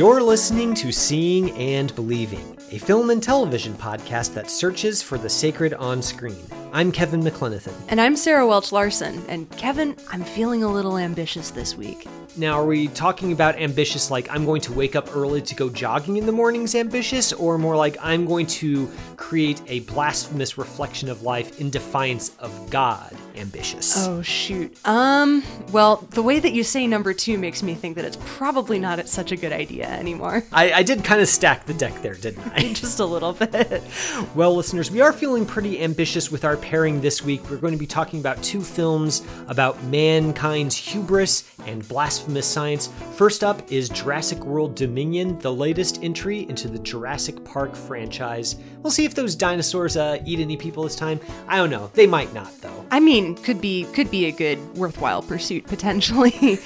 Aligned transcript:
You're 0.00 0.22
listening 0.22 0.72
to 0.76 0.92
Seeing 0.92 1.50
and 1.50 1.94
Believing, 1.94 2.56
a 2.70 2.78
film 2.78 3.10
and 3.10 3.22
television 3.22 3.74
podcast 3.74 4.32
that 4.32 4.50
searches 4.50 5.02
for 5.02 5.18
the 5.18 5.28
sacred 5.28 5.74
on 5.74 6.00
screen. 6.00 6.42
I'm 6.72 6.90
Kevin 6.90 7.20
McLenithan. 7.20 7.74
And 7.88 8.00
I'm 8.00 8.16
Sarah 8.16 8.46
Welch 8.46 8.72
Larson. 8.72 9.22
And 9.28 9.50
Kevin, 9.58 9.94
I'm 10.10 10.24
feeling 10.24 10.62
a 10.62 10.72
little 10.72 10.96
ambitious 10.96 11.50
this 11.50 11.76
week. 11.76 12.06
Now, 12.36 12.60
are 12.60 12.64
we 12.64 12.88
talking 12.88 13.32
about 13.32 13.56
ambitious 13.56 14.10
like 14.10 14.30
I'm 14.30 14.46
going 14.46 14.62
to 14.62 14.72
wake 14.72 14.96
up 14.96 15.14
early 15.14 15.42
to 15.42 15.54
go 15.54 15.68
jogging 15.68 16.16
in 16.16 16.24
the 16.24 16.32
mornings 16.32 16.74
ambitious, 16.74 17.32
or 17.34 17.58
more 17.58 17.76
like 17.76 17.98
I'm 18.00 18.24
going 18.24 18.46
to 18.46 18.88
create 19.16 19.60
a 19.66 19.80
blasphemous 19.80 20.56
reflection 20.56 21.10
of 21.10 21.22
life 21.22 21.60
in 21.60 21.68
defiance 21.70 22.32
of 22.38 22.70
God 22.70 23.14
ambitious? 23.36 24.06
Oh, 24.06 24.22
shoot. 24.22 24.76
Um, 24.86 25.42
well, 25.72 26.06
the 26.10 26.22
way 26.22 26.38
that 26.38 26.52
you 26.52 26.62
say 26.62 26.86
number 26.86 27.12
two 27.12 27.36
makes 27.36 27.62
me 27.62 27.74
think 27.74 27.96
that 27.96 28.04
it's 28.04 28.18
probably 28.24 28.78
not 28.78 29.08
such 29.08 29.32
a 29.32 29.36
good 29.36 29.52
idea 29.52 29.89
anymore. 29.98 30.44
I, 30.52 30.72
I 30.72 30.82
did 30.82 31.04
kind 31.04 31.20
of 31.20 31.28
stack 31.28 31.66
the 31.66 31.74
deck 31.74 32.00
there, 32.02 32.14
didn't 32.14 32.46
I? 32.54 32.60
Just 32.72 33.00
a 33.00 33.04
little 33.04 33.32
bit. 33.32 33.82
Well, 34.34 34.54
listeners, 34.54 34.90
we 34.90 35.00
are 35.00 35.12
feeling 35.12 35.44
pretty 35.44 35.82
ambitious 35.82 36.30
with 36.30 36.44
our 36.44 36.56
pairing 36.56 37.00
this 37.00 37.22
week. 37.22 37.48
We're 37.50 37.56
going 37.56 37.72
to 37.72 37.78
be 37.78 37.86
talking 37.86 38.20
about 38.20 38.40
two 38.42 38.60
films 38.60 39.22
about 39.48 39.82
mankind's 39.84 40.76
hubris 40.76 41.50
and 41.66 41.86
blasphemous 41.88 42.46
science. 42.46 42.90
First 43.16 43.42
up 43.42 43.70
is 43.72 43.88
Jurassic 43.88 44.44
World 44.44 44.74
Dominion, 44.74 45.38
the 45.38 45.52
latest 45.52 46.02
entry 46.02 46.48
into 46.48 46.68
the 46.68 46.78
Jurassic 46.78 47.44
Park 47.44 47.74
franchise. 47.74 48.56
We'll 48.82 48.90
see 48.90 49.04
if 49.04 49.14
those 49.14 49.34
dinosaurs 49.34 49.96
uh, 49.96 50.22
eat 50.24 50.40
any 50.40 50.56
people 50.56 50.84
this 50.84 50.96
time. 50.96 51.20
I 51.48 51.56
don't 51.56 51.70
know. 51.70 51.90
They 51.94 52.06
might 52.06 52.32
not, 52.32 52.58
though. 52.60 52.86
I 52.90 53.00
mean, 53.00 53.34
could 53.36 53.60
be 53.60 53.84
could 53.92 54.10
be 54.10 54.26
a 54.26 54.32
good 54.32 54.58
worthwhile 54.76 55.22
pursuit 55.22 55.66
potentially. 55.66 56.58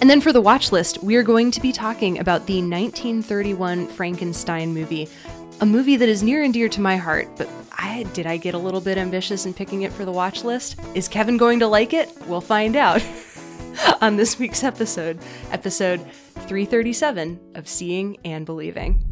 and 0.00 0.08
then 0.08 0.20
for 0.20 0.32
the 0.32 0.40
watch 0.40 0.72
list, 0.72 1.02
we 1.02 1.16
are 1.16 1.22
going 1.22 1.50
to 1.50 1.60
be 1.60 1.72
talking 1.72 2.18
about 2.18 2.46
the 2.46 2.60
1931 2.72 3.86
Frankenstein 3.88 4.72
movie, 4.72 5.06
a 5.60 5.66
movie 5.66 5.96
that 5.96 6.08
is 6.08 6.22
near 6.22 6.42
and 6.42 6.54
dear 6.54 6.70
to 6.70 6.80
my 6.80 6.96
heart, 6.96 7.28
but 7.36 7.46
I 7.72 8.04
did 8.14 8.26
I 8.26 8.38
get 8.38 8.54
a 8.54 8.58
little 8.58 8.80
bit 8.80 8.96
ambitious 8.96 9.44
in 9.44 9.52
picking 9.52 9.82
it 9.82 9.92
for 9.92 10.06
the 10.06 10.12
watch 10.12 10.42
list? 10.42 10.80
Is 10.94 11.06
Kevin 11.06 11.36
going 11.36 11.58
to 11.58 11.66
like 11.66 11.92
it? 11.92 12.10
We'll 12.26 12.40
find 12.40 12.74
out. 12.74 13.04
on 14.00 14.16
this 14.16 14.38
week's 14.38 14.64
episode, 14.64 15.18
episode 15.50 16.00
337 16.46 17.38
of 17.54 17.68
Seeing 17.68 18.16
and 18.24 18.46
Believing. 18.46 19.04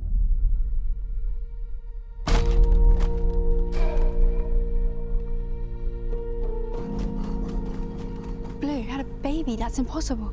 Blue 8.59 8.83
had 8.83 9.01
a 9.01 9.05
baby. 9.23 9.57
That's 9.57 9.79
impossible. 9.79 10.33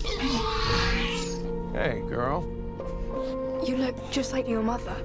Hey, 1.73 2.01
girl. 2.09 2.56
You 3.67 3.75
look 3.75 3.95
just 4.11 4.31
like 4.31 4.47
your 4.47 4.63
mother. 4.63 4.95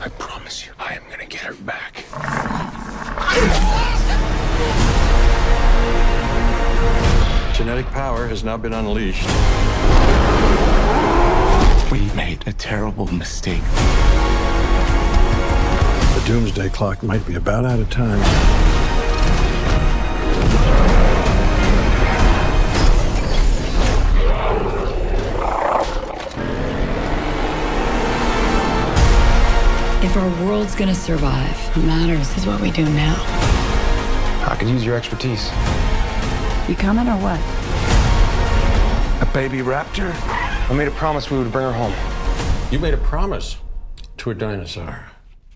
I 0.00 0.08
promise 0.18 0.66
you, 0.66 0.72
I 0.80 0.94
am 0.94 1.04
gonna 1.08 1.24
get 1.26 1.42
her 1.42 1.54
back. 1.54 2.04
Genetic 7.56 7.86
power 7.92 8.26
has 8.26 8.42
now 8.42 8.56
been 8.56 8.72
unleashed. 8.72 9.28
We 11.92 12.12
made 12.16 12.42
a 12.48 12.52
terrible 12.52 13.06
mistake. 13.12 13.62
The 16.16 16.24
doomsday 16.26 16.70
clock 16.70 17.04
might 17.04 17.24
be 17.24 17.36
about 17.36 17.64
out 17.64 17.78
of 17.78 17.88
time. 17.88 18.75
If 30.16 30.22
our 30.22 30.46
world's 30.46 30.74
gonna 30.74 30.94
survive, 30.94 31.76
what 31.76 31.84
matters 31.84 32.34
is 32.38 32.46
what 32.46 32.58
we 32.62 32.70
do 32.70 32.86
now. 32.86 33.16
I 34.48 34.56
could 34.58 34.66
use 34.66 34.82
your 34.82 34.96
expertise. 34.96 35.50
You 36.66 36.74
coming 36.74 37.06
or 37.06 37.18
what? 37.18 37.38
A 39.20 39.30
baby 39.34 39.58
raptor? 39.58 40.14
I 40.70 40.72
made 40.72 40.88
a 40.88 40.92
promise 40.92 41.30
we 41.30 41.36
would 41.36 41.52
bring 41.52 41.66
her 41.66 41.72
home. 41.74 41.92
You 42.72 42.78
made 42.78 42.94
a 42.94 42.96
promise 42.96 43.58
to 44.16 44.30
a 44.30 44.34
dinosaur. 44.34 45.06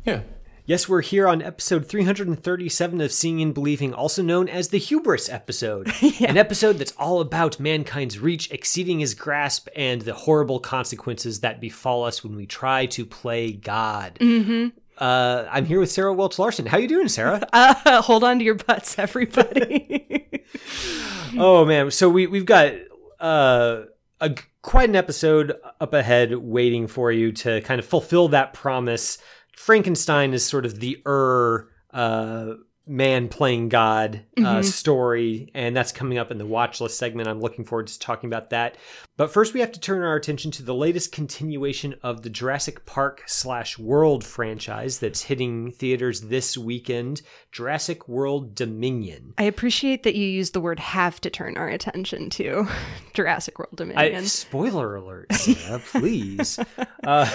Yeah. 0.04 0.20
Yes, 0.70 0.88
we're 0.88 1.02
here 1.02 1.26
on 1.26 1.42
episode 1.42 1.88
337 1.88 3.00
of 3.00 3.10
Seeing 3.10 3.42
and 3.42 3.52
Believing, 3.52 3.92
also 3.92 4.22
known 4.22 4.48
as 4.48 4.68
the 4.68 4.78
Hubris 4.78 5.28
episode. 5.28 5.92
An 6.20 6.36
episode 6.36 6.74
that's 6.74 6.92
all 6.96 7.20
about 7.20 7.58
mankind's 7.58 8.20
reach 8.20 8.48
exceeding 8.52 9.00
his 9.00 9.14
grasp 9.14 9.66
and 9.74 10.02
the 10.02 10.14
horrible 10.14 10.60
consequences 10.60 11.40
that 11.40 11.60
befall 11.60 12.04
us 12.04 12.22
when 12.22 12.36
we 12.36 12.46
try 12.46 12.86
to 12.86 13.04
play 13.04 13.50
God. 13.50 14.16
Mm-hmm. 14.20 14.68
Uh, 14.96 15.48
I'm 15.50 15.64
here 15.64 15.80
with 15.80 15.90
Sarah 15.90 16.14
Welch 16.14 16.38
Larson. 16.38 16.66
How 16.66 16.78
you 16.78 16.86
doing, 16.86 17.08
Sarah? 17.08 17.44
Uh, 17.52 18.00
hold 18.00 18.22
on 18.22 18.38
to 18.38 18.44
your 18.44 18.54
butts, 18.54 18.96
everybody. 18.96 20.44
oh 21.36 21.64
man, 21.64 21.90
so 21.90 22.08
we 22.08 22.28
we've 22.28 22.46
got 22.46 22.74
uh, 23.18 23.86
a 24.20 24.36
quite 24.62 24.88
an 24.88 24.94
episode 24.94 25.52
up 25.80 25.94
ahead 25.94 26.32
waiting 26.36 26.86
for 26.86 27.10
you 27.10 27.32
to 27.32 27.60
kind 27.62 27.80
of 27.80 27.86
fulfill 27.86 28.28
that 28.28 28.52
promise. 28.52 29.18
Frankenstein 29.60 30.32
is 30.32 30.42
sort 30.42 30.64
of 30.64 30.80
the 30.80 31.02
er 31.06 31.68
uh, 31.92 32.54
man 32.90 33.28
playing 33.28 33.68
God 33.68 34.24
uh, 34.44 34.62
story, 34.62 35.50
and 35.54 35.76
that's 35.76 35.92
coming 35.92 36.18
up 36.18 36.30
in 36.30 36.38
the 36.38 36.46
watch 36.46 36.80
list 36.80 36.98
segment. 36.98 37.28
I'm 37.28 37.40
looking 37.40 37.64
forward 37.64 37.86
to 37.86 37.98
talking 37.98 38.28
about 38.28 38.50
that. 38.50 38.76
But 39.16 39.30
first, 39.30 39.54
we 39.54 39.60
have 39.60 39.70
to 39.72 39.80
turn 39.80 40.02
our 40.02 40.16
attention 40.16 40.50
to 40.52 40.62
the 40.62 40.74
latest 40.74 41.12
continuation 41.12 41.94
of 42.02 42.22
the 42.22 42.30
Jurassic 42.30 42.86
Park 42.86 43.22
slash 43.26 43.78
World 43.78 44.24
franchise 44.24 44.98
that's 44.98 45.22
hitting 45.22 45.70
theaters 45.70 46.22
this 46.22 46.58
weekend 46.58 47.22
Jurassic 47.52 48.08
World 48.08 48.54
Dominion. 48.54 49.34
I 49.38 49.44
appreciate 49.44 50.02
that 50.02 50.16
you 50.16 50.26
use 50.26 50.50
the 50.50 50.60
word 50.60 50.80
have 50.80 51.20
to 51.20 51.30
turn 51.30 51.56
our 51.56 51.68
attention 51.68 52.28
to 52.30 52.66
Jurassic 53.14 53.58
World 53.58 53.74
I, 53.74 53.76
Dominion. 53.76 54.24
spoiler 54.24 54.96
alert, 54.96 55.32
Sarah, 55.32 55.78
please. 55.78 56.58
uh, 57.04 57.30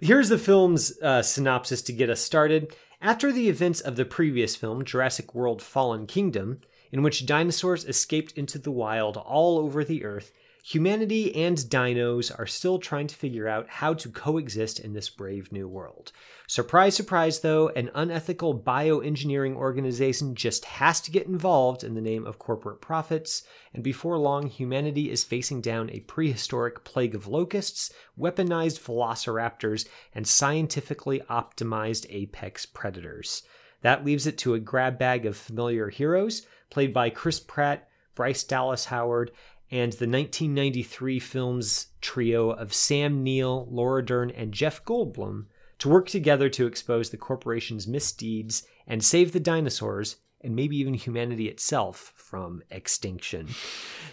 here's 0.00 0.28
the 0.28 0.38
film's 0.38 1.00
uh, 1.00 1.22
synopsis 1.22 1.82
to 1.82 1.92
get 1.92 2.10
us 2.10 2.20
started. 2.20 2.74
After 3.00 3.30
the 3.30 3.48
events 3.48 3.80
of 3.80 3.94
the 3.94 4.04
previous 4.04 4.56
film, 4.56 4.84
Jurassic 4.84 5.32
World 5.32 5.62
Fallen 5.62 6.06
Kingdom, 6.06 6.60
in 6.90 7.02
which 7.02 7.26
dinosaurs 7.26 7.84
escaped 7.84 8.32
into 8.32 8.58
the 8.58 8.72
wild 8.72 9.16
all 9.16 9.58
over 9.58 9.84
the 9.84 10.04
earth, 10.04 10.32
humanity 10.62 11.34
and 11.34 11.56
dinos 11.56 12.36
are 12.38 12.46
still 12.46 12.78
trying 12.78 13.06
to 13.06 13.14
figure 13.14 13.48
out 13.48 13.68
how 13.68 13.94
to 13.94 14.10
coexist 14.10 14.78
in 14.78 14.92
this 14.92 15.08
brave 15.08 15.50
new 15.52 15.68
world. 15.68 16.12
Surprise, 16.46 16.94
surprise, 16.94 17.40
though, 17.40 17.68
an 17.70 17.90
unethical 17.94 18.58
bioengineering 18.58 19.54
organization 19.54 20.34
just 20.34 20.64
has 20.64 21.00
to 21.00 21.10
get 21.10 21.26
involved 21.26 21.84
in 21.84 21.94
the 21.94 22.00
name 22.00 22.26
of 22.26 22.38
corporate 22.38 22.80
profits, 22.80 23.42
and 23.74 23.82
before 23.82 24.18
long, 24.18 24.46
humanity 24.46 25.10
is 25.10 25.24
facing 25.24 25.60
down 25.60 25.90
a 25.90 26.00
prehistoric 26.00 26.84
plague 26.84 27.14
of 27.14 27.26
locusts, 27.26 27.92
weaponized 28.18 28.80
velociraptors, 28.80 29.86
and 30.14 30.26
scientifically 30.26 31.20
optimized 31.30 32.06
apex 32.10 32.66
predators. 32.66 33.42
That 33.82 34.04
leaves 34.04 34.26
it 34.26 34.38
to 34.38 34.54
a 34.54 34.58
grab 34.58 34.98
bag 34.98 35.24
of 35.24 35.36
familiar 35.36 35.88
heroes, 35.88 36.46
played 36.70 36.92
by 36.92 37.10
Chris 37.10 37.40
Pratt, 37.40 37.88
Bryce 38.14 38.42
Dallas 38.42 38.86
Howard, 38.86 39.30
and 39.70 39.92
the 39.92 40.08
1993 40.08 41.18
film's 41.18 41.88
trio 42.00 42.50
of 42.50 42.72
Sam 42.72 43.22
Neill, 43.22 43.68
Laura 43.70 44.04
Dern, 44.04 44.30
and 44.30 44.52
Jeff 44.52 44.84
Goldblum 44.84 45.46
to 45.78 45.88
work 45.88 46.08
together 46.08 46.48
to 46.48 46.66
expose 46.66 47.10
the 47.10 47.16
corporation's 47.16 47.86
misdeeds 47.86 48.66
and 48.86 49.04
save 49.04 49.32
the 49.32 49.40
dinosaurs 49.40 50.16
and 50.42 50.54
maybe 50.54 50.76
even 50.76 50.94
humanity 50.94 51.48
itself 51.48 52.12
from 52.16 52.62
extinction. 52.70 53.48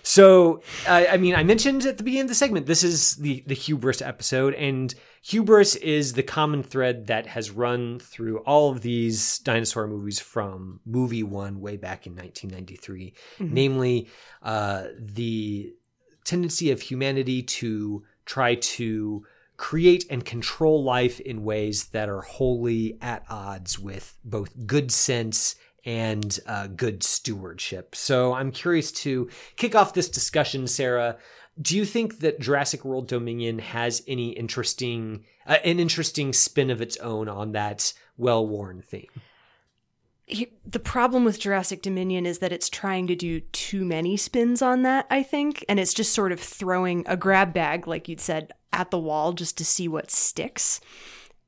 So, 0.01 0.61
uh, 0.87 1.05
I 1.09 1.17
mean, 1.17 1.35
I 1.35 1.43
mentioned 1.43 1.85
at 1.85 1.97
the 1.97 2.03
beginning 2.03 2.23
of 2.23 2.29
the 2.29 2.35
segment, 2.35 2.65
this 2.65 2.83
is 2.83 3.15
the 3.17 3.43
the 3.45 3.55
hubris 3.55 4.01
episode, 4.01 4.53
and 4.55 4.93
hubris 5.21 5.75
is 5.75 6.13
the 6.13 6.23
common 6.23 6.63
thread 6.63 7.07
that 7.07 7.27
has 7.27 7.51
run 7.51 7.99
through 7.99 8.39
all 8.39 8.71
of 8.71 8.81
these 8.81 9.39
dinosaur 9.39 9.87
movies 9.87 10.19
from 10.19 10.79
movie 10.85 11.23
one 11.23 11.61
way 11.61 11.77
back 11.77 12.07
in 12.07 12.13
1993, 12.13 13.13
namely 13.39 14.07
uh, 14.41 14.85
the 14.97 15.73
tendency 16.23 16.71
of 16.71 16.81
humanity 16.81 17.43
to 17.43 18.03
try 18.25 18.55
to 18.55 19.23
create 19.57 20.05
and 20.09 20.25
control 20.25 20.83
life 20.83 21.19
in 21.21 21.43
ways 21.43 21.85
that 21.85 22.09
are 22.09 22.21
wholly 22.21 22.97
at 23.01 23.23
odds 23.29 23.79
with 23.79 24.17
both 24.23 24.67
good 24.67 24.91
sense 24.91 25.55
and 25.85 26.39
uh, 26.47 26.67
good 26.67 27.03
stewardship. 27.03 27.95
So 27.95 28.33
I'm 28.33 28.51
curious 28.51 28.91
to 28.91 29.29
kick 29.55 29.75
off 29.75 29.93
this 29.93 30.09
discussion, 30.09 30.67
Sarah. 30.67 31.17
Do 31.61 31.77
you 31.77 31.85
think 31.85 32.19
that 32.19 32.39
Jurassic 32.39 32.83
World 32.83 33.07
Dominion 33.07 33.59
has 33.59 34.03
any 34.07 34.29
interesting, 34.31 35.23
uh, 35.45 35.57
an 35.63 35.79
interesting 35.79 36.33
spin 36.33 36.69
of 36.69 36.81
its 36.81 36.97
own 36.97 37.29
on 37.29 37.53
that 37.53 37.93
well-worn 38.17 38.81
theme? 38.81 39.07
The 40.65 40.79
problem 40.79 41.23
with 41.23 41.39
Jurassic 41.39 41.83
Dominion 41.83 42.25
is 42.25 42.39
that 42.39 42.51
it's 42.51 42.67
trying 42.67 43.05
to 43.07 43.15
do 43.15 43.41
too 43.41 43.85
many 43.85 44.17
spins 44.17 44.63
on 44.63 44.81
that, 44.81 45.05
I 45.11 45.21
think, 45.21 45.63
and 45.69 45.79
it's 45.79 45.93
just 45.93 46.13
sort 46.13 46.31
of 46.31 46.39
throwing 46.39 47.03
a 47.05 47.15
grab 47.15 47.53
bag, 47.53 47.87
like 47.87 48.09
you'd 48.09 48.19
said, 48.19 48.51
at 48.73 48.89
the 48.89 48.97
wall 48.97 49.33
just 49.33 49.55
to 49.59 49.65
see 49.65 49.87
what 49.87 50.09
sticks. 50.09 50.81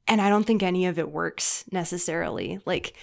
And 0.07 0.21
I 0.21 0.29
don't 0.29 0.43
think 0.43 0.61
any 0.61 0.85
of 0.85 0.99
it 0.99 1.11
works 1.11 1.65
necessarily. 1.71 2.59
Like, 2.65 2.93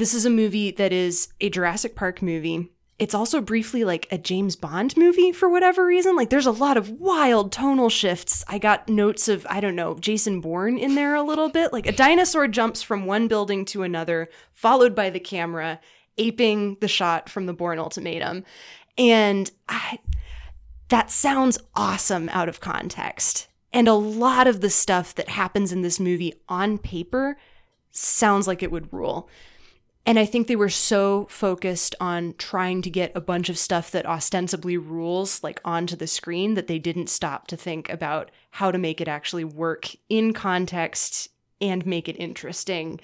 this 0.00 0.14
is 0.14 0.24
a 0.24 0.30
movie 0.30 0.70
that 0.70 0.94
is 0.94 1.28
a 1.42 1.50
Jurassic 1.50 1.94
Park 1.94 2.22
movie. 2.22 2.70
It's 2.98 3.14
also 3.14 3.42
briefly 3.42 3.84
like 3.84 4.08
a 4.10 4.16
James 4.16 4.56
Bond 4.56 4.96
movie 4.96 5.30
for 5.30 5.46
whatever 5.46 5.84
reason. 5.84 6.16
Like, 6.16 6.30
there's 6.30 6.46
a 6.46 6.52
lot 6.52 6.78
of 6.78 6.88
wild 6.88 7.52
tonal 7.52 7.90
shifts. 7.90 8.42
I 8.48 8.56
got 8.56 8.88
notes 8.88 9.28
of, 9.28 9.46
I 9.50 9.60
don't 9.60 9.76
know, 9.76 9.94
Jason 9.96 10.40
Bourne 10.40 10.78
in 10.78 10.94
there 10.94 11.14
a 11.14 11.22
little 11.22 11.50
bit. 11.50 11.74
Like, 11.74 11.86
a 11.86 11.92
dinosaur 11.92 12.48
jumps 12.48 12.80
from 12.80 13.04
one 13.04 13.28
building 13.28 13.66
to 13.66 13.82
another, 13.82 14.30
followed 14.54 14.94
by 14.94 15.10
the 15.10 15.20
camera, 15.20 15.80
aping 16.16 16.78
the 16.80 16.88
shot 16.88 17.28
from 17.28 17.44
the 17.44 17.52
Bourne 17.52 17.78
Ultimatum. 17.78 18.44
And 18.96 19.50
I, 19.68 19.98
that 20.88 21.10
sounds 21.10 21.58
awesome 21.74 22.30
out 22.30 22.48
of 22.48 22.60
context. 22.60 23.48
And 23.70 23.86
a 23.86 23.92
lot 23.92 24.46
of 24.46 24.62
the 24.62 24.70
stuff 24.70 25.14
that 25.16 25.28
happens 25.28 25.72
in 25.72 25.82
this 25.82 26.00
movie 26.00 26.40
on 26.48 26.78
paper 26.78 27.36
sounds 27.90 28.46
like 28.46 28.62
it 28.62 28.70
would 28.70 28.90
rule. 28.92 29.28
And 30.06 30.18
I 30.18 30.24
think 30.24 30.46
they 30.46 30.56
were 30.56 30.70
so 30.70 31.26
focused 31.30 31.94
on 32.00 32.34
trying 32.38 32.82
to 32.82 32.90
get 32.90 33.12
a 33.14 33.20
bunch 33.20 33.48
of 33.48 33.58
stuff 33.58 33.90
that 33.90 34.06
ostensibly 34.06 34.76
rules 34.76 35.42
like 35.42 35.60
onto 35.64 35.94
the 35.94 36.06
screen 36.06 36.54
that 36.54 36.66
they 36.66 36.78
didn't 36.78 37.08
stop 37.08 37.46
to 37.48 37.56
think 37.56 37.88
about 37.90 38.30
how 38.50 38.70
to 38.70 38.78
make 38.78 39.00
it 39.00 39.08
actually 39.08 39.44
work 39.44 39.88
in 40.08 40.32
context 40.32 41.28
and 41.60 41.84
make 41.84 42.08
it 42.08 42.16
interesting 42.18 42.98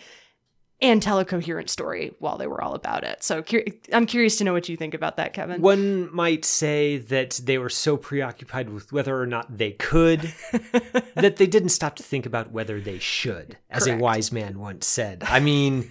and 0.81 1.02
tell 1.02 1.19
a 1.19 1.25
coherent 1.25 1.70
story 1.70 2.12
while 2.19 2.37
they 2.37 2.46
were 2.46 2.60
all 2.60 2.75
about 2.75 3.02
it. 3.02 3.22
So 3.22 3.43
I'm 3.93 4.06
curious 4.06 4.37
to 4.37 4.44
know 4.44 4.52
what 4.52 4.69
you 4.69 4.76
think 4.76 4.93
about 4.93 5.16
that, 5.16 5.32
Kevin. 5.32 5.62
One 5.62 6.14
might 6.14 6.44
say 6.44 6.98
that 6.98 7.40
they 7.43 7.56
were 7.56 7.70
so 7.70 7.96
preoccupied 7.96 8.69
with 8.69 8.93
whether 8.93 9.19
or 9.19 9.26
not 9.26 9.56
they 9.56 9.72
could 9.72 10.20
that 11.14 11.37
they 11.37 11.46
didn't 11.46 11.70
stop 11.70 11.96
to 11.96 12.02
think 12.02 12.26
about 12.26 12.52
whether 12.52 12.81
they 12.81 12.98
should, 12.98 13.56
as 13.70 13.84
Correct. 13.84 14.00
a 14.00 14.04
wise 14.04 14.32
man 14.32 14.58
once 14.58 14.87
said. 14.87 15.25
I 15.26 15.40
mean, 15.40 15.90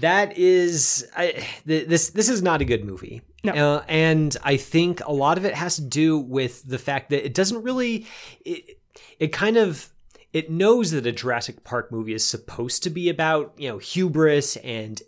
that 0.00 0.36
is 0.36 1.06
I, 1.16 1.44
th- 1.66 1.88
this. 1.88 2.10
This 2.10 2.28
is 2.28 2.42
not 2.42 2.60
a 2.60 2.64
good 2.64 2.84
movie. 2.84 3.22
No. 3.44 3.52
Uh, 3.52 3.84
and 3.88 4.36
I 4.42 4.56
think 4.56 5.00
a 5.04 5.12
lot 5.12 5.38
of 5.38 5.44
it 5.44 5.54
has 5.54 5.76
to 5.76 5.82
do 5.82 6.18
with 6.18 6.62
the 6.68 6.78
fact 6.78 7.10
that 7.10 7.24
it 7.24 7.34
doesn't 7.34 7.62
really. 7.62 8.06
It, 8.44 8.80
it 9.18 9.28
kind 9.28 9.56
of 9.56 9.90
it 10.32 10.50
knows 10.50 10.90
that 10.90 11.06
a 11.06 11.12
Jurassic 11.12 11.64
Park 11.64 11.90
movie 11.90 12.12
is 12.12 12.26
supposed 12.26 12.82
to 12.82 12.90
be 12.90 13.08
about 13.08 13.54
you 13.56 13.68
know 13.68 13.78
hubris 13.78 14.56
and 14.56 15.00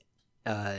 uh, 0.46 0.76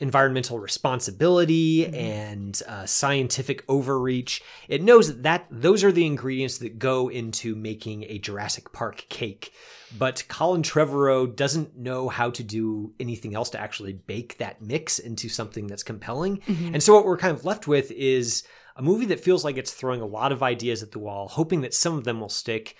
environmental 0.00 0.58
responsibility 0.58 1.86
and 1.86 2.62
uh, 2.68 2.86
scientific 2.86 3.64
overreach. 3.68 4.42
It 4.68 4.82
knows 4.82 5.08
that, 5.08 5.22
that 5.22 5.46
those 5.50 5.82
are 5.84 5.92
the 5.92 6.06
ingredients 6.06 6.58
that 6.58 6.78
go 6.78 7.08
into 7.08 7.54
making 7.54 8.04
a 8.04 8.18
Jurassic 8.18 8.72
Park 8.72 9.06
cake. 9.08 9.52
But 9.96 10.24
Colin 10.28 10.62
Trevorrow 10.62 11.34
doesn't 11.34 11.76
know 11.76 12.08
how 12.08 12.30
to 12.30 12.42
do 12.42 12.92
anything 13.00 13.34
else 13.34 13.50
to 13.50 13.60
actually 13.60 13.94
bake 13.94 14.38
that 14.38 14.60
mix 14.60 14.98
into 14.98 15.28
something 15.28 15.66
that's 15.66 15.82
compelling. 15.82 16.38
Mm-hmm. 16.38 16.74
And 16.74 16.82
so 16.82 16.94
what 16.94 17.04
we're 17.04 17.16
kind 17.16 17.36
of 17.36 17.44
left 17.44 17.66
with 17.66 17.90
is 17.92 18.42
a 18.76 18.82
movie 18.82 19.06
that 19.06 19.20
feels 19.20 19.44
like 19.44 19.56
it's 19.56 19.72
throwing 19.72 20.00
a 20.00 20.06
lot 20.06 20.32
of 20.32 20.42
ideas 20.42 20.82
at 20.82 20.92
the 20.92 20.98
wall, 20.98 21.28
hoping 21.28 21.62
that 21.62 21.74
some 21.74 21.96
of 21.96 22.04
them 22.04 22.20
will 22.20 22.28
stick. 22.28 22.76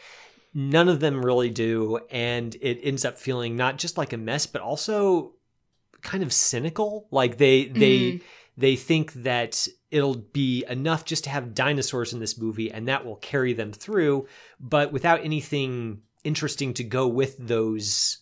None 0.54 0.88
of 0.88 1.00
them 1.00 1.24
really 1.24 1.50
do. 1.50 2.00
And 2.10 2.54
it 2.56 2.80
ends 2.82 3.04
up 3.04 3.18
feeling 3.18 3.56
not 3.56 3.78
just 3.78 3.98
like 3.98 4.12
a 4.12 4.18
mess, 4.18 4.46
but 4.46 4.62
also 4.62 5.34
kind 6.02 6.22
of 6.22 6.32
cynical. 6.32 7.08
Like 7.10 7.38
they 7.38 7.66
they 7.66 7.98
mm-hmm. 7.98 8.26
they 8.56 8.76
think 8.76 9.12
that 9.14 9.66
it'll 9.90 10.16
be 10.16 10.64
enough 10.68 11.04
just 11.04 11.24
to 11.24 11.30
have 11.30 11.54
dinosaurs 11.54 12.12
in 12.12 12.20
this 12.20 12.38
movie 12.38 12.70
and 12.70 12.88
that 12.88 13.04
will 13.04 13.16
carry 13.16 13.52
them 13.52 13.72
through, 13.72 14.26
but 14.60 14.92
without 14.92 15.24
anything 15.24 16.02
interesting 16.28 16.74
to 16.74 16.84
go 16.84 17.08
with 17.08 17.36
those 17.38 18.18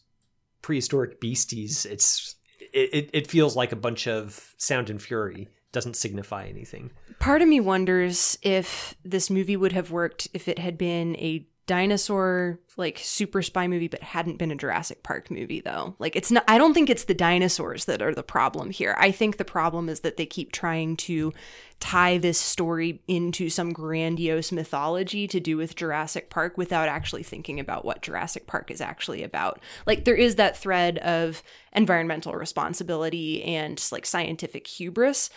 prehistoric 0.62 1.20
beasties, 1.20 1.84
it's 1.84 2.36
it, 2.72 3.10
it, 3.12 3.26
feels 3.26 3.56
like 3.56 3.72
a 3.72 3.76
bunch 3.76 4.06
of 4.06 4.54
sound 4.56 4.90
and 4.90 5.02
fury. 5.02 5.48
Doesn't 5.72 5.96
signify 5.96 6.46
anything. 6.46 6.92
Part 7.18 7.42
of 7.42 7.48
me 7.48 7.60
wonders 7.60 8.38
if 8.42 8.94
this 9.04 9.28
movie 9.28 9.56
would 9.56 9.72
have 9.72 9.90
worked 9.90 10.28
if 10.32 10.46
it 10.48 10.58
had 10.58 10.78
been 10.78 11.16
a 11.16 11.46
dinosaur 11.66 12.60
like 12.76 12.98
super 13.02 13.42
spy 13.42 13.66
movie 13.66 13.88
but 13.88 14.02
hadn't 14.02 14.38
been 14.38 14.50
a 14.50 14.56
Jurassic 14.56 15.02
Park 15.02 15.30
movie 15.30 15.60
though. 15.60 15.96
Like 15.98 16.14
it's 16.14 16.30
not 16.30 16.44
I 16.46 16.58
don't 16.58 16.74
think 16.74 16.88
it's 16.88 17.04
the 17.04 17.14
dinosaurs 17.14 17.86
that 17.86 18.02
are 18.02 18.14
the 18.14 18.22
problem 18.22 18.70
here. 18.70 18.94
I 18.98 19.10
think 19.10 19.36
the 19.36 19.44
problem 19.44 19.88
is 19.88 20.00
that 20.00 20.16
they 20.16 20.26
keep 20.26 20.52
trying 20.52 20.96
to 20.98 21.32
tie 21.80 22.18
this 22.18 22.38
story 22.38 23.02
into 23.08 23.50
some 23.50 23.72
grandiose 23.72 24.52
mythology 24.52 25.26
to 25.28 25.40
do 25.40 25.56
with 25.56 25.76
Jurassic 25.76 26.30
Park 26.30 26.56
without 26.56 26.88
actually 26.88 27.22
thinking 27.22 27.60
about 27.60 27.84
what 27.84 28.02
Jurassic 28.02 28.46
Park 28.46 28.70
is 28.70 28.80
actually 28.80 29.22
about. 29.22 29.60
Like 29.86 30.04
there 30.04 30.14
is 30.14 30.36
that 30.36 30.56
thread 30.56 30.98
of 30.98 31.42
environmental 31.72 32.32
responsibility 32.32 33.42
and 33.42 33.82
like 33.90 34.06
scientific 34.06 34.66
hubris, 34.66 35.30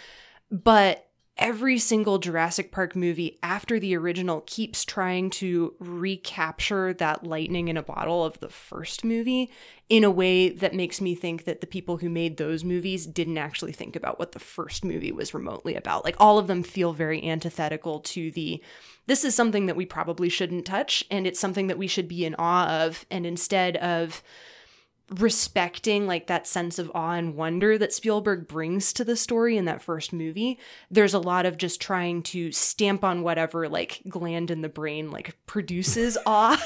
but 0.52 1.09
every 1.40 1.80
single 1.80 2.20
Jurassic 2.20 2.72
Park 2.72 2.96
movie 2.96 3.40
after 3.42 3.80
the 3.80 3.96
original 3.96 4.44
keeps 4.46 4.84
trying 4.84 5.30
to 5.30 5.74
recapture 5.80 6.94
that 6.96 7.24
lightning 7.24 7.70
in 7.70 7.78
a 7.78 7.82
bottle 7.82 8.26
of 8.26 8.40
the 8.42 8.50
first 8.50 9.06
movie 9.06 9.50
in 9.88 10.04
a 10.04 10.12
way 10.12 10.50
that 10.50 10.76
makes 10.76 11.00
me 11.00 11.16
think 11.16 11.46
that 11.46 11.62
the 11.62 11.68
people 11.68 11.98
who 11.98 12.10
made 12.10 12.38
those 12.38 12.64
movies 12.64 13.06
didn't 13.06 13.38
actually 13.38 13.72
think 13.72 13.96
about 13.96 14.20
what 14.20 14.34
the 14.34 14.40
first 14.40 14.84
movie 14.84 15.14
was 15.14 15.34
remotely 15.34 15.76
about. 15.76 16.04
Like 16.04 16.18
all 16.20 16.38
of 16.38 16.48
them 16.48 16.62
feel 16.62 16.92
very 16.94 17.24
antithetical 17.28 18.02
to 18.02 18.30
the 18.32 18.62
this 19.08 19.26
is 19.26 19.34
something 19.34 19.66
that 19.66 19.76
we 19.76 19.88
probably 19.88 20.30
shouldn't 20.30 20.68
touch 20.68 21.04
and 21.10 21.26
it's 21.26 21.40
something 21.40 21.68
that 21.68 21.80
we 21.80 21.88
should 21.88 22.08
be 22.08 22.26
in 22.26 22.36
awe 22.38 22.84
of 22.84 23.06
and 23.10 23.26
instead 23.26 23.78
of 23.78 24.22
respecting 25.12 26.08
like 26.08 26.28
that 26.28 26.48
sense 26.48 26.80
of 26.80 26.92
awe 26.94 27.14
and 27.14 27.36
wonder 27.36 27.78
that 27.78 27.94
Spielberg 27.94 28.48
brings 28.48 28.94
to 28.94 29.04
the 29.04 29.16
story 29.16 29.58
in 29.58 29.66
that 29.66 29.82
first 29.82 30.14
movie, 30.14 30.60
there's 30.92 31.14
a 31.14 31.20
lot 31.20 31.46
of 31.46 31.58
just 31.58 31.82
trying 31.82 32.22
to 32.24 32.52
stamp 32.52 33.04
on 33.04 33.24
whatever 33.24 33.68
like 33.68 34.02
gland 34.08 34.52
in 34.52 34.62
the 34.62 34.70
brain 34.70 35.12
like 35.12 35.36
produces 35.46 36.18
awe. 36.26 36.62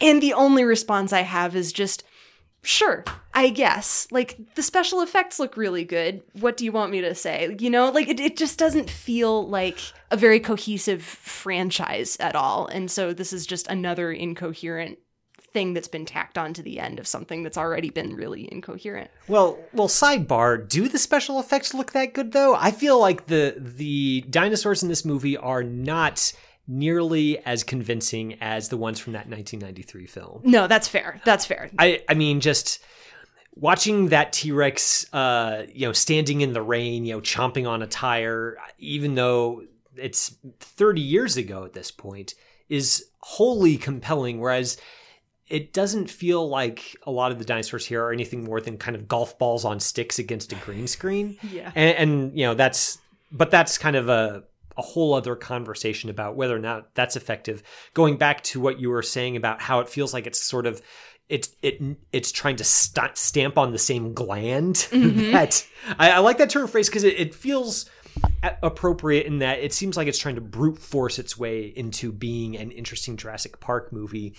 and 0.00 0.22
the 0.22 0.32
only 0.32 0.64
response 0.64 1.12
I 1.12 1.22
have 1.22 1.54
is 1.56 1.72
just 1.72 2.04
sure, 2.62 3.04
I 3.32 3.50
guess. 3.50 4.06
Like 4.10 4.38
the 4.54 4.62
special 4.62 5.00
effects 5.00 5.38
look 5.38 5.56
really 5.56 5.84
good. 5.84 6.22
What 6.34 6.56
do 6.56 6.64
you 6.64 6.72
want 6.72 6.92
me 6.92 7.00
to 7.00 7.14
say? 7.14 7.56
You 7.58 7.70
know, 7.70 7.90
like 7.90 8.08
it, 8.08 8.20
it 8.20 8.36
just 8.36 8.58
doesn't 8.58 8.90
feel 8.90 9.48
like 9.48 9.78
a 10.10 10.16
very 10.16 10.40
cohesive 10.40 11.02
franchise 11.02 12.16
at 12.20 12.36
all. 12.36 12.66
And 12.66 12.90
so 12.90 13.12
this 13.12 13.32
is 13.32 13.46
just 13.46 13.66
another 13.68 14.12
incoherent 14.12 14.98
thing 15.52 15.74
that's 15.74 15.88
been 15.88 16.06
tacked 16.06 16.38
on 16.38 16.54
to 16.54 16.62
the 16.62 16.78
end 16.78 16.98
of 16.98 17.06
something 17.06 17.42
that's 17.42 17.58
already 17.58 17.90
been 17.90 18.14
really 18.14 18.48
incoherent. 18.52 19.10
Well, 19.28 19.58
well, 19.72 19.88
sidebar, 19.88 20.68
do 20.68 20.88
the 20.88 20.98
special 20.98 21.40
effects 21.40 21.74
look 21.74 21.92
that 21.92 22.14
good 22.14 22.32
though? 22.32 22.54
I 22.54 22.70
feel 22.70 22.98
like 22.98 23.26
the 23.26 23.54
the 23.56 24.24
dinosaurs 24.30 24.82
in 24.82 24.88
this 24.88 25.04
movie 25.04 25.36
are 25.36 25.62
not 25.62 26.32
nearly 26.66 27.38
as 27.44 27.64
convincing 27.64 28.38
as 28.40 28.68
the 28.68 28.76
ones 28.76 29.00
from 29.00 29.14
that 29.14 29.28
1993 29.28 30.06
film. 30.06 30.40
No, 30.44 30.66
that's 30.66 30.86
fair. 30.86 31.20
That's 31.24 31.44
fair. 31.44 31.70
I 31.78 32.02
I 32.08 32.14
mean 32.14 32.40
just 32.40 32.82
watching 33.56 34.08
that 34.08 34.32
T-Rex 34.32 35.12
uh 35.12 35.64
you 35.72 35.86
know 35.86 35.92
standing 35.92 36.40
in 36.40 36.52
the 36.52 36.62
rain, 36.62 37.04
you 37.04 37.14
know 37.14 37.20
chomping 37.20 37.68
on 37.68 37.82
a 37.82 37.86
tire 37.86 38.56
even 38.78 39.14
though 39.16 39.64
it's 39.96 40.36
30 40.60 41.00
years 41.00 41.36
ago 41.36 41.64
at 41.64 41.72
this 41.72 41.90
point 41.90 42.34
is 42.68 43.06
wholly 43.20 43.76
compelling 43.76 44.38
whereas 44.38 44.78
it 45.50 45.72
doesn't 45.72 46.08
feel 46.08 46.48
like 46.48 46.96
a 47.02 47.10
lot 47.10 47.32
of 47.32 47.38
the 47.38 47.44
dinosaurs 47.44 47.84
here 47.84 48.04
are 48.04 48.12
anything 48.12 48.44
more 48.44 48.60
than 48.60 48.78
kind 48.78 48.96
of 48.96 49.08
golf 49.08 49.36
balls 49.38 49.64
on 49.64 49.80
sticks 49.80 50.18
against 50.18 50.52
a 50.52 50.56
green 50.56 50.86
screen. 50.86 51.36
Yeah. 51.50 51.72
And, 51.74 51.96
and 51.98 52.38
you 52.38 52.46
know, 52.46 52.54
that's, 52.54 52.98
but 53.32 53.50
that's 53.50 53.76
kind 53.76 53.96
of 53.96 54.08
a, 54.08 54.44
a 54.76 54.82
whole 54.82 55.14
other 55.14 55.34
conversation 55.34 56.08
about 56.08 56.36
whether 56.36 56.54
or 56.54 56.60
not 56.60 56.94
that's 56.94 57.16
effective. 57.16 57.64
Going 57.92 58.16
back 58.16 58.42
to 58.44 58.60
what 58.60 58.78
you 58.78 58.88
were 58.90 59.02
saying 59.02 59.36
about 59.36 59.60
how 59.60 59.80
it 59.80 59.88
feels 59.88 60.14
like 60.14 60.28
it's 60.28 60.40
sort 60.40 60.66
of, 60.66 60.80
it's 61.28 61.54
it 61.62 61.80
it's 62.12 62.32
trying 62.32 62.56
to 62.56 62.64
st- 62.64 63.16
stamp 63.16 63.56
on 63.56 63.72
the 63.72 63.78
same 63.78 64.12
gland 64.12 64.74
mm-hmm. 64.90 65.32
that 65.32 65.64
I, 65.98 66.10
I 66.10 66.18
like 66.18 66.38
that 66.38 66.50
term 66.50 66.66
phrase 66.66 66.88
because 66.88 67.04
it, 67.04 67.18
it 67.18 67.34
feels 67.34 67.88
appropriate 68.62 69.26
in 69.26 69.38
that 69.40 69.58
it 69.58 69.72
seems 69.72 69.96
like 69.96 70.08
it's 70.08 70.18
trying 70.18 70.36
to 70.36 70.40
brute 70.40 70.78
force 70.78 71.18
its 71.18 71.38
way 71.38 71.66
into 71.76 72.10
being 72.12 72.56
an 72.56 72.70
interesting 72.70 73.16
Jurassic 73.16 73.60
Park 73.60 73.92
movie, 73.92 74.34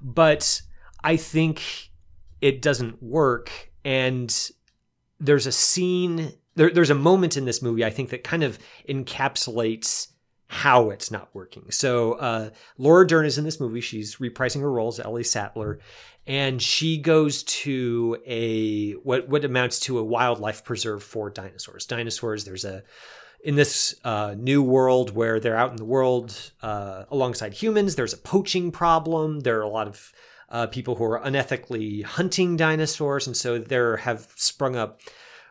but 0.00 0.62
I 1.02 1.16
think 1.16 1.90
it 2.40 2.62
doesn't 2.62 3.02
work. 3.02 3.70
And 3.84 4.50
there's 5.18 5.46
a 5.46 5.52
scene, 5.52 6.32
there, 6.54 6.70
there's 6.70 6.90
a 6.90 6.94
moment 6.94 7.36
in 7.36 7.44
this 7.44 7.62
movie 7.62 7.84
I 7.84 7.90
think 7.90 8.10
that 8.10 8.24
kind 8.24 8.42
of 8.42 8.58
encapsulates 8.88 10.08
how 10.48 10.90
it's 10.90 11.10
not 11.10 11.30
working. 11.32 11.70
So 11.70 12.12
uh, 12.12 12.50
Laura 12.76 13.06
Dern 13.06 13.24
is 13.24 13.38
in 13.38 13.44
this 13.44 13.58
movie. 13.58 13.80
She's 13.80 14.16
reprising 14.16 14.60
her 14.60 14.70
role 14.70 14.88
as 14.88 15.00
Ellie 15.00 15.24
Sattler, 15.24 15.78
and 16.26 16.62
she 16.62 16.98
goes 16.98 17.42
to 17.42 18.18
a 18.26 18.92
what 18.92 19.28
what 19.28 19.44
amounts 19.44 19.80
to 19.80 19.98
a 19.98 20.04
wildlife 20.04 20.64
preserve 20.64 21.02
for 21.02 21.30
dinosaurs. 21.30 21.86
Dinosaurs. 21.86 22.44
There's 22.44 22.64
a 22.64 22.82
in 23.44 23.56
this 23.56 23.96
uh, 24.04 24.34
new 24.38 24.62
world 24.62 25.16
where 25.16 25.40
they're 25.40 25.56
out 25.56 25.70
in 25.70 25.76
the 25.76 25.84
world 25.84 26.52
uh, 26.62 27.04
alongside 27.10 27.54
humans. 27.54 27.96
There's 27.96 28.12
a 28.12 28.18
poaching 28.18 28.70
problem. 28.70 29.40
There 29.40 29.58
are 29.58 29.62
a 29.62 29.68
lot 29.68 29.88
of 29.88 30.12
uh, 30.48 30.66
people 30.68 30.94
who 30.94 31.04
are 31.04 31.20
unethically 31.20 32.04
hunting 32.04 32.56
dinosaurs, 32.56 33.26
and 33.26 33.36
so 33.36 33.58
there 33.58 33.96
have 33.96 34.28
sprung 34.36 34.76
up 34.76 35.00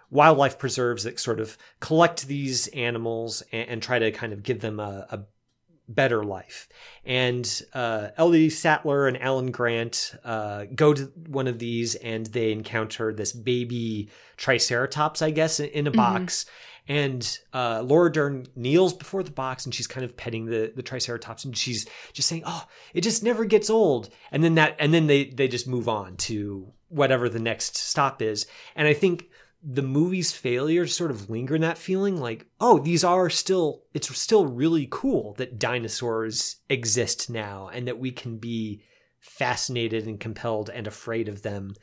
wildlife 0.10 0.60
preserves 0.60 1.04
that 1.04 1.20
sort 1.20 1.40
of 1.40 1.58
collect 1.80 2.28
these 2.28 2.68
animals 2.68 3.44
and, 3.52 3.70
and 3.70 3.84
try 3.84 3.98
to 3.98 4.12
kind 4.12 4.34
of 4.34 4.44
give 4.44 4.62
them 4.62 4.80
a, 4.80 5.08
a 5.10 5.20
better 5.96 6.24
life. 6.24 6.68
And 7.06 7.62
uh, 7.74 8.10
Ellie 8.18 8.50
Sattler 8.50 9.08
and 9.08 9.22
Alan 9.22 9.52
Grant 9.52 10.16
uh, 10.24 10.66
go 10.74 10.94
to 10.94 11.12
one 11.28 11.48
of 11.48 11.60
these 11.60 11.96
and 11.96 12.26
they 12.28 12.52
encounter 12.52 13.14
this 13.14 13.34
baby 13.34 14.10
Triceratops, 14.38 15.22
I 15.22 15.32
guess, 15.32 15.60
in, 15.60 15.70
in 15.70 15.88
a 15.88 15.92
box. 15.92 16.46
And 16.88 17.40
uh, 17.54 17.82
Laura 17.86 18.12
Dern 18.12 18.48
kneels 18.56 18.94
before 18.94 19.24
the 19.24 19.32
box 19.32 19.66
and 19.66 19.74
she's 19.74 19.88
kind 19.88 20.04
of 20.04 20.18
petting 20.18 20.46
the, 20.46 20.74
the 20.76 20.84
Triceratops 20.84 21.46
and 21.46 21.56
she's 21.56 21.88
just 22.12 22.28
saying, 22.28 22.44
"Oh, 22.46 22.66
it 22.94 23.02
just 23.02 23.24
never 23.24 23.46
gets 23.46 23.70
old." 23.70 24.10
And 24.32 24.44
then 24.44 24.56
that, 24.56 24.76
and 24.80 24.94
then 24.94 25.08
they 25.08 25.26
they 25.26 25.48
just 25.48 25.68
move 25.68 25.88
on 25.88 26.18
to 26.18 26.74
whatever 26.90 27.30
the 27.30 27.40
next 27.40 27.78
stop 27.78 28.22
is. 28.22 28.46
And 28.76 28.88
I 28.88 28.94
think 28.94 29.30
the 29.64 29.82
movie's 29.84 30.32
failure 30.32 30.86
to 30.86 30.92
sort 30.92 31.12
of 31.12 31.30
linger 31.30 31.56
in 31.56 31.62
that 31.62 31.78
feeling 31.78 32.20
like, 32.20 32.48
oh, 32.60 32.80
these 32.80 33.04
are 33.04 33.30
still, 33.30 33.84
it's 33.94 34.16
still 34.18 34.48
really 34.48 34.88
cool 34.90 35.34
that 35.36 35.60
dinosaurs 35.60 36.58
exist 36.70 37.30
now 37.30 37.70
and 37.72 37.88
that 37.88 38.00
we 38.00 38.12
can 38.12 38.38
be 38.38 38.82
fascinated 39.20 40.08
and 40.08 40.20
compelled 40.20 40.70
and 40.70 40.88
afraid 40.88 41.30
of 41.30 41.44
them. 41.44 41.76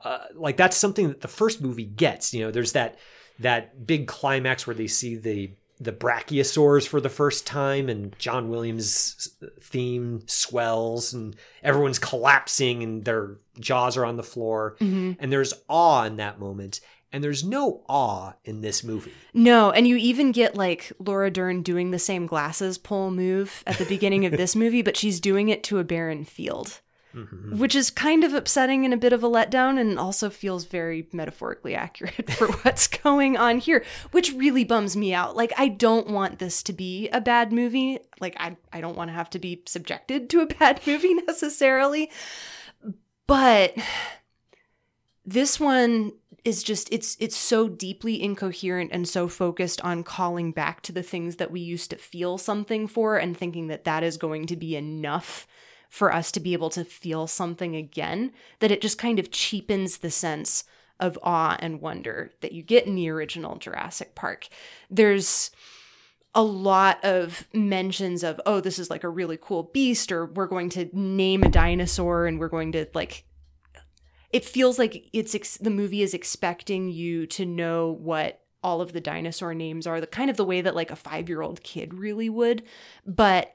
Uh, 0.00 0.24
like 0.34 0.56
that's 0.56 0.76
something 0.76 1.08
that 1.08 1.20
the 1.20 1.28
first 1.28 1.60
movie 1.60 1.84
gets. 1.84 2.34
You 2.34 2.44
know, 2.44 2.50
there's 2.50 2.72
that 2.72 2.98
that 3.38 3.86
big 3.86 4.06
climax 4.06 4.66
where 4.66 4.74
they 4.74 4.88
see 4.88 5.14
the 5.16 5.52
the 5.82 5.92
brachiosaurs 5.92 6.86
for 6.86 7.00
the 7.00 7.08
first 7.08 7.46
time 7.46 7.88
and 7.88 8.14
John 8.18 8.50
Williams 8.50 9.30
theme 9.62 10.22
swells 10.26 11.14
and 11.14 11.34
everyone's 11.62 11.98
collapsing 11.98 12.82
and 12.82 13.04
their 13.04 13.38
jaws 13.58 13.96
are 13.96 14.04
on 14.04 14.16
the 14.16 14.22
floor 14.22 14.76
and 14.80 15.32
there's 15.32 15.54
awe 15.68 16.04
in 16.04 16.16
that 16.16 16.38
moment 16.38 16.80
and 17.12 17.24
there's 17.24 17.44
no 17.44 17.82
awe 17.88 18.34
in 18.44 18.60
this 18.60 18.84
movie. 18.84 19.12
No, 19.34 19.70
and 19.70 19.86
you 19.86 19.96
even 19.96 20.32
get 20.32 20.54
like 20.54 20.92
Laura 20.98 21.30
Dern 21.30 21.62
doing 21.62 21.90
the 21.90 21.98
same 21.98 22.26
glasses 22.26 22.78
pull 22.78 23.10
move 23.10 23.62
at 23.66 23.78
the 23.78 23.84
beginning 23.84 24.26
of 24.26 24.32
this 24.32 24.54
movie, 24.56 24.82
but 24.82 24.96
she's 24.96 25.20
doing 25.20 25.48
it 25.48 25.62
to 25.64 25.78
a 25.78 25.84
barren 25.84 26.24
field. 26.24 26.80
Mm-hmm. 27.14 27.58
Which 27.58 27.74
is 27.74 27.90
kind 27.90 28.22
of 28.22 28.34
upsetting 28.34 28.84
and 28.84 28.94
a 28.94 28.96
bit 28.96 29.12
of 29.12 29.24
a 29.24 29.28
letdown, 29.28 29.80
and 29.80 29.98
also 29.98 30.30
feels 30.30 30.64
very 30.64 31.08
metaphorically 31.12 31.74
accurate 31.74 32.30
for 32.34 32.46
what's 32.58 32.86
going 32.86 33.36
on 33.36 33.58
here, 33.58 33.84
which 34.12 34.32
really 34.34 34.62
bums 34.62 34.96
me 34.96 35.12
out. 35.12 35.34
Like, 35.34 35.52
I 35.58 35.66
don't 35.66 36.06
want 36.06 36.38
this 36.38 36.62
to 36.62 36.72
be 36.72 37.08
a 37.08 37.20
bad 37.20 37.52
movie. 37.52 37.98
Like, 38.20 38.36
I, 38.38 38.56
I 38.72 38.80
don't 38.80 38.96
want 38.96 39.08
to 39.08 39.14
have 39.14 39.28
to 39.30 39.40
be 39.40 39.60
subjected 39.66 40.30
to 40.30 40.40
a 40.40 40.46
bad 40.46 40.82
movie 40.86 41.14
necessarily. 41.14 42.12
But 43.26 43.74
this 45.26 45.58
one 45.58 46.12
is 46.44 46.62
just 46.62 46.92
it's 46.92 47.16
it's 47.20 47.36
so 47.36 47.68
deeply 47.68 48.22
incoherent 48.22 48.90
and 48.92 49.08
so 49.08 49.28
focused 49.28 49.80
on 49.82 50.02
calling 50.02 50.52
back 50.52 50.80
to 50.82 50.92
the 50.92 51.02
things 51.02 51.36
that 51.36 51.50
we 51.50 51.60
used 51.60 51.90
to 51.90 51.96
feel 51.96 52.38
something 52.38 52.86
for 52.86 53.16
and 53.16 53.36
thinking 53.36 53.68
that 53.68 53.84
that 53.84 54.02
is 54.02 54.16
going 54.16 54.46
to 54.46 54.56
be 54.56 54.76
enough 54.76 55.46
for 55.88 56.14
us 56.14 56.30
to 56.32 56.40
be 56.40 56.52
able 56.52 56.70
to 56.70 56.84
feel 56.84 57.26
something 57.26 57.74
again 57.74 58.32
that 58.60 58.70
it 58.70 58.80
just 58.80 58.98
kind 58.98 59.18
of 59.18 59.30
cheapens 59.30 59.98
the 59.98 60.10
sense 60.10 60.64
of 61.00 61.18
awe 61.22 61.56
and 61.60 61.80
wonder 61.80 62.30
that 62.40 62.52
you 62.52 62.62
get 62.62 62.86
in 62.86 62.94
the 62.94 63.08
original 63.08 63.56
Jurassic 63.56 64.14
Park. 64.14 64.48
There's 64.90 65.50
a 66.34 66.42
lot 66.42 67.04
of 67.04 67.48
mentions 67.52 68.22
of 68.22 68.40
oh 68.46 68.60
this 68.60 68.78
is 68.78 68.88
like 68.88 69.02
a 69.02 69.08
really 69.08 69.36
cool 69.40 69.64
beast 69.64 70.12
or 70.12 70.26
we're 70.26 70.46
going 70.46 70.70
to 70.70 70.88
name 70.92 71.42
a 71.42 71.48
dinosaur 71.48 72.26
and 72.26 72.38
we're 72.38 72.48
going 72.48 72.70
to 72.70 72.86
like 72.94 73.24
it 74.32 74.44
feels 74.44 74.78
like 74.78 75.08
it's 75.12 75.34
ex- 75.34 75.58
the 75.58 75.70
movie 75.70 76.02
is 76.02 76.14
expecting 76.14 76.88
you 76.88 77.26
to 77.26 77.44
know 77.44 77.92
what 78.00 78.42
all 78.62 78.80
of 78.80 78.92
the 78.92 79.00
dinosaur 79.00 79.54
names 79.54 79.86
are 79.86 80.00
the 80.00 80.06
kind 80.06 80.30
of 80.30 80.36
the 80.36 80.44
way 80.44 80.60
that 80.60 80.74
like 80.74 80.90
a 80.90 80.96
5-year-old 80.96 81.62
kid 81.62 81.94
really 81.94 82.28
would 82.28 82.62
but 83.06 83.54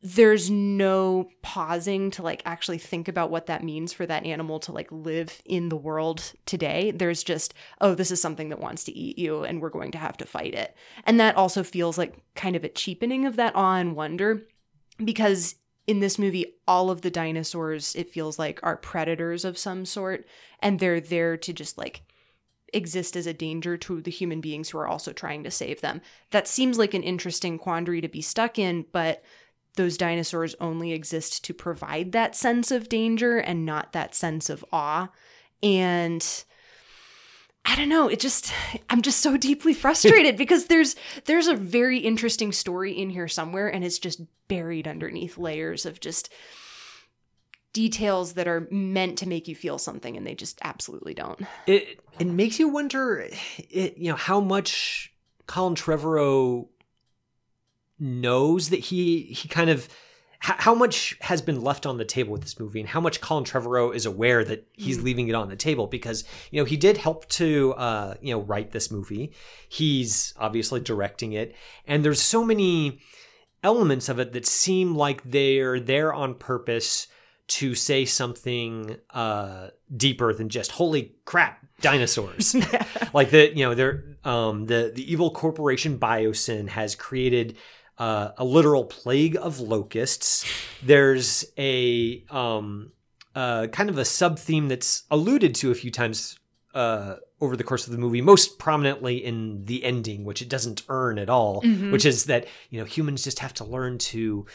there's 0.00 0.48
no 0.48 1.28
pausing 1.42 2.10
to 2.12 2.22
like 2.22 2.42
actually 2.44 2.78
think 2.78 3.08
about 3.08 3.30
what 3.30 3.46
that 3.46 3.64
means 3.64 3.92
for 3.92 4.06
that 4.06 4.24
animal 4.24 4.60
to 4.60 4.70
like 4.70 4.90
live 4.92 5.42
in 5.44 5.68
the 5.68 5.76
world 5.76 6.32
today. 6.46 6.92
There's 6.92 7.24
just 7.24 7.52
oh 7.80 7.94
this 7.94 8.12
is 8.12 8.22
something 8.22 8.50
that 8.50 8.60
wants 8.60 8.84
to 8.84 8.96
eat 8.96 9.18
you 9.18 9.42
and 9.42 9.60
we're 9.60 9.70
going 9.70 9.90
to 9.92 9.98
have 9.98 10.16
to 10.18 10.26
fight 10.26 10.54
it. 10.54 10.76
And 11.04 11.18
that 11.18 11.36
also 11.36 11.64
feels 11.64 11.98
like 11.98 12.16
kind 12.36 12.54
of 12.54 12.62
a 12.62 12.68
cheapening 12.68 13.26
of 13.26 13.36
that 13.36 13.56
awe 13.56 13.76
and 13.76 13.96
wonder 13.96 14.46
because 15.04 15.56
in 15.88 16.00
this 16.00 16.18
movie 16.18 16.54
all 16.68 16.90
of 16.90 17.00
the 17.00 17.10
dinosaurs 17.10 17.96
it 17.96 18.10
feels 18.10 18.38
like 18.38 18.60
are 18.62 18.76
predators 18.76 19.44
of 19.44 19.58
some 19.58 19.84
sort 19.84 20.26
and 20.60 20.78
they're 20.78 21.00
there 21.00 21.36
to 21.36 21.52
just 21.52 21.78
like 21.78 22.02
exist 22.74 23.16
as 23.16 23.26
a 23.26 23.32
danger 23.32 23.78
to 23.78 24.02
the 24.02 24.10
human 24.10 24.42
beings 24.42 24.68
who 24.68 24.78
are 24.78 24.86
also 24.86 25.10
trying 25.10 25.42
to 25.42 25.50
save 25.50 25.80
them. 25.80 26.02
That 26.32 26.46
seems 26.46 26.76
like 26.76 26.92
an 26.92 27.02
interesting 27.02 27.58
quandary 27.58 28.02
to 28.02 28.08
be 28.08 28.20
stuck 28.20 28.58
in 28.58 28.84
but 28.92 29.24
those 29.76 29.96
dinosaurs 29.96 30.54
only 30.60 30.92
exist 30.92 31.44
to 31.44 31.54
provide 31.54 32.12
that 32.12 32.36
sense 32.36 32.70
of 32.70 32.90
danger 32.90 33.38
and 33.38 33.64
not 33.64 33.92
that 33.92 34.14
sense 34.14 34.50
of 34.50 34.64
awe. 34.70 35.08
And 35.62 36.44
I 37.64 37.76
don't 37.76 37.88
know. 37.88 38.08
It 38.08 38.20
just 38.20 38.52
I'm 38.88 39.02
just 39.02 39.20
so 39.20 39.36
deeply 39.36 39.74
frustrated 39.74 40.36
because 40.38 40.66
there's 40.66 40.96
there's 41.26 41.46
a 41.46 41.54
very 41.54 41.98
interesting 41.98 42.52
story 42.52 42.92
in 42.92 43.10
here 43.10 43.28
somewhere 43.28 43.68
and 43.68 43.84
it's 43.84 43.98
just 43.98 44.20
buried 44.48 44.88
underneath 44.88 45.36
layers 45.38 45.84
of 45.84 46.00
just 46.00 46.32
details 47.72 48.32
that 48.32 48.48
are 48.48 48.66
meant 48.70 49.18
to 49.18 49.28
make 49.28 49.46
you 49.46 49.54
feel 49.54 49.78
something 49.78 50.16
and 50.16 50.26
they 50.26 50.34
just 50.34 50.58
absolutely 50.62 51.14
don't. 51.14 51.40
It 51.66 52.00
it 52.18 52.26
makes 52.26 52.58
you 52.58 52.68
wonder 52.68 53.28
it, 53.58 53.98
you 53.98 54.10
know 54.10 54.16
how 54.16 54.40
much 54.40 55.12
Colin 55.46 55.74
Trevorrow 55.74 56.68
knows 57.98 58.70
that 58.70 58.80
he 58.80 59.22
he 59.22 59.48
kind 59.48 59.70
of 59.70 59.88
how 60.40 60.74
much 60.74 61.16
has 61.20 61.42
been 61.42 61.62
left 61.62 61.84
on 61.84 61.98
the 61.98 62.04
table 62.04 62.32
with 62.32 62.42
this 62.42 62.60
movie 62.60 62.78
and 62.78 62.88
how 62.88 63.00
much 63.00 63.20
Colin 63.20 63.44
Trevorrow 63.44 63.94
is 63.94 64.06
aware 64.06 64.44
that 64.44 64.66
he's 64.72 65.02
leaving 65.02 65.28
it 65.28 65.34
on 65.34 65.48
the 65.48 65.56
table? 65.56 65.86
Because 65.86 66.24
you 66.50 66.60
know 66.60 66.64
he 66.64 66.76
did 66.76 66.96
help 66.96 67.28
to 67.30 67.74
uh 67.74 68.14
you 68.20 68.32
know 68.32 68.40
write 68.40 68.70
this 68.70 68.90
movie. 68.90 69.32
He's 69.68 70.34
obviously 70.36 70.80
directing 70.80 71.32
it. 71.32 71.54
And 71.86 72.04
there's 72.04 72.22
so 72.22 72.44
many 72.44 73.00
elements 73.64 74.08
of 74.08 74.20
it 74.20 74.32
that 74.32 74.46
seem 74.46 74.94
like 74.94 75.22
they're 75.24 75.80
there 75.80 76.14
on 76.14 76.34
purpose 76.34 77.08
to 77.48 77.74
say 77.74 78.04
something 78.04 78.96
uh 79.10 79.68
deeper 79.96 80.32
than 80.32 80.48
just 80.48 80.70
holy 80.72 81.16
crap 81.24 81.66
dinosaurs. 81.80 82.54
Like 83.14 83.30
the 83.30 83.48
you 83.56 83.64
know 83.64 83.74
they're 83.74 84.04
um 84.24 84.66
the 84.66 84.92
the 84.94 85.10
evil 85.10 85.30
corporation 85.30 85.98
biosyn 85.98 86.68
has 86.68 86.94
created 86.94 87.56
uh, 87.98 88.30
a 88.36 88.44
literal 88.44 88.84
plague 88.84 89.36
of 89.36 89.60
locusts. 89.60 90.44
There's 90.82 91.44
a 91.58 92.24
um 92.30 92.92
uh 93.34 93.66
kind 93.68 93.90
of 93.90 93.98
a 93.98 94.04
sub 94.04 94.38
theme 94.38 94.68
that's 94.68 95.02
alluded 95.10 95.54
to 95.56 95.70
a 95.70 95.74
few 95.74 95.90
times 95.90 96.38
uh 96.74 97.16
over 97.40 97.56
the 97.56 97.64
course 97.64 97.86
of 97.86 97.92
the 97.92 97.98
movie 97.98 98.20
most 98.22 98.58
prominently 98.58 99.16
in 99.24 99.64
the 99.66 99.84
ending 99.84 100.24
which 100.24 100.40
it 100.42 100.48
doesn't 100.48 100.82
earn 100.88 101.18
at 101.18 101.28
all 101.28 101.60
which 101.90 102.04
is 102.06 102.24
that 102.24 102.46
you 102.70 102.78
know 102.78 102.84
humans 102.86 103.22
just 103.22 103.38
have 103.40 103.52
to 103.54 103.64
learn 103.64 103.98
to 103.98 104.46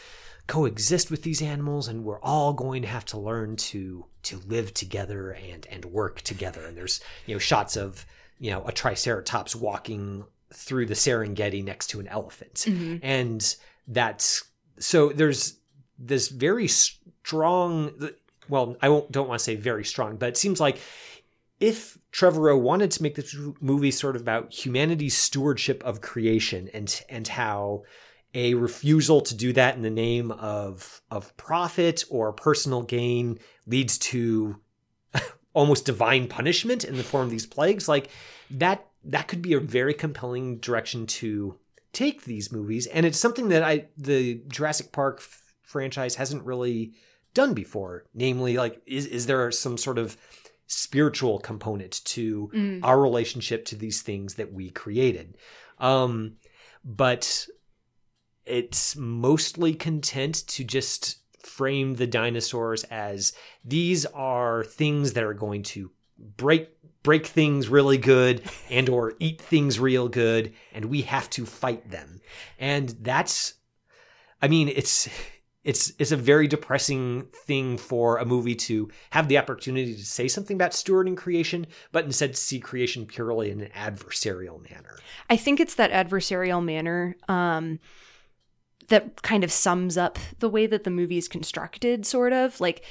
coexist 0.46 1.10
with 1.10 1.22
these 1.22 1.40
animals 1.40 1.88
and 1.88 2.04
we're 2.04 2.20
all 2.20 2.52
going 2.52 2.82
to 2.82 2.88
have 2.88 3.04
to 3.04 3.18
learn 3.18 3.56
to 3.56 4.04
to 4.24 4.38
live 4.46 4.74
together 4.74 5.30
and 5.30 5.66
and 5.70 5.84
work 5.86 6.20
together. 6.22 6.64
And 6.66 6.76
there's 6.76 7.00
you 7.26 7.34
know 7.34 7.38
shots 7.38 7.76
of 7.76 8.04
you 8.38 8.50
know 8.50 8.64
a 8.66 8.72
triceratops 8.72 9.54
walking 9.54 10.24
through 10.54 10.86
the 10.86 10.94
Serengeti 10.94 11.62
next 11.62 11.88
to 11.88 12.00
an 12.00 12.08
elephant. 12.08 12.64
Mm-hmm. 12.66 12.96
And 13.02 13.56
that's 13.86 14.44
so 14.78 15.10
there's 15.10 15.58
this 15.98 16.28
very 16.28 16.68
strong 16.68 17.92
well 18.48 18.76
I 18.80 18.88
won't 18.88 19.10
don't 19.12 19.28
want 19.28 19.38
to 19.38 19.44
say 19.44 19.56
very 19.56 19.84
strong 19.84 20.16
but 20.16 20.30
it 20.30 20.36
seems 20.36 20.60
like 20.60 20.78
if 21.60 21.98
Trevorrow 22.12 22.60
wanted 22.60 22.90
to 22.92 23.02
make 23.02 23.14
this 23.14 23.36
movie 23.60 23.90
sort 23.90 24.16
of 24.16 24.22
about 24.22 24.52
humanity's 24.52 25.16
stewardship 25.16 25.82
of 25.84 26.00
creation 26.00 26.68
and 26.74 27.02
and 27.08 27.26
how 27.28 27.82
a 28.34 28.54
refusal 28.54 29.20
to 29.20 29.34
do 29.34 29.52
that 29.52 29.76
in 29.76 29.82
the 29.82 29.90
name 29.90 30.30
of 30.32 31.00
of 31.10 31.36
profit 31.36 32.04
or 32.10 32.32
personal 32.32 32.82
gain 32.82 33.38
leads 33.66 33.98
to 33.98 34.56
almost 35.52 35.86
divine 35.86 36.26
punishment 36.26 36.84
in 36.84 36.96
the 36.96 37.04
form 37.04 37.24
of 37.24 37.30
these 37.30 37.46
plagues 37.46 37.88
like 37.88 38.10
that 38.50 38.86
that 39.04 39.28
could 39.28 39.42
be 39.42 39.52
a 39.52 39.60
very 39.60 39.94
compelling 39.94 40.58
direction 40.58 41.06
to 41.06 41.58
take 41.92 42.24
these 42.24 42.52
movies. 42.52 42.86
And 42.86 43.06
it's 43.06 43.18
something 43.18 43.48
that 43.48 43.62
I 43.62 43.86
the 43.96 44.42
Jurassic 44.48 44.92
Park 44.92 45.18
f- 45.20 45.54
franchise 45.62 46.16
hasn't 46.16 46.44
really 46.44 46.94
done 47.32 47.54
before. 47.54 48.04
Namely 48.14 48.56
like 48.56 48.82
is 48.86 49.06
is 49.06 49.26
there 49.26 49.50
some 49.50 49.78
sort 49.78 49.98
of 49.98 50.16
spiritual 50.66 51.38
component 51.38 52.00
to 52.04 52.50
our 52.82 53.00
relationship 53.00 53.66
to 53.66 53.76
these 53.76 54.02
things 54.02 54.34
that 54.34 54.52
we 54.52 54.70
created? 54.70 55.36
Um 55.78 56.36
but 56.84 57.46
it's 58.44 58.94
mostly 58.96 59.72
content 59.74 60.46
to 60.46 60.64
just 60.64 61.18
frame 61.40 61.94
the 61.94 62.06
dinosaurs 62.06 62.84
as 62.84 63.32
these 63.64 64.06
are 64.06 64.64
things 64.64 65.12
that 65.12 65.24
are 65.24 65.34
going 65.34 65.62
to 65.62 65.90
break 66.36 66.73
break 67.04 67.26
things 67.26 67.68
really 67.68 67.98
good 67.98 68.42
and 68.68 68.88
or 68.88 69.14
eat 69.20 69.40
things 69.40 69.78
real 69.78 70.08
good 70.08 70.52
and 70.72 70.86
we 70.86 71.02
have 71.02 71.30
to 71.30 71.46
fight 71.46 71.88
them 71.90 72.20
and 72.58 72.88
that's 73.00 73.54
i 74.42 74.48
mean 74.48 74.68
it's 74.68 75.08
it's 75.62 75.92
it's 75.98 76.12
a 76.12 76.16
very 76.16 76.48
depressing 76.48 77.28
thing 77.46 77.78
for 77.78 78.18
a 78.18 78.24
movie 78.24 78.56
to 78.56 78.90
have 79.10 79.28
the 79.28 79.38
opportunity 79.38 79.94
to 79.94 80.04
say 80.04 80.26
something 80.26 80.56
about 80.56 80.72
stewarding 80.72 81.16
creation 81.16 81.66
but 81.92 82.04
instead 82.04 82.36
see 82.36 82.58
creation 82.58 83.06
purely 83.06 83.50
in 83.50 83.60
an 83.60 83.70
adversarial 83.70 84.60
manner 84.68 84.98
I 85.30 85.36
think 85.36 85.60
it's 85.60 85.76
that 85.76 85.90
adversarial 85.90 86.64
manner 86.64 87.16
um, 87.28 87.78
that 88.88 89.22
kind 89.22 89.44
of 89.44 89.50
sums 89.50 89.96
up 89.96 90.18
the 90.40 90.48
way 90.48 90.66
that 90.66 90.84
the 90.84 90.90
movie 90.90 91.18
is 91.18 91.28
constructed, 91.28 92.04
sort 92.04 92.32
of. 92.32 92.60
Like, 92.60 92.84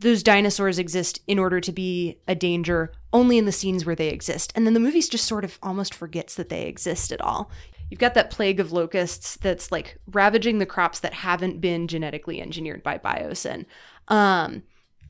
those 0.00 0.22
dinosaurs 0.22 0.78
exist 0.78 1.20
in 1.26 1.38
order 1.38 1.60
to 1.60 1.72
be 1.72 2.18
a 2.26 2.34
danger 2.34 2.92
only 3.12 3.38
in 3.38 3.44
the 3.44 3.52
scenes 3.52 3.84
where 3.84 3.94
they 3.94 4.08
exist. 4.08 4.52
And 4.56 4.66
then 4.66 4.74
the 4.74 4.80
movie 4.80 5.00
just 5.02 5.26
sort 5.26 5.44
of 5.44 5.58
almost 5.62 5.94
forgets 5.94 6.34
that 6.36 6.48
they 6.48 6.66
exist 6.66 7.12
at 7.12 7.20
all. 7.20 7.50
You've 7.90 8.00
got 8.00 8.14
that 8.14 8.30
plague 8.30 8.60
of 8.60 8.72
locusts 8.72 9.36
that's 9.36 9.70
like 9.70 9.98
ravaging 10.06 10.58
the 10.58 10.66
crops 10.66 11.00
that 11.00 11.12
haven't 11.12 11.60
been 11.60 11.88
genetically 11.88 12.40
engineered 12.40 12.82
by 12.82 12.98
Biosyn. 12.98 13.66
Um, 14.08 14.62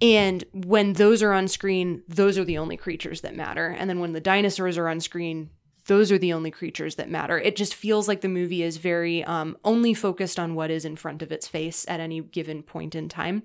and 0.02 0.44
when 0.52 0.94
those 0.94 1.22
are 1.22 1.32
on 1.32 1.46
screen, 1.46 2.02
those 2.08 2.38
are 2.38 2.44
the 2.44 2.58
only 2.58 2.76
creatures 2.76 3.20
that 3.20 3.36
matter. 3.36 3.68
And 3.68 3.88
then 3.88 4.00
when 4.00 4.12
the 4.12 4.20
dinosaurs 4.20 4.78
are 4.78 4.88
on 4.88 5.00
screen, 5.00 5.50
those 5.86 6.10
are 6.12 6.18
the 6.18 6.32
only 6.32 6.50
creatures 6.50 6.94
that 6.94 7.10
matter. 7.10 7.38
It 7.38 7.56
just 7.56 7.74
feels 7.74 8.08
like 8.08 8.20
the 8.20 8.28
movie 8.28 8.62
is 8.62 8.76
very 8.76 9.24
um, 9.24 9.56
only 9.64 9.92
focused 9.92 10.38
on 10.38 10.54
what 10.54 10.70
is 10.70 10.84
in 10.84 10.96
front 10.96 11.20
of 11.20 11.32
its 11.32 11.48
face 11.48 11.84
at 11.88 12.00
any 12.00 12.20
given 12.20 12.62
point 12.62 12.94
in 12.94 13.08
time. 13.08 13.42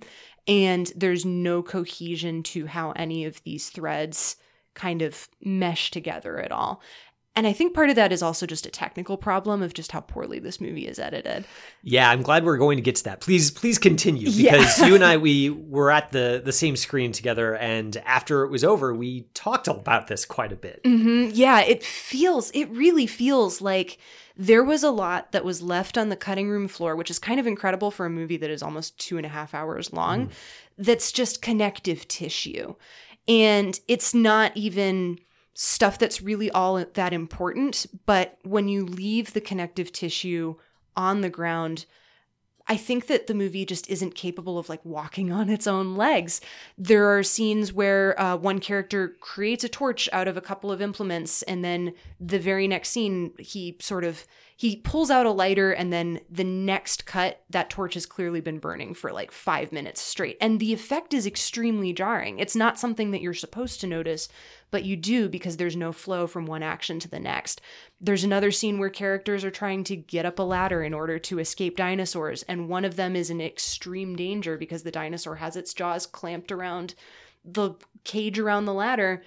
And 0.47 0.91
there's 0.95 1.25
no 1.25 1.63
cohesion 1.63 2.43
to 2.43 2.67
how 2.67 2.91
any 2.91 3.25
of 3.25 3.41
these 3.43 3.69
threads 3.69 4.35
kind 4.73 5.01
of 5.01 5.27
mesh 5.43 5.89
together 5.91 6.39
at 6.39 6.51
all. 6.51 6.81
And 7.37 7.45
I 7.45 7.51
think 7.51 7.73
part 7.73 7.89
of 7.89 7.97
that 7.97 8.13
is 8.13 8.23
also 8.23 8.45
just 8.45 8.65
a 8.65 8.69
technical 8.69 9.17
problem 9.17 9.61
of 9.61 9.73
just 9.73 9.91
how 9.91 9.99
poorly 9.99 10.39
this 10.39 10.61
movie 10.61 10.87
is 10.87 10.99
edited. 10.99 11.43
Yeah, 11.83 12.09
I'm 12.09 12.21
glad 12.21 12.45
we're 12.45 12.55
going 12.57 12.77
to 12.77 12.81
get 12.81 12.95
to 12.95 13.03
that. 13.05 13.19
Please, 13.19 13.51
please 13.51 13.77
continue 13.77 14.29
Yeah. 14.29 14.51
because 14.53 14.79
you 14.79 14.95
and 14.95 15.03
I 15.03 15.17
we 15.17 15.49
were 15.69 15.91
at 15.91 16.13
the 16.13 16.41
the 16.43 16.53
same 16.53 16.77
screen 16.77 17.11
together, 17.11 17.55
and 17.57 17.97
after 18.05 18.43
it 18.45 18.51
was 18.51 18.63
over, 18.63 18.93
we 18.95 19.23
talked 19.33 19.67
about 19.67 20.07
this 20.07 20.23
quite 20.23 20.53
a 20.53 20.55
bit. 20.55 20.79
hmm 20.85 21.29
Yeah, 21.33 21.59
it 21.59 21.83
feels, 21.83 22.51
it 22.51 22.69
really 22.69 23.05
feels 23.07 23.59
like 23.59 23.97
there 24.37 24.63
was 24.63 24.83
a 24.83 24.91
lot 24.91 25.31
that 25.31 25.45
was 25.45 25.61
left 25.61 25.97
on 25.97 26.09
the 26.09 26.15
cutting 26.15 26.49
room 26.49 26.67
floor, 26.67 26.95
which 26.95 27.09
is 27.09 27.19
kind 27.19 27.39
of 27.39 27.47
incredible 27.47 27.91
for 27.91 28.05
a 28.05 28.09
movie 28.09 28.37
that 28.37 28.49
is 28.49 28.61
almost 28.61 28.97
two 28.99 29.17
and 29.17 29.25
a 29.25 29.29
half 29.29 29.53
hours 29.53 29.93
long, 29.93 30.27
mm-hmm. 30.27 30.33
that's 30.77 31.11
just 31.11 31.41
connective 31.41 32.07
tissue. 32.07 32.75
And 33.27 33.79
it's 33.87 34.13
not 34.13 34.55
even 34.55 35.19
stuff 35.53 35.97
that's 35.97 36.21
really 36.21 36.51
all 36.51 36.83
that 36.93 37.13
important. 37.13 37.85
But 38.05 38.37
when 38.43 38.67
you 38.67 38.85
leave 38.85 39.33
the 39.33 39.41
connective 39.41 39.91
tissue 39.91 40.55
on 40.95 41.21
the 41.21 41.29
ground, 41.29 41.85
I 42.67 42.77
think 42.77 43.07
that 43.07 43.27
the 43.27 43.35
movie 43.35 43.65
just 43.65 43.89
isn't 43.89 44.15
capable 44.15 44.57
of 44.57 44.69
like 44.69 44.83
walking 44.83 45.31
on 45.31 45.49
its 45.49 45.67
own 45.67 45.95
legs. 45.95 46.41
There 46.77 47.15
are 47.15 47.21
scenes 47.21 47.71
where 47.71 48.19
uh, 48.19 48.37
one 48.37 48.59
character 48.59 49.15
creates 49.19 49.63
a 49.63 49.69
torch 49.69 50.09
out 50.11 50.27
of 50.27 50.35
a 50.35 50.41
couple 50.41 50.71
of 50.71 50.81
implements, 50.81 51.43
and 51.43 51.63
then 51.63 51.93
the 52.19 52.39
very 52.39 52.67
next 52.67 52.89
scene, 52.89 53.33
he 53.37 53.77
sort 53.79 54.03
of 54.03 54.25
he 54.57 54.77
pulls 54.77 55.11
out 55.11 55.25
a 55.25 55.31
lighter, 55.31 55.73
and 55.73 55.91
then 55.91 56.21
the 56.29 56.45
next 56.45 57.05
cut, 57.05 57.43
that 57.49 57.69
torch 57.69 57.93
has 57.95 58.05
clearly 58.05 58.39
been 58.39 58.59
burning 58.59 58.93
for 58.93 59.11
like 59.11 59.31
five 59.31 59.73
minutes 59.73 59.99
straight, 59.99 60.37
and 60.39 60.59
the 60.59 60.71
effect 60.71 61.13
is 61.13 61.27
extremely 61.27 61.91
jarring. 61.91 62.39
It's 62.39 62.55
not 62.55 62.79
something 62.79 63.11
that 63.11 63.21
you're 63.21 63.33
supposed 63.33 63.81
to 63.81 63.87
notice, 63.87 64.29
but 64.71 64.85
you 64.85 64.95
do 64.95 65.27
because 65.27 65.57
there's 65.57 65.75
no 65.75 65.91
flow 65.91 66.25
from 66.25 66.45
one 66.45 66.63
action 66.63 66.99
to 66.99 67.09
the 67.09 67.19
next. 67.19 67.59
There's 67.99 68.23
another 68.23 68.49
scene 68.49 68.79
where 68.79 68.89
characters 68.89 69.43
are 69.43 69.51
trying 69.51 69.83
to 69.85 69.95
get 69.97 70.25
up 70.25 70.39
a 70.39 70.43
ladder 70.43 70.83
in 70.83 70.93
order 70.93 71.19
to 71.19 71.39
escape 71.39 71.75
dinosaurs, 71.75 72.43
and 72.43 72.69
one 72.69 72.85
of 72.85 72.95
them 72.95 73.17
is 73.17 73.29
in 73.29 73.41
extreme 73.41 74.15
danger 74.15 74.57
because 74.57 74.83
the 74.83 74.91
dinosaur 74.91 75.35
has 75.35 75.57
its 75.57 75.73
jaws 75.73 76.07
clamped 76.07 76.51
around 76.51 76.95
the 77.43 77.71
cage 78.05 78.39
around 78.39 78.65
the 78.65 78.73
ladder. 78.73 79.21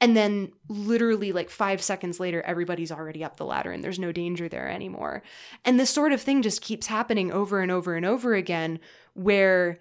And 0.00 0.16
then, 0.16 0.52
literally, 0.68 1.32
like 1.32 1.50
five 1.50 1.82
seconds 1.82 2.18
later, 2.18 2.40
everybody's 2.42 2.90
already 2.90 3.22
up 3.22 3.36
the 3.36 3.44
ladder 3.44 3.70
and 3.70 3.84
there's 3.84 3.98
no 3.98 4.12
danger 4.12 4.48
there 4.48 4.68
anymore. 4.68 5.22
And 5.64 5.78
this 5.78 5.90
sort 5.90 6.12
of 6.12 6.22
thing 6.22 6.40
just 6.40 6.62
keeps 6.62 6.86
happening 6.86 7.30
over 7.30 7.60
and 7.60 7.70
over 7.70 7.94
and 7.96 8.06
over 8.06 8.34
again, 8.34 8.80
where 9.14 9.80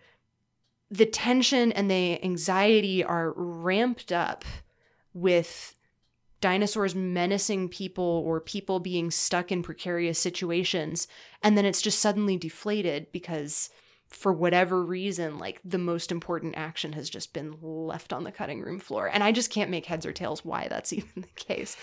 the 0.92 1.06
tension 1.06 1.72
and 1.72 1.90
the 1.90 2.24
anxiety 2.24 3.04
are 3.04 3.34
ramped 3.36 4.12
up 4.12 4.44
with 5.14 5.76
dinosaurs 6.42 6.96
menacing 6.96 7.70
people 7.70 8.24
or 8.26 8.40
people 8.40 8.80
being 8.80 9.12
stuck 9.12 9.52
in 9.52 9.62
precarious 9.62 10.18
situations 10.18 11.08
and 11.44 11.58
then 11.58 11.66
it's 11.66 11.82
just 11.82 12.00
suddenly 12.00 12.38
deflated 12.38 13.08
because 13.12 13.70
for 14.10 14.34
whatever 14.34 14.84
reason 14.84 15.38
like 15.38 15.62
the 15.64 15.78
most 15.78 16.12
important 16.12 16.56
action 16.58 16.94
has 16.94 17.10
just 17.10 17.32
been 17.32 17.56
left 17.62 18.12
on 18.12 18.24
the 18.24 18.32
cutting 18.32 18.62
room 18.62 18.80
floor. 18.80 19.10
And 19.12 19.24
i 19.24 19.32
just 19.32 19.52
can't 19.52 19.70
make 19.70 19.86
heads 19.86 20.06
or 20.06 20.12
tails 20.12 20.44
why 20.44 20.68
that's 20.70 20.92
even 20.94 21.10
the 21.22 21.28
case. 21.36 21.78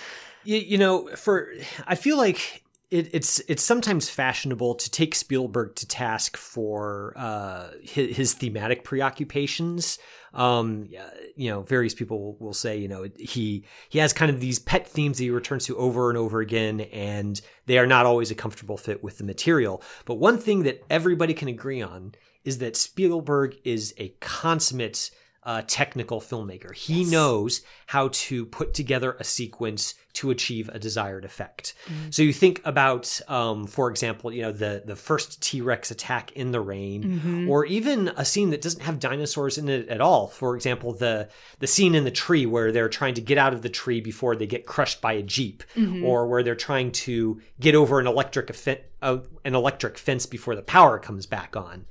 You, 0.44 0.58
you 0.58 0.78
know, 0.78 1.08
for 1.16 1.52
I 1.86 1.94
feel 1.94 2.16
like 2.16 2.62
it, 2.90 3.12
it's 3.12 3.40
it's 3.48 3.64
sometimes 3.64 4.08
fashionable 4.08 4.76
to 4.76 4.90
take 4.90 5.14
Spielberg 5.14 5.74
to 5.76 5.88
task 5.88 6.36
for 6.36 7.14
uh, 7.16 7.70
his, 7.82 8.16
his 8.16 8.34
thematic 8.34 8.84
preoccupations. 8.84 9.98
Um, 10.32 10.88
you 11.34 11.50
know, 11.50 11.62
various 11.62 11.94
people 11.94 12.20
will, 12.20 12.36
will 12.38 12.52
say, 12.54 12.76
you 12.76 12.86
know, 12.86 13.08
he 13.18 13.64
he 13.88 13.98
has 13.98 14.12
kind 14.12 14.30
of 14.30 14.40
these 14.40 14.60
pet 14.60 14.86
themes 14.86 15.18
that 15.18 15.24
he 15.24 15.30
returns 15.30 15.66
to 15.66 15.76
over 15.76 16.10
and 16.10 16.18
over 16.18 16.40
again, 16.40 16.82
and 16.92 17.40
they 17.66 17.78
are 17.78 17.86
not 17.86 18.06
always 18.06 18.30
a 18.30 18.36
comfortable 18.36 18.76
fit 18.76 19.02
with 19.02 19.18
the 19.18 19.24
material. 19.24 19.82
But 20.04 20.14
one 20.14 20.38
thing 20.38 20.62
that 20.62 20.84
everybody 20.88 21.34
can 21.34 21.48
agree 21.48 21.82
on 21.82 22.14
is 22.44 22.58
that 22.58 22.76
Spielberg 22.76 23.56
is 23.64 23.94
a 23.98 24.10
consummate 24.20 25.10
uh, 25.46 25.62
technical 25.66 26.20
filmmaker. 26.20 26.74
He 26.74 27.04
knows 27.04 27.62
how 27.86 28.08
to 28.12 28.44
put 28.46 28.74
together 28.74 29.16
a 29.20 29.24
sequence 29.24 29.94
to 30.14 30.30
achieve 30.30 30.68
a 30.72 30.78
desired 30.78 31.24
effect. 31.24 31.74
So 32.10 32.22
you 32.22 32.32
think 32.32 32.60
about, 32.64 33.20
um, 33.28 33.66
for 33.68 33.88
example, 33.90 34.32
you 34.32 34.42
know 34.42 34.50
the 34.50 34.82
the 34.84 34.96
first 34.96 35.40
T 35.40 35.60
Rex 35.60 35.90
attack 35.92 36.32
in 36.32 36.50
the 36.50 36.60
rain, 36.60 37.46
or 37.48 37.64
even 37.64 38.08
a 38.16 38.24
scene 38.24 38.50
that 38.50 38.60
doesn't 38.60 38.82
have 38.82 38.98
dinosaurs 38.98 39.56
in 39.56 39.68
it 39.68 39.88
at 39.88 40.00
all. 40.00 40.26
For 40.26 40.56
example, 40.56 40.92
the 40.94 41.28
the 41.60 41.66
scene 41.68 41.94
in 41.94 42.02
the 42.04 42.10
tree 42.10 42.44
where 42.44 42.72
they're 42.72 42.88
trying 42.88 43.14
to 43.14 43.20
get 43.20 43.38
out 43.38 43.52
of 43.54 43.62
the 43.62 43.68
tree 43.68 44.00
before 44.00 44.34
they 44.34 44.46
get 44.48 44.66
crushed 44.66 45.00
by 45.00 45.12
a 45.12 45.22
jeep, 45.22 45.62
or 46.04 46.26
where 46.26 46.42
they're 46.42 46.56
trying 46.56 46.90
to 47.06 47.40
get 47.60 47.74
over 47.76 48.00
an 48.00 48.06
electric 48.08 48.48
effe- 48.48 48.82
uh, 49.02 49.18
an 49.44 49.54
electric 49.54 49.96
fence 49.96 50.26
before 50.26 50.56
the 50.56 50.62
power 50.62 50.98
comes 50.98 51.26
back 51.26 51.54
on 51.56 51.86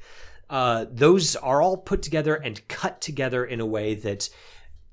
uh, 0.50 0.86
those 0.92 1.36
are 1.36 1.62
all 1.62 1.78
put 1.78 2.02
together 2.02 2.36
and 2.36 2.68
cut 2.68 3.02
together 3.02 3.44
in 3.46 3.60
a 3.60 3.66
way 3.66 3.96
that 3.96 4.30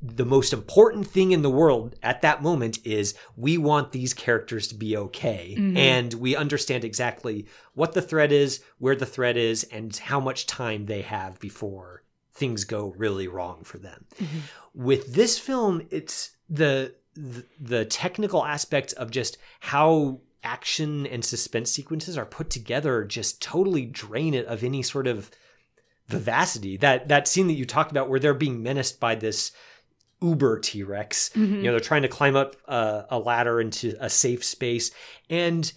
the 0.05 0.25
most 0.25 0.53
important 0.53 1.07
thing 1.07 1.31
in 1.31 1.43
the 1.43 1.51
world 1.51 1.95
at 2.03 2.23
that 2.23 2.43
moment 2.43 2.79
is 2.85 3.15
we 3.37 3.57
want 3.57 3.93
these 3.93 4.13
characters 4.13 4.67
to 4.67 4.75
be 4.75 4.97
okay. 4.97 5.55
And 5.77 6.13
we 6.15 6.35
understand 6.35 6.85
exactly 6.85 7.47
what 7.75 7.93
the 7.93 8.03
threat 8.03 8.33
is, 8.33 8.61
where 8.79 8.97
the 8.97 9.07
threat 9.07 9.37
is, 9.37 9.63
and 9.65 9.97
how 9.97 10.19
much 10.19 10.47
time 10.47 10.87
they 10.87 11.03
have 11.03 11.39
before 11.39 12.03
things 12.33 12.65
go 12.65 12.95
really 12.97 13.29
wrong 13.29 13.63
for 13.63 13.79
them. 13.79 14.07
With 14.75 15.15
this 15.15 15.39
film, 15.39 15.83
it's 15.91 16.31
the, 16.51 16.95
the 17.15 17.45
the 17.61 17.85
technical 17.85 18.45
aspects 18.45 18.93
of 18.95 19.11
just 19.11 19.39
how 19.61 20.21
action 20.43 21.07
and 21.07 21.25
suspense 21.25 21.71
sequences 21.71 22.19
are 22.19 22.27
put 22.27 22.51
together 22.51 23.05
just 23.05 23.41
totally 23.41 23.87
drain 23.87 24.35
it 24.35 24.47
of 24.47 24.65
any 24.65 24.83
sort 24.83 25.07
of 25.07 25.31
vivacity. 26.09 26.77
That 26.77 27.09
that 27.09 27.29
scene 27.29 27.47
that 27.49 27.55
you 27.55 27.65
talked 27.65 27.91
about 27.91 28.09
where 28.09 28.21
they're 28.21 28.35
being 28.35 28.63
menaced 28.63 29.01
by 29.01 29.15
this 29.15 29.53
uber 30.21 30.59
T-Rex. 30.61 31.31
You 31.57 31.63
know, 31.63 31.71
they're 31.73 31.81
trying 31.81 32.03
to 32.03 32.09
climb 32.09 32.37
up 32.37 32.57
uh, 32.69 33.03
a 33.11 33.19
ladder 33.19 33.61
into 33.61 33.97
a 33.99 34.09
safe 34.09 34.45
space 34.45 34.91
and 35.29 35.73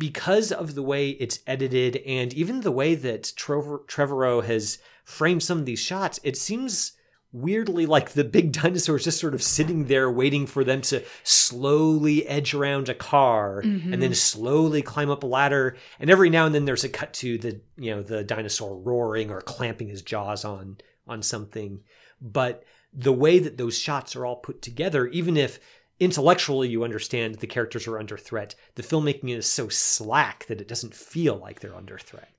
because 0.00 0.50
of 0.50 0.74
the 0.74 0.82
way 0.82 1.10
it's 1.10 1.40
edited 1.46 1.96
and 2.06 2.32
even 2.32 2.62
the 2.62 2.72
way 2.72 2.94
that 2.94 3.32
Trevor, 3.36 3.80
Trevorrow 3.86 4.42
has 4.42 4.78
framed 5.04 5.42
some 5.42 5.58
of 5.58 5.66
these 5.66 5.78
shots, 5.78 6.18
it 6.24 6.38
seems 6.38 6.92
weirdly 7.32 7.86
like 7.86 8.10
the 8.10 8.24
big 8.24 8.52
dinosaur 8.60 8.96
is 8.96 9.04
just 9.04 9.20
sort 9.20 9.34
of 9.34 9.42
sitting 9.42 9.86
there 9.86 10.10
waiting 10.10 10.46
for 10.46 10.64
them 10.64 10.80
to 10.82 11.02
slowly 11.22 12.26
edge 12.26 12.54
around 12.54 12.88
a 12.88 12.94
car 12.94 13.60
and 13.92 14.02
then 14.02 14.14
slowly 14.14 14.82
climb 14.82 15.10
up 15.10 15.22
a 15.22 15.26
ladder. 15.26 15.76
And 15.98 16.10
every 16.10 16.30
now 16.30 16.46
and 16.46 16.54
then 16.54 16.64
there's 16.64 16.84
a 16.84 16.88
cut 16.88 17.12
to 17.14 17.38
the 17.38 17.60
you 17.76 17.94
know 17.94 18.02
the 18.02 18.24
dinosaur 18.24 18.76
roaring 18.76 19.30
or 19.30 19.40
clamping 19.40 19.88
his 19.88 20.02
jaws 20.02 20.44
on 20.44 20.78
on 21.06 21.22
something. 21.22 21.80
But 22.20 22.64
the 22.92 23.12
way 23.12 23.38
that 23.38 23.56
those 23.56 23.78
shots 23.78 24.16
are 24.16 24.26
all 24.26 24.36
put 24.36 24.62
together 24.62 25.06
even 25.06 25.36
if 25.36 25.60
intellectually 26.00 26.68
you 26.68 26.82
understand 26.82 27.36
the 27.36 27.46
characters 27.46 27.86
are 27.86 27.98
under 27.98 28.16
threat 28.16 28.54
the 28.74 28.82
filmmaking 28.82 29.36
is 29.36 29.46
so 29.46 29.68
slack 29.68 30.46
that 30.46 30.60
it 30.60 30.66
doesn't 30.66 30.94
feel 30.94 31.36
like 31.36 31.60
they're 31.60 31.76
under 31.76 31.98
threat. 31.98 32.30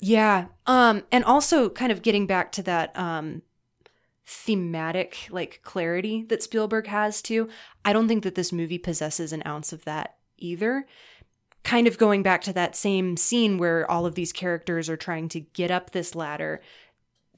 Yeah. 0.00 0.46
Um, 0.66 1.04
and 1.12 1.22
also 1.22 1.68
kind 1.68 1.92
of 1.92 2.02
getting 2.02 2.26
back 2.26 2.50
to 2.52 2.62
that 2.64 2.98
um 2.98 3.42
thematic 4.30 5.26
like 5.30 5.60
clarity 5.62 6.22
that 6.28 6.42
Spielberg 6.42 6.86
has 6.86 7.22
too. 7.22 7.48
I 7.82 7.94
don't 7.94 8.08
think 8.08 8.24
that 8.24 8.34
this 8.34 8.52
movie 8.52 8.76
possesses 8.76 9.32
an 9.32 9.42
ounce 9.46 9.72
of 9.72 9.86
that 9.86 10.16
either. 10.36 10.86
Kind 11.64 11.86
of 11.86 11.96
going 11.96 12.22
back 12.22 12.42
to 12.42 12.52
that 12.52 12.76
same 12.76 13.16
scene 13.16 13.56
where 13.56 13.90
all 13.90 14.04
of 14.04 14.16
these 14.16 14.32
characters 14.32 14.90
are 14.90 14.98
trying 14.98 15.30
to 15.30 15.40
get 15.40 15.70
up 15.70 15.90
this 15.90 16.14
ladder. 16.14 16.60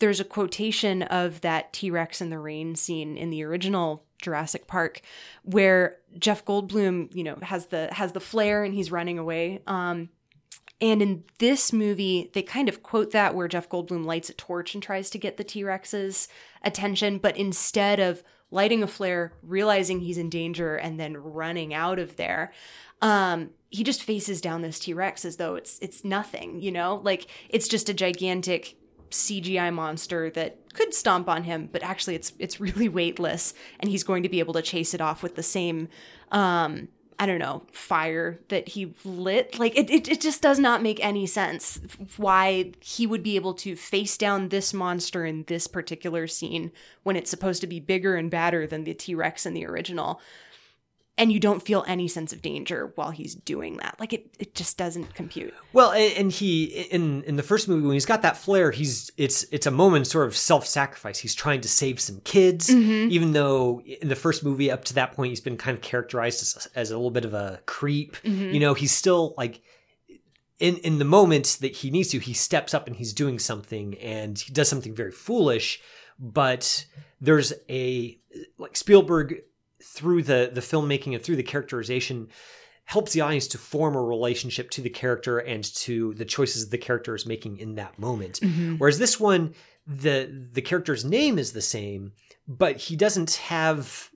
There's 0.00 0.18
a 0.18 0.24
quotation 0.24 1.02
of 1.02 1.42
that 1.42 1.72
T-Rex 1.72 2.20
in 2.20 2.30
the 2.30 2.40
rain 2.40 2.74
scene 2.74 3.16
in 3.16 3.30
the 3.30 3.44
original 3.44 4.04
Jurassic 4.20 4.66
Park 4.66 5.00
where 5.44 5.98
Jeff 6.18 6.44
Goldblum, 6.44 7.14
you 7.14 7.22
know, 7.22 7.38
has 7.40 7.66
the 7.66 7.88
has 7.92 8.12
the 8.12 8.20
flare 8.20 8.64
and 8.64 8.74
he's 8.74 8.90
running 8.90 9.18
away. 9.18 9.62
Um 9.68 10.08
and 10.80 11.02
in 11.02 11.24
this 11.38 11.72
movie, 11.72 12.30
they 12.32 12.42
kind 12.42 12.68
of 12.68 12.82
quote 12.82 13.10
that 13.10 13.34
where 13.34 13.48
Jeff 13.48 13.68
Goldblum 13.68 14.04
lights 14.04 14.30
a 14.30 14.34
torch 14.34 14.74
and 14.74 14.82
tries 14.82 15.10
to 15.10 15.18
get 15.18 15.36
the 15.36 15.44
T 15.44 15.62
Rex's 15.62 16.28
attention, 16.62 17.18
but 17.18 17.36
instead 17.36 18.00
of 18.00 18.22
lighting 18.50 18.82
a 18.82 18.86
flare, 18.86 19.32
realizing 19.42 20.00
he's 20.00 20.18
in 20.18 20.30
danger, 20.30 20.76
and 20.76 20.98
then 20.98 21.16
running 21.16 21.74
out 21.74 21.98
of 21.98 22.16
there, 22.16 22.52
um, 23.02 23.50
he 23.68 23.84
just 23.84 24.02
faces 24.02 24.40
down 24.40 24.62
this 24.62 24.78
T 24.78 24.94
Rex 24.94 25.24
as 25.24 25.36
though 25.36 25.54
it's 25.54 25.78
it's 25.80 26.04
nothing, 26.04 26.60
you 26.60 26.72
know, 26.72 27.00
like 27.04 27.26
it's 27.48 27.68
just 27.68 27.88
a 27.88 27.94
gigantic 27.94 28.76
CGI 29.10 29.72
monster 29.72 30.30
that 30.30 30.72
could 30.72 30.94
stomp 30.94 31.28
on 31.28 31.44
him, 31.44 31.68
but 31.70 31.82
actually 31.82 32.14
it's 32.14 32.32
it's 32.38 32.60
really 32.60 32.88
weightless, 32.88 33.52
and 33.80 33.90
he's 33.90 34.04
going 34.04 34.22
to 34.22 34.28
be 34.28 34.38
able 34.38 34.54
to 34.54 34.62
chase 34.62 34.94
it 34.94 35.00
off 35.00 35.22
with 35.22 35.36
the 35.36 35.42
same 35.42 35.88
um 36.32 36.88
I 37.20 37.26
don't 37.26 37.38
know, 37.38 37.64
fire 37.70 38.40
that 38.48 38.66
he 38.68 38.94
lit. 39.04 39.58
Like 39.58 39.76
it, 39.76 39.90
it, 39.90 40.08
it 40.08 40.22
just 40.22 40.40
does 40.40 40.58
not 40.58 40.82
make 40.82 41.04
any 41.04 41.26
sense 41.26 41.78
why 42.16 42.72
he 42.80 43.06
would 43.06 43.22
be 43.22 43.36
able 43.36 43.52
to 43.54 43.76
face 43.76 44.16
down 44.16 44.48
this 44.48 44.72
monster 44.72 45.26
in 45.26 45.44
this 45.44 45.66
particular 45.66 46.26
scene 46.26 46.72
when 47.02 47.16
it's 47.16 47.28
supposed 47.28 47.60
to 47.60 47.66
be 47.66 47.78
bigger 47.78 48.16
and 48.16 48.30
badder 48.30 48.66
than 48.66 48.84
the 48.84 48.94
T 48.94 49.14
Rex 49.14 49.44
in 49.44 49.52
the 49.52 49.66
original. 49.66 50.18
And 51.18 51.30
you 51.30 51.38
don't 51.38 51.60
feel 51.60 51.84
any 51.86 52.08
sense 52.08 52.32
of 52.32 52.40
danger 52.40 52.92
while 52.94 53.10
he's 53.10 53.34
doing 53.34 53.76
that. 53.78 53.96
Like 54.00 54.14
it, 54.14 54.34
it 54.38 54.54
just 54.54 54.78
doesn't 54.78 55.14
compute. 55.14 55.52
Well, 55.74 55.92
and, 55.92 56.14
and 56.16 56.32
he 56.32 56.64
in 56.64 57.22
in 57.24 57.36
the 57.36 57.42
first 57.42 57.68
movie 57.68 57.86
when 57.86 57.92
he's 57.92 58.06
got 58.06 58.22
that 58.22 58.38
flare, 58.38 58.70
he's 58.70 59.10
it's 59.18 59.44
it's 59.52 59.66
a 59.66 59.70
moment 59.70 60.06
sort 60.06 60.26
of 60.26 60.36
self 60.36 60.66
sacrifice. 60.66 61.18
He's 61.18 61.34
trying 61.34 61.60
to 61.60 61.68
save 61.68 62.00
some 62.00 62.20
kids, 62.20 62.70
mm-hmm. 62.70 63.10
even 63.10 63.32
though 63.32 63.80
in 63.80 64.08
the 64.08 64.16
first 64.16 64.42
movie 64.42 64.70
up 64.70 64.84
to 64.86 64.94
that 64.94 65.12
point 65.12 65.30
he's 65.30 65.42
been 65.42 65.58
kind 65.58 65.76
of 65.76 65.82
characterized 65.82 66.40
as, 66.42 66.68
as 66.74 66.90
a 66.90 66.96
little 66.96 67.10
bit 67.10 67.26
of 67.26 67.34
a 67.34 67.60
creep. 67.66 68.16
Mm-hmm. 68.22 68.54
You 68.54 68.60
know, 68.60 68.72
he's 68.72 68.92
still 68.92 69.34
like 69.36 69.60
in 70.58 70.76
in 70.78 70.98
the 70.98 71.04
moments 71.04 71.56
that 71.56 71.76
he 71.76 71.90
needs 71.90 72.10
to, 72.10 72.18
he 72.18 72.34
steps 72.34 72.72
up 72.72 72.86
and 72.86 72.96
he's 72.96 73.12
doing 73.12 73.38
something, 73.38 73.98
and 73.98 74.38
he 74.38 74.52
does 74.52 74.68
something 74.68 74.94
very 74.94 75.12
foolish. 75.12 75.80
But 76.18 76.86
there's 77.20 77.52
a 77.68 78.18
like 78.58 78.76
Spielberg 78.76 79.42
through 79.82 80.22
the 80.22 80.50
the 80.52 80.60
filmmaking 80.60 81.14
and 81.14 81.22
through 81.22 81.36
the 81.36 81.42
characterization 81.42 82.28
helps 82.90 83.12
the 83.12 83.20
audience 83.20 83.46
to 83.46 83.58
form 83.58 83.94
a 83.94 84.02
relationship 84.02 84.68
to 84.70 84.80
the 84.80 84.90
character 84.90 85.38
and 85.38 85.62
to 85.62 86.12
the 86.14 86.24
choices 86.24 86.70
the 86.70 86.78
character 86.78 87.14
is 87.14 87.24
making 87.24 87.56
in 87.56 87.76
that 87.76 87.96
moment. 87.98 88.40
Mm-hmm. 88.40 88.76
Whereas 88.76 88.98
this 88.98 89.20
one, 89.20 89.54
the 89.86 90.48
the 90.52 90.62
character's 90.62 91.04
name 91.04 91.38
is 91.38 91.52
the 91.52 91.62
same, 91.62 92.12
but 92.48 92.76
he 92.76 92.96
doesn't 92.96 93.34
have 93.34 94.10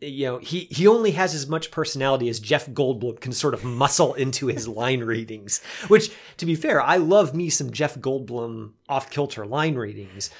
you 0.00 0.26
know 0.26 0.38
he 0.38 0.60
he 0.70 0.86
only 0.86 1.12
has 1.12 1.34
as 1.34 1.46
much 1.46 1.70
personality 1.70 2.28
as 2.28 2.40
Jeff 2.40 2.66
Goldblum 2.66 3.20
can 3.20 3.32
sort 3.32 3.54
of 3.54 3.64
muscle 3.64 4.14
into 4.14 4.46
his 4.46 4.66
line 4.82 5.00
readings. 5.00 5.62
Which, 5.88 6.10
to 6.38 6.46
be 6.46 6.54
fair, 6.54 6.80
I 6.80 6.96
love 6.96 7.34
me 7.34 7.50
some 7.50 7.72
Jeff 7.72 7.96
Goldblum 7.96 8.72
off 8.88 9.10
kilter 9.10 9.46
line 9.46 9.74
readings. 9.74 10.30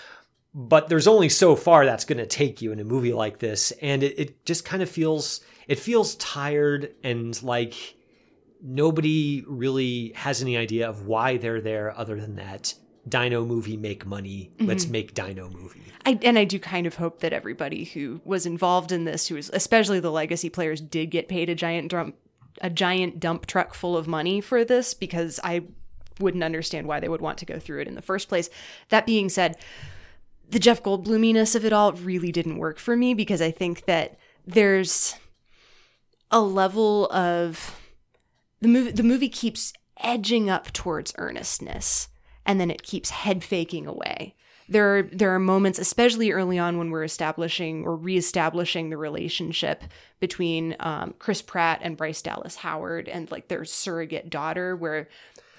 But 0.55 0.88
there's 0.88 1.09
only 1.09 1.29
so 1.29 1.57
far 1.57 1.85
that's 1.85 2.05
going 2.05 2.19
to 2.19 2.27
take 2.27 2.62
you 2.62 2.71
in 2.71 2.79
a 2.79 2.85
movie 2.85 3.12
like 3.12 3.40
this, 3.40 3.73
and 3.83 4.05
it, 4.05 4.19
it 4.19 4.45
just 4.45 4.64
kind 4.64 4.83
of 4.83 4.88
feels 4.88 5.40
it 5.67 5.79
feels 5.79 6.14
tired 6.17 6.95
and 7.03 7.43
like 7.43 7.75
nobody 8.62 9.45
really 9.47 10.12
has 10.14 10.40
any 10.40 10.57
idea 10.57 10.88
of 10.88 11.07
why 11.07 11.37
they're 11.37 11.61
there 11.61 11.97
other 11.99 12.21
than 12.21 12.37
that 12.37 12.75
dino 13.07 13.45
movie 13.45 13.77
make 13.77 14.07
money 14.07 14.51
mm-hmm. 14.57 14.67
let's 14.67 14.87
make 14.87 15.12
dino 15.12 15.51
movie 15.51 15.85
I, 16.07 16.19
and 16.23 16.38
I 16.38 16.45
do 16.45 16.59
kind 16.59 16.87
of 16.87 16.97
hope 16.97 17.21
that 17.21 17.33
everybody 17.33 17.85
who 17.85 18.21
was 18.25 18.47
involved 18.47 18.93
in 18.93 19.05
this, 19.05 19.27
who 19.29 19.37
was 19.37 19.51
especially 19.53 20.01
the 20.01 20.11
legacy 20.11 20.51
players, 20.51 20.81
did 20.81 21.07
get 21.07 21.29
paid 21.29 21.49
a 21.49 21.55
giant 21.55 21.90
dump, 21.90 22.17
a 22.61 22.71
giant 22.71 23.21
dump 23.21 23.47
truck 23.47 23.75
full 23.75 23.97
of 23.97 24.07
money 24.07 24.40
for 24.40 24.64
this 24.64 24.93
because 24.93 25.40
I 25.43 25.62
wouldn't 26.21 26.45
understand 26.45 26.87
why 26.87 27.01
they 27.01 27.09
would 27.09 27.23
want 27.23 27.38
to 27.38 27.47
go 27.47 27.59
through 27.59 27.81
it 27.81 27.88
in 27.88 27.95
the 27.95 28.03
first 28.03 28.29
place. 28.29 28.51
That 28.90 29.07
being 29.07 29.29
said, 29.29 29.57
the 30.50 30.59
Jeff 30.59 30.83
Goldbluminess 30.83 31.54
of 31.54 31.64
it 31.64 31.72
all 31.72 31.92
really 31.92 32.33
didn't 32.33 32.59
work 32.59 32.78
for 32.78 32.96
me 32.96 33.14
because 33.14 33.40
I 33.40 33.50
think 33.50 33.87
that 33.87 34.18
there's 34.46 35.16
a 36.30 36.40
level 36.40 37.11
of 37.11 37.80
the 38.61 38.68
movie 38.68 38.90
the 38.90 39.02
movie 39.02 39.28
keeps 39.28 39.72
edging 40.02 40.50
up 40.50 40.72
towards 40.72 41.14
earnestness 41.18 42.09
and 42.46 42.61
then 42.61 42.70
it 42.70 42.83
keeps 42.83 43.11
head 43.11 43.42
faking 43.42 43.87
away. 43.87 44.35
There 44.68 44.98
are 44.98 45.02
there 45.02 45.35
are 45.35 45.38
moments 45.38 45.78
especially 45.78 46.33
early 46.33 46.59
on 46.59 46.78
when 46.78 46.90
we're 46.90 47.04
establishing 47.04 47.85
or 47.85 47.96
reestablishing 47.96 48.88
the 48.88 48.96
relationship 48.96 49.85
between 50.20 50.74
um, 50.80 51.14
chris 51.18 51.42
pratt 51.42 51.80
and 51.83 51.98
bryce 51.98 52.22
dallas 52.22 52.57
howard 52.57 53.07
and 53.07 53.30
like 53.30 53.48
their 53.48 53.66
surrogate 53.66 54.30
daughter 54.30 54.74
where 54.74 55.11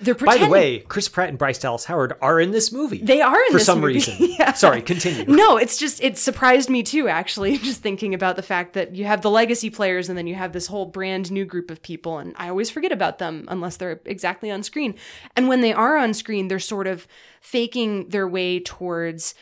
they're 0.02 0.14
by 0.14 0.38
the 0.38 0.48
way 0.48 0.80
chris 0.80 1.08
pratt 1.08 1.30
and 1.30 1.38
bryce 1.38 1.58
dallas 1.58 1.86
howard 1.86 2.14
are 2.22 2.40
in 2.40 2.52
this 2.52 2.72
movie 2.72 2.98
they 2.98 3.22
are 3.22 3.42
in 3.46 3.52
for 3.52 3.60
some 3.60 3.80
movie. 3.80 3.94
reason 3.94 4.16
Yeah. 4.20 4.52
sorry 4.54 4.82
continue 4.82 5.24
No, 5.26 5.56
it's 5.58 5.78
just 5.78 6.04
it 6.04 6.18
surprised 6.18 6.70
me 6.70 6.84
too 6.84 7.08
actually 7.08 7.58
just 7.70 7.82
thinking 7.82 8.14
about 8.14 8.36
the 8.36 8.42
fact 8.42 8.74
that 8.74 8.94
you 8.96 9.06
have 9.06 9.22
the 9.22 9.30
legacy 9.30 9.70
players 9.70 10.10
and 10.10 10.18
then 10.18 10.28
you 10.28 10.36
have 10.36 10.52
this 10.52 10.68
whole 10.68 10.86
brand 10.86 11.32
new 11.32 11.46
group 11.46 11.72
of 11.72 11.82
people 11.82 12.18
and 12.18 12.34
I 12.38 12.50
always 12.50 12.70
forget 12.70 12.92
about 12.92 13.20
them 13.20 13.46
unless 13.48 13.78
they're 13.78 14.02
exactly 14.06 14.52
on 14.52 14.64
screen. 14.64 14.96
And 15.36 15.48
when 15.48 15.62
they 15.62 15.72
are 15.74 15.98
on 15.98 16.14
screen, 16.14 16.48
they're 16.50 16.60
sort 16.60 16.88
of 16.88 17.08
faking 17.42 18.10
their 18.10 18.28
way 18.28 18.60
towards 18.60 19.34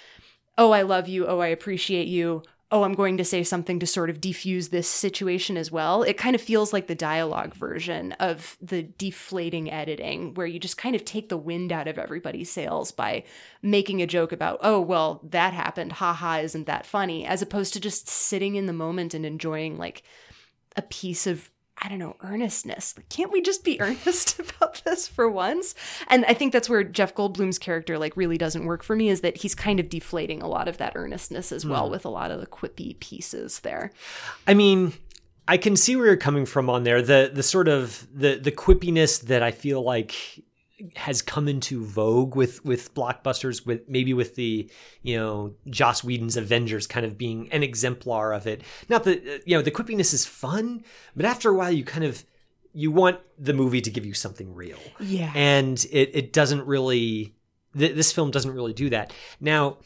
oh, 0.55 0.69
I 0.71 0.83
love 0.83 1.07
you, 1.07 1.25
oh, 1.25 1.39
I 1.39 1.47
appreciate 1.47 2.05
you. 2.07 2.43
Oh, 2.73 2.81
I'm 2.81 2.95
going 2.95 3.17
to 3.17 3.23
say 3.23 3.43
something 3.43 3.77
to 3.79 3.85
sort 3.85 4.09
of 4.09 4.19
defuse 4.19 4.71
this 4.71 4.87
situation 4.87 5.57
as 5.57 5.71
well. 5.71 6.01
It 6.01 6.17
kind 6.17 6.33
of 6.35 6.41
feels 6.41 6.73
like 6.73 6.87
the 6.87 6.95
dialogue 6.95 7.53
version 7.53 8.13
of 8.13 8.57
the 8.61 8.81
deflating 8.81 9.69
editing, 9.69 10.33
where 10.33 10.47
you 10.47 10.57
just 10.57 10.75
kind 10.75 10.95
of 10.95 11.05
take 11.05 11.29
the 11.29 11.37
wind 11.37 11.71
out 11.71 11.87
of 11.87 11.99
everybody's 11.99 12.49
sails 12.49 12.91
by 12.91 13.25
making 13.61 14.01
a 14.01 14.07
joke 14.07 14.31
about, 14.31 14.57
oh, 14.63 14.81
well, 14.81 15.21
that 15.29 15.53
happened. 15.53 15.91
Haha, 15.91 16.39
isn't 16.39 16.65
that 16.65 16.87
funny? 16.87 17.27
As 17.27 17.43
opposed 17.43 17.73
to 17.73 17.79
just 17.79 18.09
sitting 18.09 18.55
in 18.55 18.65
the 18.65 18.73
moment 18.73 19.13
and 19.13 19.23
enjoying 19.23 19.77
like 19.77 20.01
a 20.75 20.81
piece 20.81 21.27
of 21.27 21.51
I 21.81 21.89
don't 21.89 21.99
know, 21.99 22.15
earnestness. 22.21 22.95
Like, 22.95 23.09
can't 23.09 23.31
we 23.31 23.41
just 23.41 23.63
be 23.63 23.79
earnest 23.81 24.39
about 24.39 24.81
this 24.85 25.07
for 25.07 25.29
once? 25.29 25.75
And 26.07 26.25
I 26.25 26.33
think 26.33 26.53
that's 26.53 26.69
where 26.69 26.83
Jeff 26.83 27.13
Goldblum's 27.15 27.59
character 27.59 27.97
like 27.97 28.15
really 28.15 28.37
doesn't 28.37 28.65
work 28.65 28.83
for 28.83 28.95
me 28.95 29.09
is 29.09 29.21
that 29.21 29.37
he's 29.37 29.55
kind 29.55 29.79
of 29.79 29.89
deflating 29.89 30.41
a 30.41 30.47
lot 30.47 30.67
of 30.67 30.77
that 30.77 30.93
earnestness 30.95 31.51
as 31.51 31.65
well 31.65 31.85
hmm. 31.85 31.91
with 31.91 32.05
a 32.05 32.09
lot 32.09 32.31
of 32.31 32.39
the 32.39 32.47
quippy 32.47 32.99
pieces 32.99 33.59
there. 33.61 33.91
I 34.47 34.53
mean, 34.53 34.93
I 35.47 35.57
can 35.57 35.75
see 35.75 35.95
where 35.95 36.05
you're 36.05 36.17
coming 36.17 36.45
from 36.45 36.69
on 36.69 36.83
there. 36.83 37.01
The 37.01 37.31
the 37.33 37.43
sort 37.43 37.67
of 37.67 38.07
the 38.13 38.35
the 38.35 38.51
quippiness 38.51 39.21
that 39.23 39.43
I 39.43 39.51
feel 39.51 39.81
like 39.81 40.15
has 40.95 41.21
come 41.21 41.47
into 41.47 41.85
vogue 41.85 42.35
with 42.35 42.63
with 42.65 42.93
blockbusters 42.93 43.65
with 43.65 43.87
maybe 43.87 44.13
with 44.13 44.35
the 44.35 44.69
you 45.01 45.17
know 45.17 45.53
Joss 45.69 46.03
Whedon's 46.03 46.35
Avengers 46.37 46.87
kind 46.87 47.05
of 47.05 47.17
being 47.17 47.49
an 47.51 47.63
exemplar 47.63 48.33
of 48.33 48.47
it. 48.47 48.61
Not 48.89 49.03
that 49.05 49.19
uh, 49.27 49.37
you 49.45 49.55
know 49.55 49.61
the 49.61 49.71
quippiness 49.71 50.13
is 50.13 50.25
fun, 50.25 50.83
but 51.15 51.25
after 51.25 51.49
a 51.49 51.53
while 51.55 51.71
you 51.71 51.83
kind 51.83 52.03
of 52.03 52.23
you 52.73 52.91
want 52.91 53.19
the 53.37 53.53
movie 53.53 53.81
to 53.81 53.89
give 53.91 54.05
you 54.05 54.13
something 54.13 54.53
real. 54.53 54.79
Yeah. 54.99 55.31
And 55.35 55.83
it 55.91 56.11
it 56.13 56.33
doesn't 56.33 56.65
really 56.65 57.33
th- 57.77 57.95
this 57.95 58.11
film 58.11 58.31
doesn't 58.31 58.51
really 58.51 58.73
do 58.73 58.89
that. 58.89 59.13
Now 59.39 59.77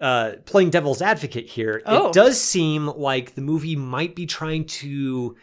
uh, 0.00 0.32
playing 0.44 0.70
devil's 0.70 1.00
advocate 1.00 1.46
here, 1.48 1.82
Oh. 1.86 2.08
it 2.08 2.12
does 2.12 2.40
seem 2.40 2.86
like 2.88 3.34
the 3.36 3.40
movie 3.40 3.76
might 3.76 4.14
be 4.14 4.26
trying 4.26 4.64
to 4.66 5.36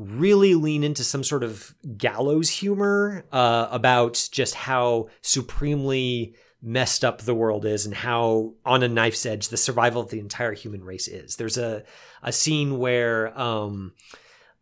really 0.00 0.54
lean 0.54 0.82
into 0.82 1.04
some 1.04 1.22
sort 1.22 1.44
of 1.44 1.74
gallows 1.98 2.48
humor 2.48 3.22
uh, 3.32 3.68
about 3.70 4.28
just 4.32 4.54
how 4.54 5.08
supremely 5.20 6.34
messed 6.62 7.04
up 7.04 7.20
the 7.22 7.34
world 7.34 7.66
is 7.66 7.84
and 7.84 7.94
how 7.94 8.54
on 8.64 8.82
a 8.82 8.88
knife's 8.88 9.26
edge 9.26 9.48
the 9.48 9.56
survival 9.58 10.00
of 10.00 10.08
the 10.08 10.18
entire 10.18 10.54
human 10.54 10.82
race 10.82 11.06
is. 11.06 11.36
There's 11.36 11.58
a 11.58 11.84
a 12.22 12.32
scene 12.32 12.78
where 12.78 13.38
um, 13.38 13.92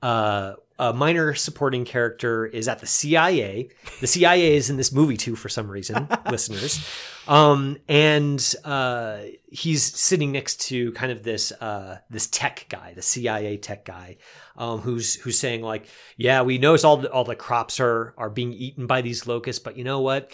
uh, 0.03 0.55
a 0.79 0.93
minor 0.93 1.35
supporting 1.35 1.85
character 1.85 2.47
is 2.47 2.69
at 2.69 2.79
the 2.79 2.87
CIA. 2.87 3.71
The 4.01 4.07
CIA 4.07 4.55
is 4.55 4.71
in 4.71 4.77
this 4.77 4.93
movie 4.93 5.17
too, 5.17 5.35
for 5.35 5.49
some 5.49 5.69
reason, 5.69 6.09
listeners. 6.31 6.89
Um, 7.27 7.79
and 7.89 8.55
uh, 8.65 9.19
he's 9.51 9.83
sitting 9.83 10.31
next 10.33 10.61
to 10.69 10.93
kind 10.93 11.11
of 11.11 11.25
this 11.25 11.51
uh, 11.53 11.99
this 12.11 12.29
tech 12.29 12.67
guy, 12.69 12.95
the 12.95 13.03
CIA 13.03 13.57
tech 13.57 13.85
guy, 13.85 14.19
um, 14.57 14.81
who's 14.81 15.17
who's 15.17 15.39
saying 15.39 15.63
like, 15.63 15.87
"Yeah, 16.17 16.43
we 16.43 16.59
notice 16.59 16.85
all 16.85 16.99
the, 16.99 17.11
all 17.11 17.25
the 17.25 17.35
crops 17.35 17.81
are 17.81 18.15
are 18.17 18.31
being 18.31 18.53
eaten 18.53 18.87
by 18.87 19.03
these 19.03 19.27
locusts, 19.27 19.63
but 19.63 19.77
you 19.77 19.85
know 19.85 20.01
what? 20.01 20.33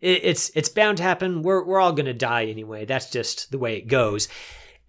It, 0.00 0.20
it's 0.24 0.50
it's 0.54 0.70
bound 0.70 0.96
to 0.96 1.02
happen. 1.02 1.42
We're 1.42 1.62
we're 1.62 1.80
all 1.80 1.92
gonna 1.92 2.14
die 2.14 2.46
anyway. 2.46 2.86
That's 2.86 3.10
just 3.10 3.50
the 3.50 3.58
way 3.58 3.76
it 3.76 3.86
goes." 3.86 4.28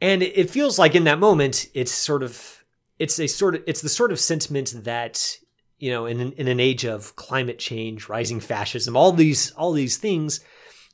And 0.02 0.24
it, 0.24 0.38
it 0.38 0.50
feels 0.50 0.80
like 0.80 0.96
in 0.96 1.04
that 1.04 1.20
moment, 1.20 1.68
it's 1.74 1.92
sort 1.92 2.24
of 2.24 2.63
it's 3.00 3.20
a 3.20 3.28
sort 3.28 3.56
of 3.56 3.64
it's 3.68 3.82
the 3.82 3.90
sort 3.90 4.12
of 4.12 4.20
sentiment 4.20 4.74
that 4.84 5.38
you 5.78 5.92
know 5.92 6.06
in 6.06 6.20
an, 6.20 6.32
in 6.34 6.48
an 6.48 6.60
age 6.60 6.86
of 6.86 7.16
climate 7.16 7.60
change, 7.60 8.10
rising 8.10 8.40
fascism, 8.40 8.96
all 8.96 9.12
these 9.12 9.52
all 9.52 9.72
these 9.72 9.98
things, 9.98 10.40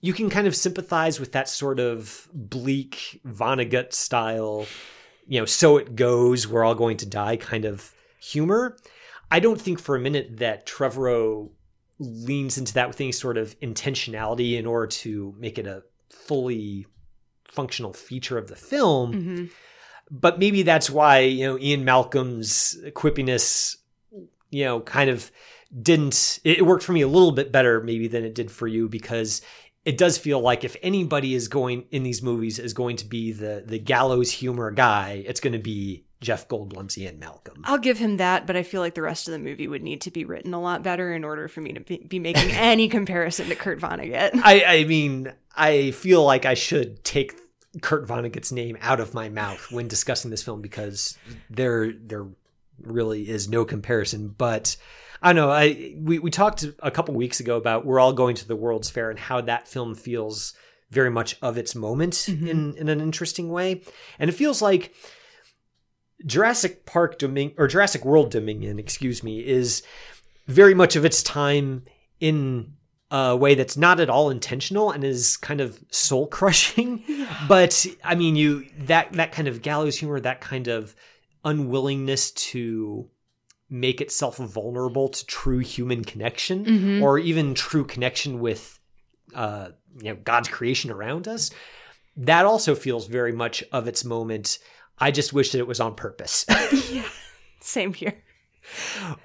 you 0.02 0.14
can 0.14 0.30
kind 0.30 0.48
of 0.48 0.56
sympathize 0.56 1.20
with 1.20 1.32
that 1.34 1.50
sort 1.50 1.80
of 1.80 2.28
bleak 2.34 3.22
Vonnegut 3.26 3.94
style, 3.94 4.66
you 5.28 5.40
know, 5.40 5.46
so 5.46 5.78
it 5.78 5.96
goes, 5.96 6.48
we're 6.48 6.64
all 6.64 6.76
going 6.76 6.98
to 6.98 7.06
die 7.06 7.36
kind 7.36 7.66
of 7.66 7.94
humor. 8.20 8.78
I 9.32 9.40
don't 9.40 9.60
think 9.62 9.80
for 9.80 9.96
a 9.96 10.00
minute 10.00 10.38
that 10.38 10.66
Trevorrow 10.66 11.50
leans 12.00 12.58
into 12.58 12.74
that 12.74 12.88
with 12.88 13.02
any 13.02 13.12
sort 13.12 13.38
of 13.38 13.60
intentionality 13.60 14.58
in 14.58 14.66
order 14.66 14.88
to 14.88 15.36
make 15.38 15.58
it 15.58 15.68
a 15.68 15.84
fully 16.10 16.88
functional 17.44 17.94
feature 17.94 18.38
of 18.38 18.48
the 18.48 18.56
film 18.56 19.14
hmm 19.14 19.46
but 20.12 20.40
maybe 20.40 20.64
that's 20.64 20.90
why 20.90 21.20
you 21.20 21.46
know 21.46 21.60
Ian 21.60 21.86
Malcolm's 21.86 22.78
quippiness, 22.90 23.78
you 24.50 24.66
know, 24.66 24.82
kind 24.82 25.10
of 25.10 25.32
didn't. 25.82 26.40
It 26.44 26.66
worked 26.66 26.84
for 26.84 26.94
me 26.94 27.02
a 27.02 27.08
little 27.08 27.32
bit 27.32 27.52
better 27.52 27.82
maybe 27.82 28.08
than 28.08 28.24
it 28.24 28.36
did 28.36 28.52
for 28.52 28.68
you 28.68 28.90
because 28.90 29.42
it 29.86 29.98
does 29.98 30.18
feel 30.18 30.40
like 30.40 30.64
if 30.64 30.76
anybody 30.82 31.34
is 31.34 31.48
going 31.48 31.86
in 31.92 32.04
these 32.04 32.22
movies 32.22 32.60
is 32.60 32.74
going 32.74 32.98
to 32.98 33.06
be 33.06 33.32
the 33.32 33.64
the 33.66 33.80
gallows 33.80 34.32
humor 34.32 34.72
guy, 34.72 35.24
it's 35.26 35.40
going 35.40 35.54
to 35.54 35.60
be 35.60 36.06
Jeff 36.22 36.48
Goldblum's 36.48 36.98
Ian 36.98 37.20
Malcolm. 37.20 37.62
I'll 37.64 37.78
give 37.78 37.98
him 37.98 38.18
that, 38.18 38.46
but 38.46 38.56
I 38.56 38.64
feel 38.64 38.82
like 38.82 38.96
the 38.96 39.02
rest 39.02 39.28
of 39.28 39.32
the 39.32 39.40
movie 39.40 39.68
would 39.68 39.84
need 39.84 40.02
to 40.02 40.12
be 40.12 40.26
written 40.26 40.54
a 40.54 40.62
lot 40.62 40.84
better 40.84 41.14
in 41.14 41.24
order 41.24 41.48
for 41.48 41.62
me 41.62 41.74
to 41.74 41.80
be, 41.80 41.98
be 41.98 42.20
making 42.20 42.52
any 42.52 42.90
comparison 42.90 43.48
to 43.48 43.56
Kurt 43.56 43.80
Vonnegut. 43.80 44.32
I, 44.44 44.64
I 44.66 44.84
mean, 44.84 45.32
I 45.56 45.92
feel 45.92 46.24
like 46.26 46.46
I 46.46 46.56
should 46.56 47.04
take 47.04 47.36
Kurt 47.82 48.08
Vonnegut's 48.08 48.52
name 48.52 48.78
out 48.82 49.00
of 49.00 49.14
my 49.14 49.30
mouth 49.30 49.72
when 49.72 49.88
discussing 49.88 50.32
this 50.32 50.44
film 50.44 50.62
because 50.62 51.18
there 51.50 51.92
there 51.94 52.28
really 52.82 53.30
is 53.30 53.48
no 53.50 53.66
comparison. 53.66 54.30
But 54.30 54.76
I 55.22 55.34
don't 55.34 55.36
know. 55.36 55.52
I 55.52 55.96
we, 55.98 56.20
we 56.20 56.32
talked 56.32 56.66
a 56.80 56.92
couple 56.92 57.14
weeks 57.14 57.40
ago 57.40 57.58
about 57.58 57.86
we're 57.86 58.00
all 58.00 58.14
going 58.14 58.36
to 58.38 58.48
the 58.48 58.56
World's 58.56 58.90
Fair 58.90 59.10
and 59.10 59.20
how 59.20 59.42
that 59.42 59.68
film 59.68 59.96
feels 59.96 60.54
very 60.90 61.12
much 61.12 61.38
of 61.42 61.58
its 61.58 61.76
moment 61.76 62.14
mm-hmm. 62.14 62.48
in 62.48 62.76
in 62.78 62.90
an 62.90 63.02
interesting 63.02 63.50
way, 63.50 63.84
and 64.18 64.30
it 64.30 64.34
feels 64.34 64.62
like 64.62 64.94
Jurassic 66.26 66.86
Park 66.86 67.20
Dominion 67.20 67.56
or 67.58 67.68
Jurassic 67.68 68.04
World 68.04 68.32
Dominion, 68.32 68.80
excuse 68.80 69.24
me, 69.24 69.46
is 69.46 69.84
very 70.48 70.74
much 70.74 70.96
of 70.96 71.06
its 71.06 71.22
time 71.22 71.86
in 72.20 72.74
a 73.12 73.36
way 73.36 73.56
that's 73.56 73.78
not 73.78 74.00
at 74.00 74.10
all 74.10 74.30
intentional 74.30 74.92
and 74.92 75.04
is 75.04 75.38
kind 75.38 75.62
of 75.62 75.84
soul 75.92 76.28
crushing. 76.28 77.04
But 77.48 77.86
I 78.04 78.16
mean, 78.16 78.36
you 78.36 78.66
that 78.80 79.14
that 79.14 79.32
kind 79.32 79.48
of 79.48 79.62
gallows 79.62 79.98
humor, 79.98 80.20
that 80.20 80.42
kind 80.42 80.68
of 80.68 80.96
unwillingness 81.46 82.32
to 82.32 83.10
make 83.70 84.02
itself 84.02 84.38
vulnerable 84.38 85.10
to 85.10 85.26
true 85.26 85.60
human 85.60 86.04
connection 86.04 87.02
or 87.04 87.20
even 87.20 87.54
true 87.54 87.86
connection 87.86 88.40
with 88.40 88.80
uh, 89.36 89.70
you 90.02 90.14
know 90.14 90.20
God's 90.24 90.50
creation 90.50 90.92
around 90.92 91.28
us. 91.28 91.52
That 92.18 92.46
also 92.46 92.76
feels 92.76 93.08
very 93.08 93.32
much 93.32 93.64
of 93.72 93.88
its 93.88 94.04
moment. 94.04 94.60
I 94.98 95.12
just 95.12 95.32
wish 95.32 95.52
that 95.52 95.60
it 95.60 95.68
was 95.68 95.80
on 95.80 95.96
purpose. 95.96 96.46
Same 97.62 97.94
here. 97.94 98.22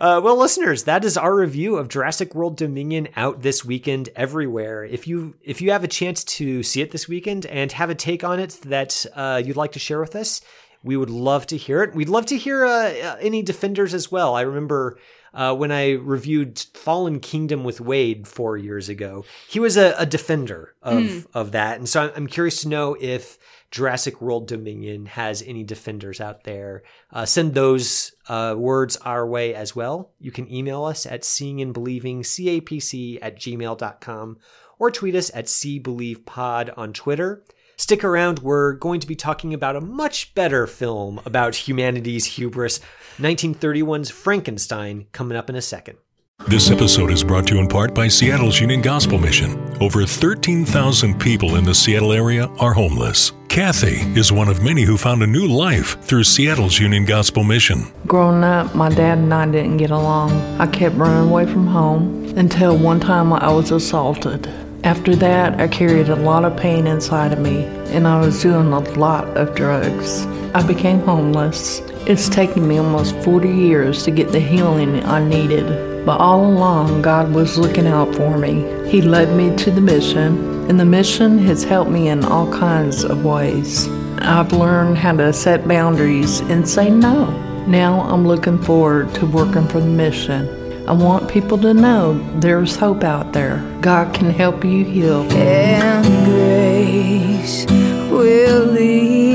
Uh, 0.00 0.20
well, 0.22 0.38
listeners, 0.38 0.84
that 0.84 1.04
is 1.04 1.16
our 1.16 1.34
review 1.34 1.76
of 1.76 1.88
Jurassic 1.88 2.34
World 2.34 2.56
Dominion 2.56 3.08
out 3.16 3.42
this 3.42 3.64
weekend 3.64 4.08
everywhere. 4.16 4.84
If 4.84 5.06
you 5.06 5.34
if 5.42 5.60
you 5.60 5.70
have 5.70 5.84
a 5.84 5.88
chance 5.88 6.24
to 6.24 6.62
see 6.62 6.80
it 6.80 6.90
this 6.90 7.08
weekend 7.08 7.46
and 7.46 7.70
have 7.72 7.90
a 7.90 7.94
take 7.94 8.24
on 8.24 8.40
it 8.40 8.58
that 8.64 9.06
uh, 9.14 9.42
you'd 9.44 9.56
like 9.56 9.72
to 9.72 9.78
share 9.78 10.00
with 10.00 10.16
us, 10.16 10.40
we 10.82 10.96
would 10.96 11.10
love 11.10 11.46
to 11.48 11.56
hear 11.56 11.82
it. 11.82 11.94
We'd 11.94 12.08
love 12.08 12.26
to 12.26 12.36
hear 12.36 12.64
uh, 12.64 12.90
uh, 12.90 13.16
any 13.20 13.42
defenders 13.42 13.94
as 13.94 14.12
well. 14.12 14.34
I 14.34 14.42
remember 14.42 14.98
uh, 15.32 15.54
when 15.54 15.72
I 15.72 15.92
reviewed 15.92 16.58
Fallen 16.74 17.20
Kingdom 17.20 17.64
with 17.64 17.80
Wade 17.80 18.28
four 18.28 18.56
years 18.56 18.88
ago, 18.88 19.24
he 19.48 19.58
was 19.58 19.76
a, 19.76 19.94
a 19.98 20.06
defender 20.06 20.74
of 20.82 21.26
of 21.34 21.52
that, 21.52 21.78
and 21.78 21.88
so 21.88 22.12
I'm 22.14 22.26
curious 22.26 22.62
to 22.62 22.68
know 22.68 22.96
if 23.00 23.38
Jurassic 23.74 24.20
World 24.20 24.46
Dominion 24.46 25.06
has 25.06 25.42
any 25.42 25.64
defenders 25.64 26.20
out 26.20 26.44
there. 26.44 26.84
Uh, 27.12 27.26
send 27.26 27.54
those 27.54 28.14
uh, 28.28 28.54
words 28.56 28.96
our 28.98 29.26
way 29.26 29.52
as 29.52 29.74
well. 29.74 30.12
You 30.20 30.30
can 30.30 30.48
email 30.48 30.84
us 30.84 31.06
at 31.06 31.24
seeing 31.24 31.60
and 31.60 31.74
believing 31.74 32.22
capc 32.22 33.18
at 33.20 33.36
gmail.com 33.36 34.38
or 34.78 34.90
tweet 34.92 35.16
us 35.16 35.32
at 35.34 35.46
cbelievepod 35.46 36.72
on 36.78 36.92
Twitter. 36.92 37.42
Stick 37.76 38.04
around, 38.04 38.38
we're 38.38 38.74
going 38.74 39.00
to 39.00 39.08
be 39.08 39.16
talking 39.16 39.52
about 39.52 39.74
a 39.74 39.80
much 39.80 40.36
better 40.36 40.68
film 40.68 41.20
about 41.26 41.56
humanity's 41.56 42.26
hubris, 42.26 42.78
1931's 43.18 44.08
Frankenstein, 44.08 45.06
coming 45.10 45.36
up 45.36 45.50
in 45.50 45.56
a 45.56 45.60
second. 45.60 45.98
This 46.40 46.70
episode 46.70 47.10
is 47.12 47.24
brought 47.24 47.46
to 47.46 47.54
you 47.54 47.60
in 47.60 47.68
part 47.68 47.94
by 47.94 48.08
Seattle's 48.08 48.60
Union 48.60 48.82
Gospel 48.82 49.18
Mission. 49.18 49.56
Over 49.80 50.04
13,000 50.04 51.18
people 51.18 51.54
in 51.54 51.64
the 51.64 51.74
Seattle 51.74 52.12
area 52.12 52.48
are 52.58 52.74
homeless. 52.74 53.32
Kathy 53.48 54.00
is 54.18 54.32
one 54.32 54.48
of 54.48 54.62
many 54.62 54.82
who 54.82 54.98
found 54.98 55.22
a 55.22 55.26
new 55.26 55.46
life 55.46 55.98
through 56.02 56.24
Seattle's 56.24 56.78
Union 56.78 57.04
Gospel 57.04 57.44
Mission. 57.44 57.86
Growing 58.06 58.44
up, 58.44 58.74
my 58.74 58.88
dad 58.88 59.18
and 59.18 59.32
I 59.32 59.46
didn't 59.46 59.76
get 59.78 59.90
along. 59.90 60.32
I 60.60 60.66
kept 60.66 60.96
running 60.96 61.30
away 61.30 61.46
from 61.46 61.68
home 61.68 62.24
until 62.36 62.76
one 62.76 62.98
time 63.00 63.32
I 63.32 63.50
was 63.52 63.70
assaulted. 63.70 64.46
After 64.82 65.16
that, 65.16 65.60
I 65.60 65.68
carried 65.68 66.08
a 66.08 66.16
lot 66.16 66.44
of 66.44 66.56
pain 66.56 66.86
inside 66.86 67.32
of 67.32 67.38
me, 67.38 67.64
and 67.94 68.06
I 68.06 68.20
was 68.20 68.42
doing 68.42 68.72
a 68.72 68.80
lot 68.80 69.24
of 69.36 69.54
drugs. 69.54 70.26
I 70.52 70.66
became 70.66 70.98
homeless. 71.00 71.80
It's 72.06 72.28
taken 72.28 72.68
me 72.68 72.78
almost 72.78 73.16
40 73.24 73.48
years 73.48 74.02
to 74.02 74.10
get 74.10 74.30
the 74.30 74.40
healing 74.40 75.02
I 75.04 75.26
needed, 75.26 75.93
but 76.04 76.20
all 76.20 76.44
along, 76.44 77.02
God 77.02 77.32
was 77.32 77.56
looking 77.58 77.86
out 77.86 78.14
for 78.14 78.36
me. 78.36 78.88
He 78.90 79.00
led 79.00 79.34
me 79.36 79.56
to 79.56 79.70
the 79.70 79.80
mission, 79.80 80.68
and 80.68 80.78
the 80.78 80.84
mission 80.84 81.38
has 81.38 81.64
helped 81.64 81.90
me 81.90 82.08
in 82.08 82.24
all 82.24 82.52
kinds 82.52 83.04
of 83.04 83.24
ways. 83.24 83.88
I've 84.18 84.52
learned 84.52 84.98
how 84.98 85.12
to 85.16 85.32
set 85.32 85.66
boundaries 85.66 86.40
and 86.40 86.68
say 86.68 86.90
no. 86.90 87.30
Now 87.66 88.00
I'm 88.02 88.26
looking 88.26 88.62
forward 88.62 89.14
to 89.14 89.26
working 89.26 89.66
for 89.68 89.80
the 89.80 89.86
mission. 89.86 90.86
I 90.86 90.92
want 90.92 91.30
people 91.30 91.56
to 91.58 91.72
know 91.72 92.18
there's 92.40 92.76
hope 92.76 93.04
out 93.04 93.32
there. 93.32 93.64
God 93.80 94.14
can 94.14 94.28
help 94.30 94.64
you 94.64 94.84
heal. 94.84 95.22
And 95.32 96.26
grace 96.26 97.64
will 98.10 98.66
lead 98.66 99.33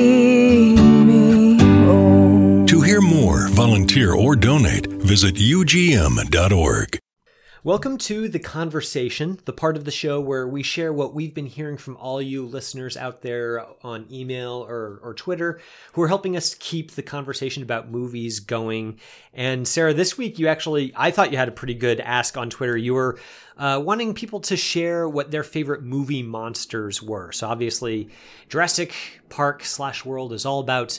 volunteer, 3.60 4.14
or 4.14 4.38
donate, 4.38 4.88
visit 4.88 5.36
ugm.org. 5.36 6.98
Welcome 7.66 7.98
to 7.98 8.30
The 8.30 8.40
Conversation, 8.40 9.38
the 9.44 9.52
part 9.52 9.76
of 9.76 9.84
the 9.84 9.92
show 9.92 10.22
where 10.22 10.48
we 10.48 10.64
share 10.64 10.94
what 10.94 11.14
we've 11.14 11.34
been 11.34 11.46
hearing 11.46 11.76
from 11.76 11.98
all 11.98 12.22
you 12.22 12.46
listeners 12.46 12.96
out 12.96 13.22
there 13.22 13.66
on 13.84 14.08
email 14.10 14.66
or, 14.66 15.02
or 15.04 15.14
Twitter 15.14 15.60
who 15.92 16.02
are 16.02 16.08
helping 16.08 16.38
us 16.38 16.56
keep 16.56 16.92
the 16.92 17.04
conversation 17.04 17.62
about 17.62 17.92
movies 17.92 18.40
going. 18.40 18.98
And 19.34 19.68
Sarah, 19.68 19.94
this 19.94 20.18
week 20.18 20.40
you 20.40 20.48
actually, 20.48 20.94
I 20.96 21.12
thought 21.12 21.34
you 21.34 21.38
had 21.38 21.50
a 21.50 21.52
pretty 21.52 21.74
good 21.74 22.00
ask 22.00 22.38
on 22.38 22.50
Twitter. 22.50 22.78
You 22.78 22.94
were 22.94 23.20
uh, 23.58 23.82
wanting 23.84 24.14
people 24.14 24.40
to 24.40 24.56
share 24.56 25.10
what 25.10 25.32
their 25.32 25.44
favorite 25.44 25.84
movie 25.84 26.24
monsters 26.24 27.04
were. 27.04 27.34
So 27.34 27.50
obviously, 27.50 28.08
Jurassic 28.48 28.94
Park 29.28 29.66
slash 29.66 30.06
World 30.06 30.32
is 30.32 30.46
all 30.46 30.62
about 30.62 30.98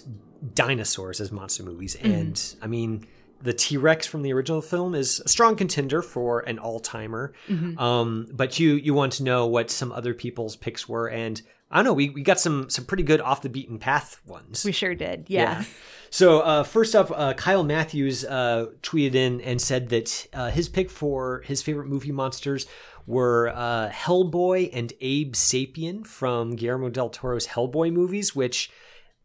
dinosaurs 0.55 1.20
as 1.20 1.31
monster 1.31 1.62
movies. 1.62 1.96
And 1.96 2.42
I 2.62 2.66
mean, 2.66 3.07
the 3.42 3.53
T 3.53 3.76
Rex 3.76 4.07
from 4.07 4.22
the 4.22 4.33
original 4.33 4.62
film 4.62 4.94
is 4.94 5.20
a 5.24 5.29
strong 5.29 5.57
contender 5.57 6.03
for 6.03 6.40
an 6.40 6.59
all 6.59 6.81
timer. 6.81 7.33
Um, 7.79 8.29
but 8.33 8.59
you 8.59 8.74
you 8.74 8.94
want 8.94 9.14
to 9.14 9.22
know 9.22 9.46
what 9.46 9.70
some 9.70 9.92
other 9.92 10.14
people's 10.14 10.57
picks 10.57 10.88
were, 10.88 11.09
and 11.09 11.40
I 11.70 11.76
don't 11.76 11.85
know. 11.85 11.92
We, 11.92 12.11
we 12.11 12.22
got 12.22 12.40
some 12.40 12.68
some 12.68 12.85
pretty 12.85 13.03
good 13.03 13.20
off 13.20 13.42
the 13.42 13.48
beaten 13.48 13.79
path 13.79 14.20
ones. 14.26 14.64
We 14.64 14.72
sure 14.72 14.94
did. 14.94 15.26
Yeah. 15.29 15.64
So 16.11 16.40
uh, 16.40 16.64
first 16.64 16.96
up, 16.96 17.12
uh, 17.14 17.35
Kyle 17.35 17.62
Matthews 17.62 18.24
uh, 18.24 18.66
tweeted 18.83 19.14
in 19.14 19.40
and 19.42 19.61
said 19.61 19.90
that 19.90 20.26
uh, 20.33 20.50
his 20.50 20.68
pick 20.68 20.90
for 20.90 21.42
his 21.46 21.62
favorite 21.62 21.87
movie 21.87 22.11
monsters 22.11 22.66
were 23.07 23.53
uh, 23.55 23.90
Hellboy 23.90 24.70
and 24.72 24.92
Abe 25.00 25.35
Sapien 25.35 26.05
from 26.05 26.57
Guillermo 26.57 26.90
del 26.90 27.11
Toro's 27.11 27.46
Hellboy 27.46 27.92
movies, 27.92 28.35
which 28.35 28.70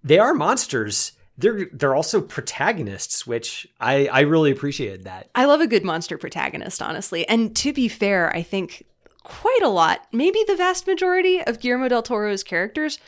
they 0.05 0.19
are 0.19 0.33
monsters. 0.33 1.11
They're 1.37 1.67
they're 1.73 1.95
also 1.95 2.21
protagonists, 2.21 3.27
which 3.27 3.67
I 3.81 4.07
I 4.07 4.21
really 4.21 4.51
appreciated 4.51 5.03
that. 5.03 5.29
I 5.35 5.45
love 5.45 5.59
a 5.59 5.67
good 5.67 5.83
monster 5.83 6.17
protagonist, 6.17 6.81
honestly. 6.81 7.27
And 7.27 7.53
to 7.57 7.73
be 7.73 7.89
fair, 7.89 8.33
I 8.33 8.41
think 8.41 8.85
quite 9.23 9.63
a 9.63 9.67
lot, 9.67 10.07
maybe 10.13 10.39
the 10.47 10.55
vast 10.55 10.87
majority 10.87 11.41
of 11.41 11.59
Guillermo 11.59 11.89
del 11.89 12.03
Toro's 12.03 12.43
characters 12.43 12.99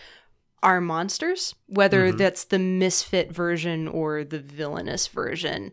are 0.64 0.82
monsters, 0.82 1.54
whether 1.68 2.08
mm-hmm. 2.08 2.18
that's 2.18 2.46
the 2.46 2.60
misfit 2.60 3.32
version 3.32 3.88
or 3.88 4.24
the 4.24 4.40
villainous 4.40 5.08
version. 5.08 5.72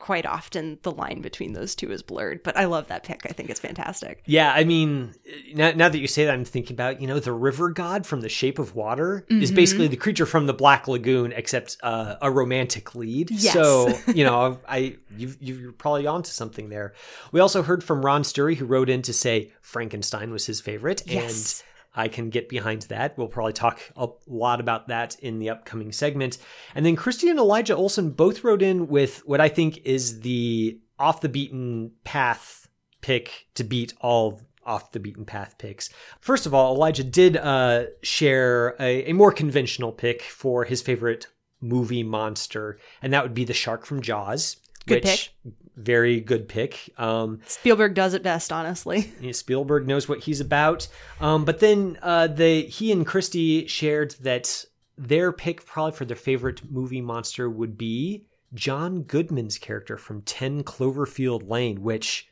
Quite 0.00 0.24
often, 0.24 0.78
the 0.82 0.90
line 0.90 1.20
between 1.20 1.52
those 1.52 1.74
two 1.74 1.92
is 1.92 2.02
blurred, 2.02 2.42
but 2.42 2.56
I 2.56 2.64
love 2.64 2.88
that 2.88 3.04
pick. 3.04 3.26
I 3.26 3.32
think 3.32 3.50
it's 3.50 3.60
fantastic. 3.60 4.22
Yeah, 4.24 4.50
I 4.52 4.64
mean, 4.64 5.14
now, 5.54 5.72
now 5.72 5.88
that 5.90 5.98
you 5.98 6.06
say 6.06 6.24
that, 6.24 6.32
I'm 6.32 6.44
thinking 6.46 6.74
about 6.74 7.00
you 7.02 7.06
know 7.06 7.20
the 7.20 7.32
river 7.34 7.68
god 7.70 8.06
from 8.06 8.22
The 8.22 8.28
Shape 8.30 8.58
of 8.58 8.74
Water 8.74 9.26
is 9.28 9.52
basically 9.52 9.88
the 9.88 9.96
creature 9.98 10.24
from 10.26 10.46
the 10.46 10.54
Black 10.54 10.88
Lagoon, 10.88 11.32
except 11.32 11.76
uh, 11.82 12.16
a 12.22 12.30
romantic 12.30 12.94
lead. 12.94 13.30
Yes. 13.30 13.52
So 13.52 13.92
you 14.12 14.24
know, 14.24 14.58
I 14.68 14.96
you 15.16 15.34
you're 15.38 15.72
probably 15.72 16.06
onto 16.06 16.30
something 16.30 16.70
there. 16.70 16.94
We 17.30 17.40
also 17.40 17.62
heard 17.62 17.84
from 17.84 18.04
Ron 18.04 18.22
Sturry, 18.22 18.56
who 18.56 18.64
wrote 18.64 18.88
in 18.88 19.02
to 19.02 19.12
say 19.12 19.52
Frankenstein 19.60 20.32
was 20.32 20.46
his 20.46 20.60
favorite, 20.62 21.02
Yes. 21.06 21.62
and 21.62 21.69
I 21.94 22.08
can 22.08 22.30
get 22.30 22.48
behind 22.48 22.82
that. 22.82 23.18
We'll 23.18 23.28
probably 23.28 23.52
talk 23.52 23.80
a 23.96 24.08
lot 24.26 24.60
about 24.60 24.88
that 24.88 25.18
in 25.20 25.38
the 25.38 25.50
upcoming 25.50 25.92
segment. 25.92 26.38
And 26.74 26.86
then 26.86 26.96
Christy 26.96 27.28
and 27.28 27.38
Elijah 27.38 27.76
Olson 27.76 28.10
both 28.10 28.44
wrote 28.44 28.62
in 28.62 28.88
with 28.88 29.26
what 29.26 29.40
I 29.40 29.48
think 29.48 29.80
is 29.84 30.20
the 30.20 30.78
off 30.98 31.20
the 31.20 31.28
beaten 31.28 31.92
path 32.04 32.68
pick 33.00 33.46
to 33.54 33.64
beat 33.64 33.94
all 34.00 34.40
off 34.64 34.92
the 34.92 35.00
beaten 35.00 35.24
path 35.24 35.56
picks. 35.58 35.90
First 36.20 36.46
of 36.46 36.54
all, 36.54 36.74
Elijah 36.74 37.04
did 37.04 37.36
uh, 37.36 37.86
share 38.02 38.76
a, 38.78 39.10
a 39.10 39.12
more 39.12 39.32
conventional 39.32 39.90
pick 39.90 40.22
for 40.22 40.64
his 40.64 40.82
favorite 40.82 41.26
movie 41.60 42.02
monster, 42.02 42.78
and 43.02 43.12
that 43.12 43.22
would 43.22 43.34
be 43.34 43.44
the 43.44 43.54
shark 43.54 43.84
from 43.84 44.00
Jaws. 44.00 44.58
Good 44.86 45.04
which, 45.04 45.34
Very 45.76 46.20
good 46.20 46.48
pick. 46.48 46.90
Um, 46.98 47.40
Spielberg 47.46 47.94
does 47.94 48.14
it 48.14 48.22
best, 48.22 48.52
honestly. 48.52 49.12
Spielberg 49.32 49.86
knows 49.86 50.08
what 50.08 50.20
he's 50.20 50.40
about. 50.40 50.88
Um, 51.20 51.44
but 51.44 51.60
then 51.60 51.98
uh, 52.02 52.26
the 52.26 52.62
he 52.62 52.92
and 52.92 53.06
Christy 53.06 53.66
shared 53.66 54.12
that 54.20 54.64
their 54.98 55.32
pick 55.32 55.64
probably 55.64 55.92
for 55.92 56.04
their 56.04 56.16
favorite 56.16 56.70
movie 56.70 57.00
monster 57.00 57.48
would 57.48 57.78
be 57.78 58.26
John 58.52 59.02
Goodman's 59.02 59.58
character 59.58 59.96
from 59.96 60.22
10 60.22 60.64
Cloverfield 60.64 61.48
Lane, 61.48 61.82
which 61.82 62.28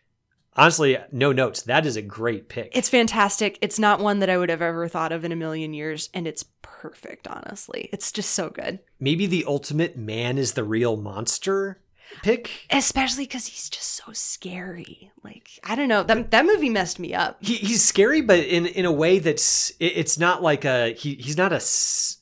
honestly, 0.59 0.98
no 1.12 1.33
notes. 1.33 1.62
That 1.62 1.87
is 1.87 1.96
a 1.96 2.03
great 2.03 2.48
pick. 2.48 2.72
It's 2.74 2.88
fantastic. 2.88 3.59
It's 3.62 3.79
not 3.79 4.01
one 4.01 4.18
that 4.18 4.29
I 4.29 4.37
would 4.37 4.51
have 4.51 4.61
ever 4.61 4.88
thought 4.88 5.12
of 5.12 5.24
in 5.24 5.33
a 5.33 5.37
million 5.37 5.72
years, 5.72 6.11
and 6.12 6.27
it's 6.27 6.44
perfect, 6.61 7.27
honestly. 7.29 7.88
It's 7.92 8.12
just 8.12 8.31
so 8.33 8.51
good. 8.51 8.81
Maybe 9.01 9.27
the 9.27 9.44
ultimate 9.46 9.96
man 9.96 10.37
is 10.37 10.53
the 10.53 10.64
real 10.64 10.96
monster 10.96 11.81
pick. 12.23 12.51
Especially 12.71 13.25
because 13.25 13.47
he's 13.47 13.68
just 13.68 13.88
so 14.05 14.12
scary. 14.12 15.11
Like, 15.23 15.49
I 15.64 15.75
don't 15.75 15.88
know. 15.88 16.03
That, 16.03 16.31
that 16.31 16.47
movie 16.47 16.68
messed 16.68 16.99
me 16.99 17.14
up. 17.14 17.37
He, 17.40 17.55
he's 17.57 17.83
scary, 17.85 18.21
but 18.21 18.40
in 18.40 18.66
in 18.66 18.85
a 18.85 18.92
way 18.92 19.18
that's 19.18 19.71
it, 19.81 19.92
it's 19.97 20.18
not 20.18 20.42
like 20.42 20.64
a 20.64 20.92
he 20.94 21.14
he's 21.14 21.37
not 21.37 21.53
a 21.53 21.61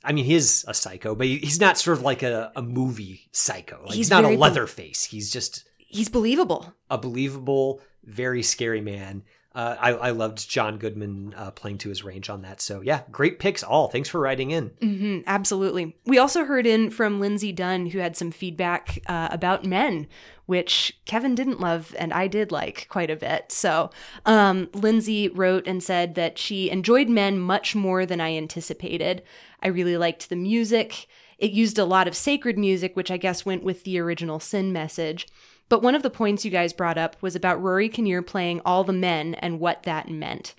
I 0.04 0.12
mean 0.12 0.24
he 0.24 0.34
is 0.34 0.64
a 0.68 0.74
psycho, 0.74 1.14
but 1.14 1.26
he, 1.26 1.38
he's 1.38 1.60
not 1.60 1.78
sort 1.78 1.98
of 1.98 2.02
like 2.04 2.22
a, 2.22 2.52
a 2.56 2.62
movie 2.62 3.28
psycho. 3.32 3.78
Like, 3.80 3.88
he's, 3.88 3.96
He's 3.96 4.10
not 4.10 4.20
a 4.24 4.28
very 4.28 4.36
bel- 4.36 4.42
leatherface. 4.42 5.04
He's 5.04 5.30
just 5.32 5.64
He's 5.78 6.08
believable. 6.08 6.74
a 6.90 6.98
believable, 6.98 7.80
very 8.04 8.42
scary 8.42 8.80
man. 8.80 9.22
Uh, 9.56 9.74
I, 9.80 9.92
I 9.94 10.10
loved 10.10 10.50
John 10.50 10.76
Goodman 10.76 11.32
uh, 11.34 11.50
playing 11.50 11.78
to 11.78 11.88
his 11.88 12.04
range 12.04 12.28
on 12.28 12.42
that. 12.42 12.60
So 12.60 12.82
yeah, 12.82 13.04
great 13.10 13.38
picks 13.38 13.62
all. 13.62 13.88
Thanks 13.88 14.10
for 14.10 14.20
writing 14.20 14.50
in. 14.50 14.68
hmm 14.82 15.20
absolutely. 15.26 15.96
We 16.04 16.18
also 16.18 16.44
heard 16.44 16.66
in 16.66 16.90
from 16.90 17.20
Lindsay 17.20 17.52
Dunn, 17.52 17.86
who 17.86 17.98
had 17.98 18.18
some 18.18 18.30
feedback 18.30 18.98
uh, 19.06 19.28
about 19.30 19.64
men, 19.64 20.08
which 20.44 20.98
Kevin 21.06 21.34
didn't 21.34 21.58
love 21.58 21.96
and 21.98 22.12
I 22.12 22.26
did 22.26 22.52
like 22.52 22.86
quite 22.90 23.10
a 23.10 23.16
bit. 23.16 23.50
So, 23.50 23.88
um, 24.26 24.68
Lindsay 24.74 25.28
wrote 25.30 25.66
and 25.66 25.82
said 25.82 26.16
that 26.16 26.36
she 26.36 26.68
enjoyed 26.68 27.08
men 27.08 27.38
much 27.38 27.74
more 27.74 28.04
than 28.04 28.20
I 28.20 28.36
anticipated. 28.36 29.22
I 29.62 29.68
really 29.68 29.96
liked 29.96 30.28
the 30.28 30.36
music. 30.36 31.06
It 31.38 31.52
used 31.52 31.78
a 31.78 31.84
lot 31.86 32.06
of 32.06 32.14
sacred 32.14 32.58
music, 32.58 32.94
which 32.94 33.10
I 33.10 33.16
guess 33.16 33.46
went 33.46 33.62
with 33.62 33.84
the 33.84 33.98
original 33.98 34.38
sin 34.38 34.70
message. 34.70 35.26
But 35.68 35.82
one 35.82 35.94
of 35.94 36.02
the 36.02 36.10
points 36.10 36.44
you 36.44 36.50
guys 36.50 36.72
brought 36.72 36.98
up 36.98 37.16
was 37.20 37.34
about 37.34 37.62
Rory 37.62 37.88
Kinnear 37.88 38.22
playing 38.22 38.60
all 38.64 38.84
the 38.84 38.92
men 38.92 39.34
and 39.34 39.58
what 39.58 39.82
that 39.82 40.08
meant. 40.08 40.54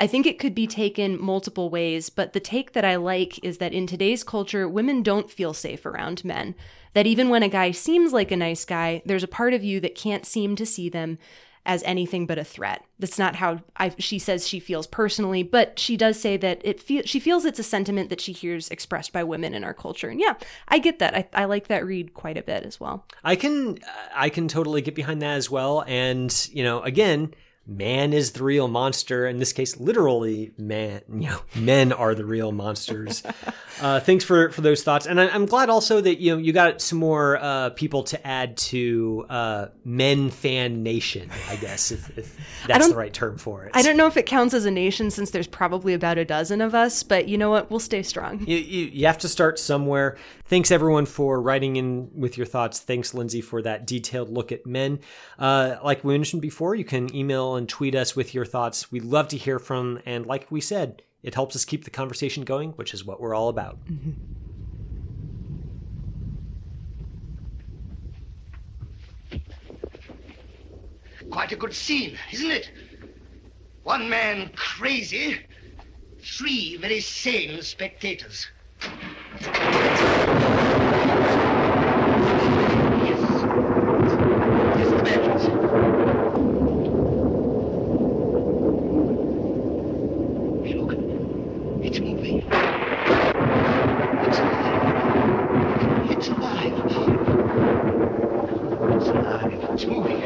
I 0.00 0.06
think 0.06 0.26
it 0.26 0.38
could 0.38 0.54
be 0.54 0.68
taken 0.68 1.20
multiple 1.20 1.70
ways, 1.70 2.08
but 2.08 2.32
the 2.32 2.40
take 2.40 2.72
that 2.72 2.84
I 2.84 2.96
like 2.96 3.42
is 3.44 3.58
that 3.58 3.72
in 3.72 3.86
today's 3.86 4.22
culture, 4.22 4.68
women 4.68 5.02
don't 5.02 5.30
feel 5.30 5.52
safe 5.52 5.84
around 5.84 6.24
men. 6.24 6.54
That 6.94 7.06
even 7.06 7.28
when 7.28 7.42
a 7.42 7.48
guy 7.48 7.72
seems 7.72 8.12
like 8.12 8.30
a 8.30 8.36
nice 8.36 8.64
guy, 8.64 9.02
there's 9.04 9.24
a 9.24 9.28
part 9.28 9.54
of 9.54 9.64
you 9.64 9.80
that 9.80 9.96
can't 9.96 10.24
seem 10.24 10.54
to 10.56 10.66
see 10.66 10.88
them 10.88 11.18
as 11.68 11.82
anything 11.84 12.26
but 12.26 12.38
a 12.38 12.44
threat. 12.44 12.82
That's 12.98 13.18
not 13.18 13.36
how 13.36 13.60
I, 13.76 13.94
she 13.98 14.18
says 14.18 14.48
she 14.48 14.58
feels 14.58 14.86
personally, 14.86 15.42
but 15.42 15.78
she 15.78 15.98
does 15.98 16.18
say 16.18 16.38
that 16.38 16.62
it 16.64 16.80
feel, 16.80 17.02
she 17.04 17.20
feels 17.20 17.44
it's 17.44 17.58
a 17.58 17.62
sentiment 17.62 18.08
that 18.08 18.22
she 18.22 18.32
hears 18.32 18.70
expressed 18.70 19.12
by 19.12 19.22
women 19.22 19.52
in 19.52 19.62
our 19.62 19.74
culture. 19.74 20.08
And 20.08 20.18
yeah, 20.18 20.34
I 20.66 20.78
get 20.78 20.98
that. 20.98 21.14
I, 21.14 21.28
I 21.34 21.44
like 21.44 21.68
that 21.68 21.84
read 21.84 22.14
quite 22.14 22.38
a 22.38 22.42
bit 22.42 22.64
as 22.64 22.80
well. 22.80 23.04
I 23.22 23.36
can 23.36 23.78
I 24.14 24.30
can 24.30 24.48
totally 24.48 24.80
get 24.80 24.94
behind 24.94 25.20
that 25.20 25.36
as 25.36 25.50
well. 25.50 25.84
And 25.86 26.48
you 26.50 26.64
know, 26.64 26.80
again, 26.80 27.34
man 27.68 28.14
is 28.14 28.32
the 28.32 28.42
real 28.42 28.66
monster. 28.66 29.26
In 29.26 29.38
this 29.38 29.52
case, 29.52 29.78
literally, 29.78 30.52
man. 30.56 31.02
You 31.08 31.28
know, 31.28 31.40
men 31.54 31.92
are 31.92 32.14
the 32.14 32.24
real 32.24 32.50
monsters. 32.50 33.22
uh, 33.80 34.00
thanks 34.00 34.24
for 34.24 34.50
for 34.50 34.62
those 34.62 34.82
thoughts, 34.82 35.06
and 35.06 35.20
I, 35.20 35.28
I'm 35.28 35.46
glad 35.46 35.68
also 35.68 36.00
that 36.00 36.18
you 36.18 36.32
know 36.32 36.38
you 36.38 36.52
got 36.52 36.80
some 36.80 36.98
more 36.98 37.36
uh, 37.36 37.70
people 37.70 38.02
to 38.04 38.26
add 38.26 38.56
to 38.56 39.26
uh, 39.28 39.66
Men 39.84 40.30
Fan 40.30 40.82
Nation. 40.82 41.30
I 41.48 41.56
guess 41.56 41.90
if, 41.90 42.16
if 42.16 42.36
that's 42.66 42.88
the 42.88 42.96
right 42.96 43.12
term 43.12 43.36
for 43.36 43.64
it. 43.64 43.72
I 43.74 43.82
don't 43.82 43.96
know 43.96 44.06
if 44.06 44.16
it 44.16 44.26
counts 44.26 44.54
as 44.54 44.64
a 44.64 44.70
nation 44.70 45.10
since 45.10 45.30
there's 45.30 45.46
probably 45.46 45.92
about 45.92 46.16
a 46.16 46.24
dozen 46.24 46.60
of 46.62 46.74
us, 46.74 47.02
but 47.02 47.28
you 47.28 47.36
know 47.36 47.50
what? 47.50 47.70
We'll 47.70 47.80
stay 47.80 48.02
strong. 48.02 48.40
You, 48.46 48.56
you, 48.56 48.86
you 48.86 49.06
have 49.06 49.18
to 49.18 49.28
start 49.28 49.58
somewhere. 49.58 50.16
Thanks 50.46 50.70
everyone 50.70 51.04
for 51.04 51.42
writing 51.42 51.76
in 51.76 52.10
with 52.14 52.38
your 52.38 52.46
thoughts. 52.46 52.80
Thanks, 52.80 53.12
Lindsay, 53.12 53.42
for 53.42 53.60
that 53.60 53.86
detailed 53.86 54.30
look 54.30 54.50
at 54.50 54.64
men. 54.64 55.00
Uh, 55.38 55.76
like 55.84 56.02
we 56.02 56.14
mentioned 56.14 56.40
before, 56.40 56.74
you 56.74 56.84
can 56.84 57.14
email 57.14 57.57
and 57.58 57.68
tweet 57.68 57.94
us 57.94 58.16
with 58.16 58.32
your 58.32 58.46
thoughts. 58.46 58.90
We'd 58.90 59.04
love 59.04 59.28
to 59.28 59.36
hear 59.36 59.58
from, 59.58 60.00
and 60.06 60.24
like 60.24 60.50
we 60.50 60.62
said, 60.62 61.02
it 61.22 61.34
helps 61.34 61.54
us 61.54 61.66
keep 61.66 61.84
the 61.84 61.90
conversation 61.90 62.44
going, 62.44 62.70
which 62.72 62.94
is 62.94 63.04
what 63.04 63.20
we're 63.20 63.34
all 63.34 63.50
about. 63.50 63.76
Mm-hmm. 63.84 64.12
Quite 71.30 71.52
a 71.52 71.56
good 71.56 71.74
scene, 71.74 72.16
isn't 72.32 72.50
it? 72.50 72.70
One 73.82 74.08
man 74.08 74.50
crazy, 74.56 75.38
three 76.20 76.78
very 76.78 77.00
sane 77.00 77.60
spectators. 77.62 78.48
Yes. 78.80 79.50
Yes, 84.78 84.88
the 84.90 85.02
badges. 85.04 85.44
Look, 90.74 90.92
it's 91.84 91.98
moving. 92.00 92.42
It's 94.24 94.38
alive. 94.38 94.84
It's 96.10 96.28
alive. 96.28 96.68
It's 98.94 99.08
alive. 99.08 99.52
It's 99.72 99.84
moving. 99.86 100.20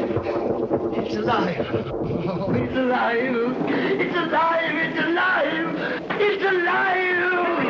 It's 0.95 1.15
alive. 1.15 1.67
Oh, 1.73 2.53
it's 2.53 2.75
alive. 2.75 3.35
It's 3.67 4.15
alive. 4.15 4.75
It's 4.75 4.99
alive. 4.99 5.75
It's 6.19 6.43
alive. 6.43 7.31
Oh, 7.33 7.63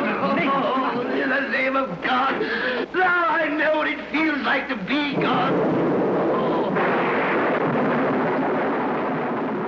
in 1.66 1.74
name 1.74 1.84
of 1.84 2.02
God. 2.04 2.42
Now 2.94 3.28
I 3.28 3.48
know 3.48 3.78
what 3.78 3.88
it 3.88 4.00
feels 4.12 4.40
like 4.40 4.68
to 4.70 4.76
be 4.76 5.14
God. 5.16 5.54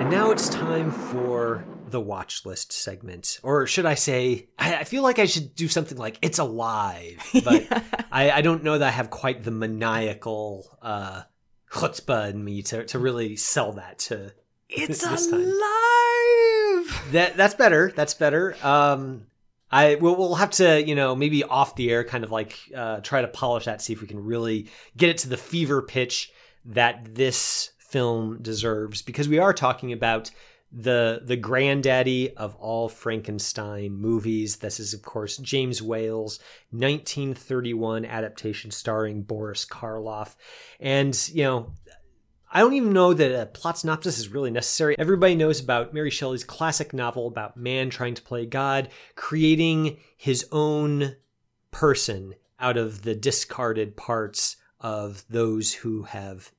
And 0.02 0.10
now 0.12 0.32
it's 0.32 0.50
time 0.50 0.92
for 0.92 1.64
the 1.88 2.02
watch 2.02 2.46
list 2.46 2.74
segment. 2.74 3.40
Or 3.44 3.66
should 3.66 3.86
I 3.86 3.94
say, 3.96 4.50
I, 4.60 4.78
I 4.78 4.84
feel 4.84 5.04
like 5.04 5.20
I 5.20 5.26
should 5.26 5.56
do 5.56 5.68
something 5.68 5.98
like 5.98 6.20
it's 6.22 6.40
alive. 6.40 7.18
But 7.44 7.68
I, 8.12 8.32
I 8.32 8.42
don't 8.42 8.64
know 8.64 8.78
that 8.78 8.88
I 8.88 8.92
have 8.92 9.10
quite 9.10 9.44
the 9.44 9.52
maniacal 9.52 10.78
uh, 10.82 11.24
chutzpah 11.72 12.32
in 12.32 12.44
me 12.44 12.62
to, 12.64 12.86
to 12.88 13.00
really 13.00 13.36
sell 13.36 13.74
that 13.74 14.00
to 14.00 14.34
It's 14.70 15.00
this 15.10 15.28
time. 15.28 15.42
alive. 15.42 17.12
That 17.12 17.34
that's 17.38 17.54
better. 17.54 17.92
That's 17.96 18.14
better. 18.16 18.56
Um, 18.64 19.28
I 19.76 19.96
we'll, 19.96 20.16
we'll 20.16 20.36
have 20.36 20.52
to 20.52 20.82
you 20.82 20.96
know 20.96 21.18
maybe 21.18 21.44
off 21.44 21.76
the 21.76 21.92
air 21.92 22.06
kind 22.06 22.24
of 22.24 22.32
like 22.32 22.58
uh, 22.74 23.02
try 23.02 23.22
to 23.22 23.28
polish 23.28 23.66
that, 23.66 23.82
see 23.82 23.92
if 23.92 24.02
we 24.02 24.08
can 24.08 24.24
really 24.24 24.70
get 24.96 25.10
it 25.10 25.18
to 25.20 25.30
the 25.30 25.36
fever 25.36 25.82
pitch 25.82 26.32
that 26.64 27.14
this 27.14 27.72
film 27.78 28.42
deserves, 28.42 29.02
because 29.02 29.28
we 29.28 29.38
are 29.38 29.54
talking 29.54 29.92
about 29.92 30.32
the 30.72 31.22
the 31.26 31.36
granddaddy 31.36 32.36
of 32.38 32.56
all 32.56 32.88
Frankenstein 32.88 33.92
movies. 33.92 34.58
This 34.58 34.80
is 34.80 34.94
of 34.94 35.02
course 35.02 35.36
James 35.38 35.82
Whale's 35.82 36.40
1931 36.72 38.06
adaptation 38.06 38.72
starring 38.72 39.24
Boris 39.24 39.66
Karloff, 39.66 40.36
and 40.80 41.30
you 41.34 41.44
know 41.44 41.74
I 42.52 42.60
don't 42.60 42.74
even 42.74 42.94
know 42.94 43.14
that 43.14 43.42
a 43.42 43.46
plot 43.48 43.80
synopsis 43.80 44.18
is 44.18 44.30
really 44.30 44.52
necessary. 44.52 44.96
Everybody 44.98 45.36
knows 45.36 45.60
about 45.60 45.94
Mary 45.94 46.10
Shelley's 46.10 46.44
classic 46.44 46.94
novel 46.94 47.28
about 47.28 47.58
man 47.58 47.90
trying 47.90 48.14
to 48.16 48.22
play 48.22 48.46
God, 48.46 48.90
creating 49.16 49.98
his 50.16 50.48
own 50.52 51.16
person 51.72 52.36
out 52.60 52.78
of 52.78 53.02
the 53.02 53.16
discarded 53.16 53.98
parts 53.98 54.56
of 54.80 55.26
those 55.30 55.74
who 55.74 56.04
have 56.04 56.52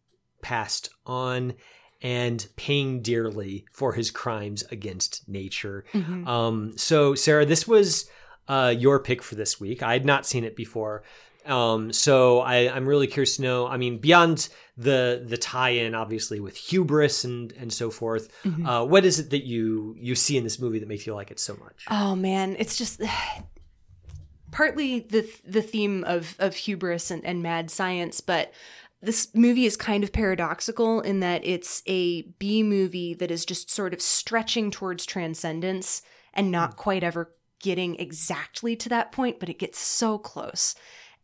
passed 0.42 0.90
on 1.06 1.54
and 2.02 2.46
paying 2.56 3.00
dearly 3.00 3.64
for 3.72 3.94
his 3.94 4.10
crimes 4.10 4.62
against 4.70 5.26
nature. 5.28 5.84
Mhm. 5.94 6.26
Um, 6.26 6.76
so, 6.76 7.14
Sarah, 7.14 7.46
this 7.46 7.66
was 7.66 8.08
uh, 8.48 8.74
your 8.76 9.00
pick 9.00 9.22
for 9.22 9.34
this 9.34 9.58
week. 9.58 9.82
I 9.82 9.94
had 9.94 10.04
not 10.04 10.26
seen 10.26 10.44
it 10.44 10.54
before. 10.54 11.02
Um, 11.46 11.92
so 11.92 12.40
I, 12.40 12.70
I'm 12.74 12.86
really 12.86 13.06
curious 13.06 13.36
to 13.36 13.42
know. 13.42 13.66
I 13.66 13.76
mean, 13.76 13.98
beyond 13.98 14.48
the 14.76 15.22
the 15.26 15.36
tie-in, 15.36 15.94
obviously 15.94 16.40
with 16.40 16.56
hubris 16.56 17.24
and 17.24 17.52
and 17.52 17.72
so 17.72 17.90
forth, 17.90 18.28
Mhm. 18.44 18.66
uh, 18.66 18.84
what 18.86 19.04
is 19.04 19.18
it 19.18 19.30
that 19.30 19.44
you 19.44 19.94
you 19.98 20.14
see 20.14 20.36
in 20.36 20.44
this 20.44 20.58
movie 20.58 20.78
that 20.80 20.88
makes 20.88 21.06
you 21.06 21.14
like 21.14 21.30
it 21.30 21.40
so 21.40 21.54
much? 21.56 21.84
Oh 21.90 22.14
man, 22.16 22.56
it's 22.58 22.76
just 22.76 23.00
partly 24.52 25.00
the 25.00 25.28
the 25.46 25.62
theme 25.62 26.04
of 26.04 26.36
of 26.38 26.54
hubris 26.54 27.10
and, 27.10 27.24
and 27.24 27.42
mad 27.42 27.70
science, 27.70 28.20
but 28.20 28.52
this 29.02 29.28
movie 29.34 29.66
is 29.66 29.76
kind 29.76 30.02
of 30.02 30.12
paradoxical 30.12 31.00
in 31.00 31.20
that 31.20 31.44
it's 31.44 31.82
a 31.86 32.22
B 32.38 32.62
movie 32.62 33.14
that 33.14 33.30
is 33.30 33.44
just 33.44 33.70
sort 33.70 33.92
of 33.92 34.00
stretching 34.00 34.70
towards 34.70 35.04
transcendence 35.04 36.02
and 36.32 36.50
not 36.50 36.76
quite 36.76 37.04
ever 37.04 37.32
getting 37.60 37.96
exactly 37.96 38.74
to 38.76 38.88
that 38.88 39.12
point, 39.12 39.38
but 39.40 39.48
it 39.48 39.58
gets 39.58 39.78
so 39.78 40.18
close. 40.18 40.74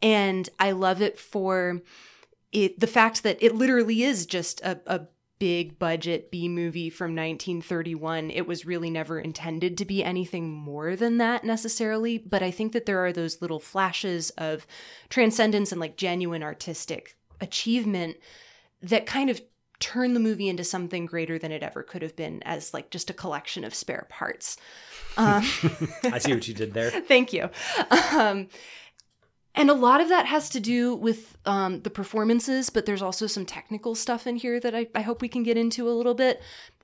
And 0.03 0.49
I 0.59 0.73
love 0.73 1.01
it 1.01 1.19
for 1.19 1.81
it 2.53 2.79
the 2.79 2.87
fact 2.87 3.23
that 3.23 3.39
it 3.41 3.55
literally 3.55 4.03
is 4.03 4.27
just 4.27 4.61
a, 4.61 4.81
a 4.87 5.07
big 5.39 5.77
budget 5.77 6.31
B 6.31 6.49
movie 6.49 6.89
from 6.89 7.17
1931. 7.17 8.31
It 8.31 8.47
was 8.47 8.65
really 8.65 8.91
never 8.91 9.19
intended 9.19 9.77
to 9.79 9.85
be 9.85 10.05
anything 10.05 10.51
more 10.53 10.95
than 10.95 11.19
that 11.19 11.43
necessarily, 11.43 12.17
but 12.19 12.45
I 12.45 12.53
think 12.53 12.73
that 12.73 12.87
there 12.87 13.05
are 13.05 13.13
those 13.13 13.43
little 13.43 13.59
flashes 13.59 14.31
of 14.39 14.69
transcendence 15.09 15.73
and 15.73 15.81
like 15.81 15.97
genuine 15.97 16.45
artistic 16.45 17.17
achievement 17.41 18.19
that 18.83 19.05
kind 19.05 19.31
of 19.31 19.41
turn 19.81 20.15
the 20.15 20.21
movie 20.21 20.49
into 20.49 20.63
something 20.63 21.07
greater 21.07 21.41
than 21.41 21.51
it 21.51 21.65
ever 21.65 21.83
could 21.83 22.03
have 22.03 22.15
been 22.15 22.41
as 22.45 22.73
like 22.73 22.91
just 22.91 23.11
a 23.11 23.13
collection 23.13 23.65
of 23.65 23.75
spare 23.75 24.07
parts. 24.09 24.57
Um, 25.15 25.45
I 26.05 26.17
see 26.17 26.33
what 26.33 26.49
you 26.49 26.55
did 26.55 26.73
there. 26.73 26.91
Thank 27.07 27.35
you. 27.35 27.51
Um, 28.17 28.49
and 29.55 29.69
a 29.71 29.75
lot 29.75 30.01
of 30.01 30.09
that 30.09 30.27
has 30.27 30.49
to 30.51 30.61
do 30.61 30.95
with 30.95 31.37
um, 31.45 31.81
the 31.83 31.91
performances, 31.91 32.71
but 32.71 32.87
there's 32.87 33.03
also 33.03 33.27
some 33.27 33.45
technical 33.47 33.95
stuff 33.95 34.27
in 34.27 34.37
here 34.37 34.59
that 34.61 34.75
I, 34.75 34.87
I 34.95 35.03
hope 35.03 35.21
we 35.21 35.29
can 35.29 35.43
get 35.43 35.57
into 35.57 35.89
a 35.89 35.93
little 35.93 36.15
bit. 36.15 36.41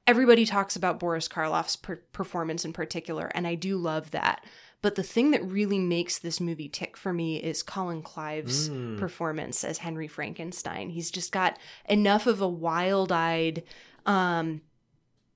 Everybody 0.06 0.46
talks 0.46 0.76
about 0.76 0.98
Boris 1.00 1.28
Karloff's 1.28 1.76
per- 1.76 2.02
performance 2.12 2.64
in 2.64 2.72
particular, 2.72 3.30
and 3.34 3.46
I 3.46 3.54
do 3.54 3.76
love 3.76 4.10
that. 4.12 4.44
But 4.80 4.94
the 4.94 5.02
thing 5.02 5.32
that 5.32 5.44
really 5.44 5.78
makes 5.80 6.18
this 6.18 6.40
movie 6.40 6.68
tick 6.68 6.96
for 6.96 7.12
me 7.12 7.38
is 7.42 7.62
Colin 7.64 8.00
Clive's 8.00 8.68
Mm. 8.70 8.96
performance 8.98 9.64
as 9.64 9.78
Henry 9.78 10.06
Frankenstein. 10.06 10.90
He's 10.90 11.10
just 11.10 11.32
got 11.32 11.58
enough 11.88 12.26
of 12.26 12.40
a 12.40 12.48
wild-eyed 12.48 13.64
um 14.06 14.60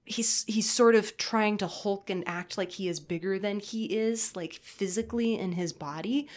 he's 0.05 0.45
he's 0.47 0.71
sort 0.71 0.95
of 0.95 1.17
trying 1.17 1.57
to 1.59 1.67
hulk 1.67 2.11
and 2.11 2.25
act 2.27 2.59
like 2.59 2.73
he 2.73 2.89
is 2.89 3.01
bigger 3.01 3.39
than 3.39 3.61
he 3.61 3.85
is 3.87 4.35
like 4.35 4.55
physically 4.55 5.39
in 5.39 5.53
his 5.53 5.73
body. 5.73 6.29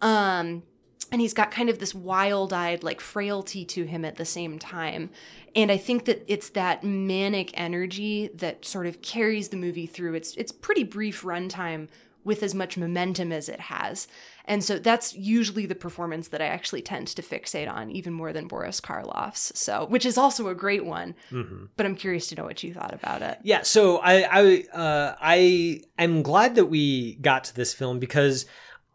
Um 0.00 0.62
and 1.10 1.20
he's 1.20 1.34
got 1.34 1.50
kind 1.50 1.68
of 1.68 1.78
this 1.78 1.94
wild-eyed 1.94 2.82
like 2.82 3.00
frailty 3.00 3.66
to 3.66 3.84
him 3.84 4.04
at 4.04 4.16
the 4.16 4.24
same 4.24 4.58
time. 4.58 5.10
And 5.54 5.70
i 5.70 5.76
think 5.76 6.06
that 6.06 6.24
it's 6.26 6.50
that 6.50 6.82
manic 6.82 7.50
energy 7.54 8.30
that 8.34 8.64
sort 8.64 8.86
of 8.86 9.02
carries 9.02 9.48
the 9.48 9.56
movie 9.56 9.86
through. 9.86 10.14
It's 10.14 10.34
it's 10.36 10.52
pretty 10.52 10.84
brief 10.84 11.22
runtime 11.22 11.88
with 12.24 12.42
as 12.42 12.54
much 12.54 12.76
momentum 12.76 13.32
as 13.32 13.48
it 13.48 13.60
has 13.60 14.06
and 14.44 14.64
so 14.64 14.78
that's 14.78 15.14
usually 15.14 15.66
the 15.66 15.74
performance 15.74 16.28
that 16.28 16.40
i 16.42 16.46
actually 16.46 16.82
tend 16.82 17.06
to 17.08 17.22
fixate 17.22 17.70
on 17.70 17.90
even 17.90 18.12
more 18.12 18.32
than 18.32 18.46
boris 18.48 18.80
karloff's 18.80 19.52
so 19.58 19.86
which 19.86 20.04
is 20.06 20.16
also 20.18 20.48
a 20.48 20.54
great 20.54 20.84
one 20.84 21.14
Mhm. 21.30 21.68
but 21.76 21.86
i'm 21.86 21.94
curious 21.96 22.26
to 22.28 22.34
know 22.34 22.44
what 22.44 22.62
you 22.62 22.72
thought 22.74 22.94
about 22.94 23.22
it 23.22 23.38
Yeah, 23.42 23.62
so 23.62 23.98
I 23.98 24.14
I 24.40 24.64
uh, 24.72 25.16
I 25.20 25.80
am 25.98 26.22
glad 26.22 26.54
that 26.56 26.66
we 26.66 27.16
got 27.16 27.44
to 27.44 27.54
this 27.54 27.72
film 27.74 27.98
because 27.98 28.46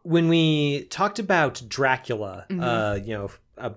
when 0.02 0.28
we 0.28 0.84
talked 0.90 1.18
about 1.18 1.60
Dracula, 1.68 2.46
Mhm. 2.48 2.62
uh, 2.62 2.94
you 3.04 3.12
know, 3.14 3.30
a, 3.58 3.72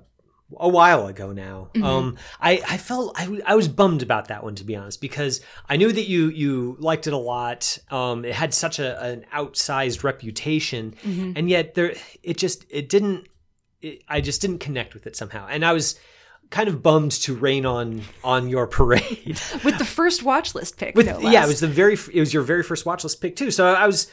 a 0.59 0.67
while 0.69 1.07
ago 1.07 1.31
now, 1.31 1.69
Mhm. 1.73 1.83
um, 1.83 2.17
I 2.39 2.61
I 2.67 2.77
felt 2.77 3.13
I, 3.17 3.39
I 3.45 3.55
was 3.55 3.67
bummed 3.67 4.01
about 4.01 4.27
that 4.27 4.43
one 4.43 4.55
to 4.55 4.63
be 4.63 4.75
honest 4.75 5.01
because 5.01 5.41
I 5.69 5.77
knew 5.77 5.91
that 5.91 6.07
you 6.07 6.29
you 6.29 6.75
liked 6.79 7.07
it 7.07 7.13
a 7.13 7.17
lot. 7.17 7.77
Um, 7.89 8.25
it 8.25 8.33
had 8.33 8.53
such 8.53 8.79
a 8.79 9.01
an 9.03 9.25
outsized 9.33 10.03
reputation, 10.03 10.95
Mhm. 11.03 11.33
and 11.37 11.49
yet 11.49 11.73
there 11.75 11.93
it 12.23 12.37
just 12.37 12.65
it 12.69 12.89
didn't. 12.89 13.27
It, 13.81 14.03
I 14.07 14.21
just 14.21 14.41
didn't 14.41 14.59
connect 14.59 14.93
with 14.93 15.07
it 15.07 15.15
somehow, 15.15 15.47
and 15.49 15.65
I 15.65 15.73
was 15.73 15.99
kind 16.51 16.67
of 16.67 16.83
bummed 16.83 17.11
to 17.13 17.33
rain 17.33 17.65
on 17.65 18.01
on 18.23 18.49
your 18.49 18.67
parade 18.67 19.39
with 19.63 19.77
the 19.77 19.85
first 19.85 20.21
watch 20.21 20.53
list 20.53 20.77
pick 20.77 20.95
with 20.97 21.05
no 21.05 21.17
yeah 21.21 21.45
it 21.45 21.47
was 21.47 21.61
the 21.61 21.67
very 21.67 21.93
it 22.13 22.19
was 22.19 22.33
your 22.33 22.43
very 22.43 22.61
first 22.61 22.85
watch 22.85 23.05
list 23.05 23.21
pick 23.21 23.37
too 23.37 23.49
so 23.49 23.65
i 23.73 23.87
was 23.87 24.11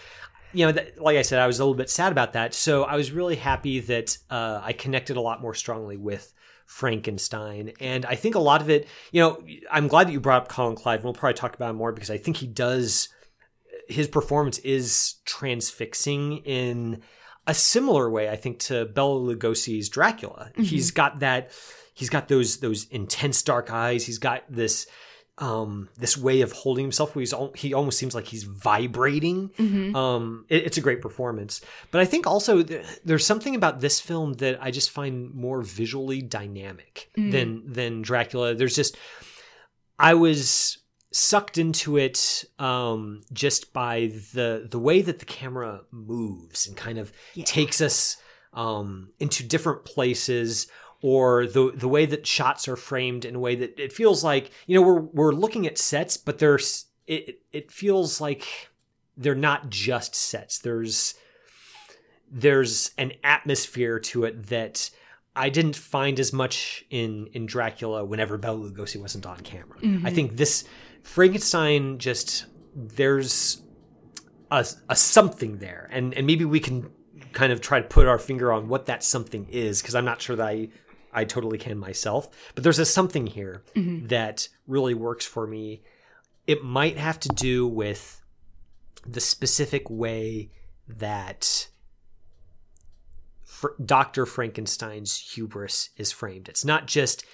you 0.53 0.67
know 0.67 0.83
like 0.99 1.17
i 1.17 1.23
said 1.23 1.39
i 1.39 1.47
was 1.47 1.59
a 1.59 1.63
little 1.65 1.75
bit 1.75 1.91
sad 1.91 2.13
about 2.13 2.33
that. 2.33 2.55
So 2.55 2.85
i 2.85 2.97
was 2.97 3.11
really 3.13 3.37
happy 3.37 3.81
that 3.81 4.17
uh, 4.31 4.61
i 4.63 4.73
connected 4.73 5.17
a 5.17 5.21
lot 5.21 5.41
more 5.41 5.55
strongly 5.55 5.97
with 5.97 6.33
frankenstein. 6.67 7.73
And 7.81 8.05
i 8.07 8.15
think 8.15 8.35
a 8.35 8.39
lot 8.41 8.61
of 8.61 8.71
it 8.71 8.87
you 9.13 9.21
know 9.21 9.43
i'm 9.71 9.89
glad 9.89 10.09
that 10.09 10.13
you 10.13 10.21
brought 10.21 10.43
up 10.43 10.49
colin 10.49 10.77
clive. 10.77 11.01
And 11.01 11.05
we'll 11.05 11.15
probably 11.15 11.35
talk 11.35 11.55
about 11.55 11.71
him 11.71 11.77
more 11.77 11.93
because 11.93 12.11
i 12.11 12.19
think 12.19 12.39
he 12.39 12.47
does 12.47 13.09
his 13.89 14.09
performance 14.09 14.59
is 14.59 15.15
transfixing 15.25 16.39
in 16.39 17.03
a 17.47 17.55
similar 17.55 18.11
way 18.11 18.29
i 18.29 18.37
think 18.37 18.59
to 18.59 18.85
bela 18.87 19.19
lugosi's 19.19 19.89
dracula. 19.89 20.51
Mhm. 20.57 20.65
he's 20.65 20.91
got 20.91 21.21
that 21.21 21.51
he's 21.99 22.11
got 22.11 22.29
those 22.29 22.59
those 22.59 22.87
intense 22.91 23.43
dark 23.43 23.73
eyes. 23.73 24.07
He's 24.07 24.19
got 24.19 24.45
this 24.49 24.87
um 25.41 25.89
this 25.97 26.17
way 26.17 26.41
of 26.41 26.51
holding 26.53 26.85
himself 26.85 27.15
where 27.15 27.21
he's 27.21 27.33
al- 27.33 27.53
he 27.55 27.73
almost 27.73 27.97
seems 27.99 28.15
like 28.15 28.27
he's 28.27 28.43
vibrating 28.45 29.51
Mhm. 29.59 29.95
um 29.95 30.45
it- 30.49 30.65
it's 30.67 30.79
a 30.79 30.81
great 30.81 31.01
performance 31.01 31.61
but 31.93 32.01
i 32.01 32.05
think 32.05 32.27
also 32.27 32.63
th- 32.63 32.85
there's 33.05 33.25
something 33.25 33.55
about 33.55 33.81
this 33.81 34.01
film 34.01 34.33
that 34.35 34.59
i 34.61 34.71
just 34.71 34.91
find 34.91 35.33
more 35.35 35.63
visually 35.63 36.21
dynamic 36.23 37.11
Mm. 37.17 37.31
than 37.33 37.73
than 37.73 38.03
dracula 38.03 38.55
there's 38.55 38.75
just 38.75 38.97
i 39.99 40.13
was 40.15 40.79
sucked 41.13 41.57
into 41.57 41.97
it 41.97 42.45
um 42.59 43.23
just 43.33 43.73
by 43.73 44.11
the 44.35 44.67
the 44.71 44.79
way 44.79 45.01
that 45.03 45.19
the 45.21 45.25
camera 45.25 45.81
moves 45.91 46.67
and 46.67 46.77
kind 46.77 46.99
of 46.99 47.13
Yeah. 47.35 47.45
takes 47.45 47.81
us 47.81 48.17
um 48.53 49.13
into 49.19 49.43
different 49.45 49.85
places 49.85 50.67
or 51.03 51.47
the 51.47 51.73
the 51.75 51.89
way 51.89 52.07
that 52.07 52.27
shots 52.27 52.67
are 52.69 52.77
framed 52.77 53.25
in 53.25 53.35
a 53.35 53.39
way 53.41 53.55
that 53.55 53.79
it 53.79 53.93
feels 53.93 54.25
like 54.25 54.51
you 54.67 54.75
know 54.75 54.83
we're 54.83 55.01
we're 55.01 55.33
looking 55.33 55.67
at 55.67 55.79
sets 55.79 56.17
but 56.17 56.39
there's 56.39 56.87
it 57.07 57.41
it 57.53 57.71
feels 57.71 58.21
like 58.21 58.47
they're 59.17 59.35
not 59.35 59.71
just 59.71 60.15
sets 60.15 60.59
there's 60.59 61.15
there's 62.31 62.91
an 62.99 63.13
atmosphere 63.25 63.99
to 63.99 64.25
it 64.25 64.47
that 64.47 64.91
I 65.35 65.51
didn't 65.51 65.77
find 65.77 66.19
as 66.19 66.33
much 66.33 66.85
in 66.91 67.29
in 67.33 67.47
Dracula 67.47 68.05
whenever 68.05 68.37
Bela 68.37 68.59
Lugosi 68.71 69.01
wasn't 69.01 69.25
on 69.25 69.39
camera. 69.41 69.79
Mhm. 69.81 70.05
I 70.05 70.11
think 70.11 70.37
this 70.37 70.65
Frankenstein 71.05 71.99
just 71.99 72.47
there's 72.75 73.63
a, 74.51 74.67
a 74.89 74.97
something 74.97 75.59
there, 75.59 75.89
and 75.93 76.13
and 76.15 76.27
maybe 76.27 76.45
we 76.45 76.61
can 76.61 76.91
kind 77.33 77.53
of 77.53 77.61
try 77.61 77.81
to 77.81 77.87
put 77.87 78.07
our 78.07 78.19
finger 78.19 78.53
on 78.53 78.69
what 78.69 78.87
that 78.87 79.05
something 79.05 79.47
is 79.49 79.81
because 79.81 79.95
I'm 79.95 80.05
not 80.05 80.21
sure 80.21 80.35
that 80.37 80.47
I 80.47 80.69
I 81.13 81.25
totally 81.25 81.59
can 81.59 81.79
myself, 81.79 82.29
but 82.55 82.65
there's 82.65 82.79
a 82.79 82.85
something 82.85 83.27
here 83.27 83.63
Mhm. 83.75 84.09
that 84.09 84.49
really 84.67 84.95
works 84.95 85.25
for 85.25 85.47
me. 85.47 85.83
It 86.47 86.63
might 86.65 86.97
have 86.99 87.19
to 87.21 87.29
do 87.31 87.67
with 87.67 88.21
the 89.07 89.21
specific 89.21 89.89
way 89.89 90.51
that 90.87 91.69
Fr- 93.45 93.69
Dr. 93.85 94.27
Frankenstein's 94.27 95.17
hubris 95.35 95.91
is 95.97 96.13
framed. 96.13 96.49
It's 96.49 96.65
not 96.65 96.87
just 96.87 97.25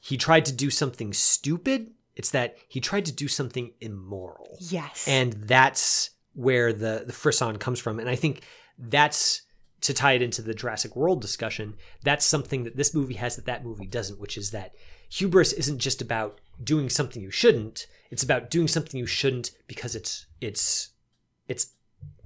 he 0.00 0.16
tried 0.16 0.44
to 0.46 0.52
do 0.52 0.70
something 0.70 1.12
stupid, 1.12 1.90
it's 2.16 2.30
that 2.30 2.56
he 2.68 2.80
tried 2.80 3.04
to 3.06 3.12
do 3.12 3.26
something 3.28 3.72
immoral. 3.80 4.56
Yes. 4.60 5.06
And 5.08 5.32
that's 5.32 6.10
where 6.34 6.72
the 6.72 7.04
the 7.06 7.12
frisson 7.12 7.58
comes 7.58 7.80
from. 7.80 7.98
And 7.98 8.08
I 8.08 8.16
think 8.16 8.42
that's 8.78 9.42
to 9.84 9.94
tie 9.94 10.12
it 10.12 10.20
into 10.22 10.42
the 10.42 10.52
Jurassic 10.54 10.94
World 10.96 11.20
discussion, 11.22 11.74
that's 12.02 12.26
something 12.26 12.64
that 12.64 12.76
this 12.76 12.92
movie 12.94 13.14
has 13.14 13.36
that 13.36 13.46
that 13.46 13.64
movie 13.64 13.86
doesn't, 13.86 14.20
which 14.20 14.36
is 14.36 14.50
that 14.50 14.74
hubris 15.08 15.52
isn't 15.52 15.78
just 15.78 16.02
about 16.02 16.40
doing 16.62 16.88
something 16.90 17.22
you 17.22 17.30
shouldn't, 17.30 17.86
it's 18.10 18.22
about 18.22 18.50
doing 18.50 18.68
something 18.68 18.98
you 18.98 19.06
shouldn't 19.06 19.50
because 19.66 19.94
it's 19.94 20.26
it's 20.40 20.90
it's 21.48 21.68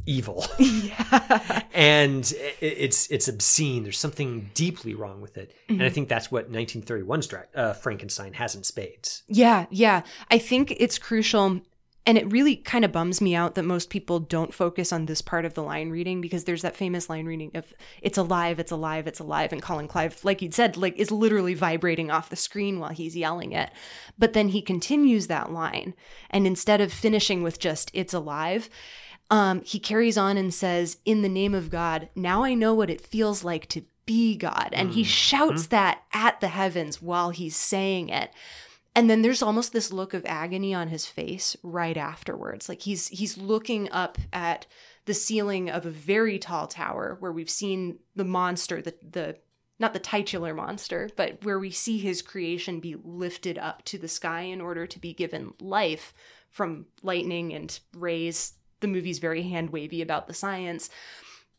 evil. 0.07 0.47
Yeah. 0.59 1.63
and 1.75 2.33
it's 2.61 3.09
it's 3.11 3.29
obscene. 3.29 3.83
There's 3.83 3.99
something 3.99 4.51
deeply 4.55 4.95
wrong 4.95 5.21
with 5.21 5.37
it. 5.39 5.53
And 5.69 5.83
I 5.83 5.89
Mhm. 5.89 5.93
think 5.93 6.09
that's 6.09 6.31
what 6.31 6.51
1931's 6.51 7.27
Dra- 7.27 7.47
uh, 7.55 7.73
Frankenstein 7.75 8.33
has 8.35 8.55
in 8.55 8.65
spades. 8.65 9.23
Yeah, 9.29 9.67
yeah. 9.71 10.03
I 10.31 10.39
think 10.39 10.75
it's 10.79 10.99
crucial. 10.99 11.61
And 12.09 12.17
it 12.17 12.33
really 12.33 12.57
kind 12.57 12.87
of 12.87 12.93
bums 12.93 13.21
me 13.21 13.35
out 13.35 13.55
that 13.55 13.65
most 13.65 13.91
people 13.91 14.19
don't 14.19 14.55
focus 14.55 14.95
on 14.95 15.05
this 15.05 15.21
part 15.21 15.45
of 15.45 15.53
the 15.53 15.63
line 15.63 15.91
reading 15.91 16.23
because 16.23 16.45
there's 16.45 16.63
that 16.63 16.75
famous 16.75 17.11
line 17.11 17.27
reading 17.27 17.51
of 17.55 17.75
it's 18.01 18.17
alive, 18.17 18.59
it's 18.59 18.73
alive, 18.73 19.07
it's 19.07 19.21
alive. 19.21 19.53
And 19.53 19.61
Colin 19.61 19.89
Clive, 19.89 20.25
like 20.25 20.41
you'd 20.41 20.55
said, 20.55 20.79
like 20.79 20.97
is 20.97 21.11
literally 21.11 21.53
vibrating 21.53 22.11
off 22.11 22.31
the 22.31 22.35
screen 22.35 22.81
while 22.81 22.93
he's 22.93 23.15
yelling 23.15 23.53
it. 23.53 23.69
But 24.17 24.33
then 24.33 24.49
he 24.49 24.63
continues 24.63 25.27
that 25.27 25.53
line. 25.53 25.93
And 26.31 26.47
instead 26.47 26.81
of 26.81 26.95
finishing 26.95 27.43
with 27.43 27.59
just 27.59 27.91
it's 27.93 28.15
alive, 28.15 28.71
um, 29.31 29.61
he 29.61 29.79
carries 29.79 30.17
on 30.17 30.39
and 30.39 30.55
says, 30.55 30.97
In 31.05 31.21
the 31.21 31.29
name 31.29 31.55
of 31.55 31.69
God, 31.69 32.09
now 32.17 32.43
I 32.43 32.55
know 32.55 32.73
what 32.73 32.89
it 32.89 33.03
feels 33.03 33.45
like 33.45 33.69
to 33.69 33.83
be 34.07 34.35
God. 34.35 34.71
And 34.73 34.93
he 34.93 35.05
shouts 35.05 35.67
that 35.67 36.05
at 36.15 36.41
the 36.41 36.49
heavens 36.49 37.03
while 37.03 37.29
he's 37.29 37.55
saying 37.55 38.09
it. 38.09 38.31
And 38.99 39.09
then 39.09 39.23
there's 39.23 39.43
almost 39.43 39.73
this 39.73 39.93
look 39.93 40.13
of 40.13 40.27
agony 40.27 40.75
on 40.75 40.89
his 40.89 41.07
face 41.07 41.57
right 41.63 41.97
afterwards. 41.97 42.69
Like 42.69 42.83
he's 42.83 43.07
he's 43.07 43.39
looking 43.39 43.89
up 43.93 44.19
at 44.33 44.67
the 45.05 45.15
ceiling 45.15 45.71
of 45.71 45.87
a 45.87 45.91
very 45.91 46.37
tall 46.37 46.67
tower 46.67 47.17
where 47.21 47.31
we've 47.31 47.49
seen 47.49 48.01
the 48.17 48.25
monster, 48.25 48.83
the 48.83 48.97
the 49.09 49.37
not 49.79 49.93
the 49.93 50.01
titular 50.01 50.53
monster, 50.53 51.11
but 51.15 51.45
where 51.45 51.61
we 51.61 51.71
see 51.71 51.99
his 51.99 52.23
creation 52.23 52.81
be 52.81 52.97
lifted 53.05 53.57
up 53.57 53.85
to 53.85 53.99
the 53.99 54.09
sky 54.09 54.41
in 54.41 54.61
order 54.61 54.85
to 54.85 54.99
be 54.99 55.15
given 55.15 55.55
life 55.61 56.13
from 56.51 56.87
lightning 57.05 57.55
and 57.55 57.79
rays. 57.95 58.55
The 58.81 58.89
movie's 58.89 59.21
very 59.21 59.45
hand 59.45 59.71
wavy 59.71 60.03
about 60.03 60.27
the 60.27 60.35
science. 60.35 60.91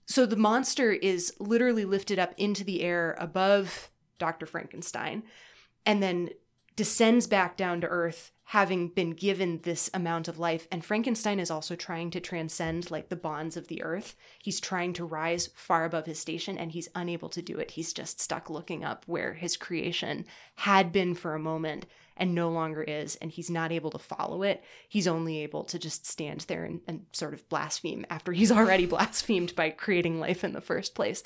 So 0.07 0.25
the 0.25 0.35
monster 0.35 0.91
is 0.91 1.33
literally 1.39 1.85
lifted 1.85 2.19
up 2.19 2.33
into 2.35 2.65
the 2.65 2.81
air 2.81 3.15
above 3.17 3.91
Dr. 4.17 4.45
Frankenstein 4.45 5.23
and 5.85 6.03
then 6.03 6.29
descends 6.79 7.27
back 7.27 7.57
down 7.57 7.81
to 7.81 7.87
earth 7.87 8.31
having 8.45 8.87
been 8.87 9.09
given 9.09 9.59
this 9.63 9.89
amount 9.93 10.29
of 10.29 10.39
life 10.39 10.65
and 10.71 10.85
Frankenstein 10.85 11.37
is 11.37 11.51
also 11.51 11.75
trying 11.75 12.09
to 12.09 12.21
transcend 12.21 12.89
like 12.89 13.09
the 13.09 13.17
bonds 13.17 13.57
of 13.57 13.67
the 13.67 13.83
earth. 13.83 14.15
He's 14.41 14.61
trying 14.61 14.93
to 14.93 15.03
rise 15.03 15.49
far 15.53 15.83
above 15.83 16.05
his 16.05 16.19
station 16.19 16.57
and 16.57 16.71
he's 16.71 16.87
unable 16.95 17.27
to 17.31 17.41
do 17.41 17.57
it. 17.57 17.71
He's 17.71 17.91
just 17.91 18.21
stuck 18.21 18.49
looking 18.49 18.85
up 18.85 19.03
where 19.07 19.33
his 19.33 19.57
creation 19.57 20.23
had 20.55 20.93
been 20.93 21.15
for 21.15 21.35
a 21.35 21.39
moment 21.39 21.85
and 22.15 22.33
no 22.33 22.49
longer 22.49 22.81
is 22.81 23.17
and 23.17 23.29
he's 23.29 23.49
not 23.49 23.73
able 23.73 23.89
to 23.89 23.99
follow 23.99 24.41
it. 24.43 24.63
He's 24.87 25.05
only 25.05 25.39
able 25.43 25.65
to 25.65 25.77
just 25.77 26.05
stand 26.05 26.45
there 26.47 26.63
and, 26.63 26.79
and 26.87 27.07
sort 27.11 27.33
of 27.33 27.49
blaspheme 27.49 28.05
after 28.09 28.31
he's 28.31 28.51
already 28.53 28.85
blasphemed 28.85 29.53
by 29.53 29.69
creating 29.69 30.21
life 30.21 30.45
in 30.45 30.53
the 30.53 30.61
first 30.61 30.95
place. 30.95 31.23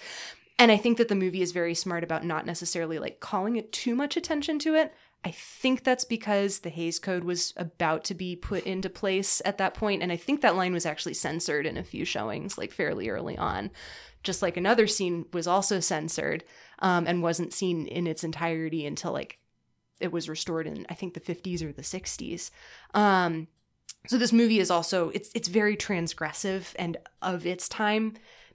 And 0.59 0.71
I 0.71 0.77
think 0.77 0.97
that 0.97 1.09
the 1.09 1.15
movie 1.15 1.41
is 1.41 1.51
very 1.51 1.75
smart 1.75 2.03
about 2.03 2.25
not 2.25 2.45
necessarily 2.45 2.97
like 2.97 3.19
calling 3.19 3.55
it 3.55 3.71
too 3.71 3.95
much 3.95 4.17
attention 4.17 4.59
to 4.59 4.75
it. 4.75 4.93
I 5.25 5.31
think 5.31 5.83
that's 5.83 6.03
because 6.03 6.59
the 6.59 6.69
Hays 6.69 6.99
Code 6.99 7.23
was 7.23 7.53
about 7.55 8.03
to 8.05 8.13
be 8.13 8.35
put 8.35 8.65
into 8.65 8.89
place 8.89 9.41
at 9.45 9.57
that 9.57 9.73
point, 9.73 10.03
and 10.03 10.11
I 10.11 10.17
think 10.17 10.41
that 10.41 10.55
line 10.55 10.73
was 10.73 10.85
actually 10.85 11.13
censored 11.13 11.65
in 11.65 11.77
a 11.77 11.83
few 11.83 12.03
showings, 12.03 12.57
like 12.57 12.71
fairly 12.71 13.09
early 13.09 13.37
on. 13.37 13.71
Just 14.23 14.41
like 14.41 14.57
another 14.57 14.87
scene 14.87 15.25
was 15.31 15.47
also 15.47 15.79
censored 15.79 16.43
um, 16.79 17.07
and 17.07 17.23
wasn't 17.23 17.53
seen 17.53 17.87
in 17.87 18.07
its 18.07 18.23
entirety 18.23 18.85
until 18.85 19.11
like 19.11 19.39
it 19.99 20.11
was 20.11 20.29
restored 20.29 20.67
in 20.67 20.85
I 20.89 20.93
think 20.93 21.13
the 21.13 21.19
50s 21.19 21.61
or 21.61 21.71
the 21.71 21.81
60s. 21.81 22.51
Um, 22.93 23.47
so 24.07 24.17
this 24.17 24.33
movie 24.33 24.59
is 24.59 24.69
also 24.69 25.09
it's 25.09 25.29
it's 25.33 25.47
very 25.47 25.77
transgressive 25.77 26.73
and 26.77 26.97
of 27.21 27.45
its 27.45 27.69
time 27.69 28.13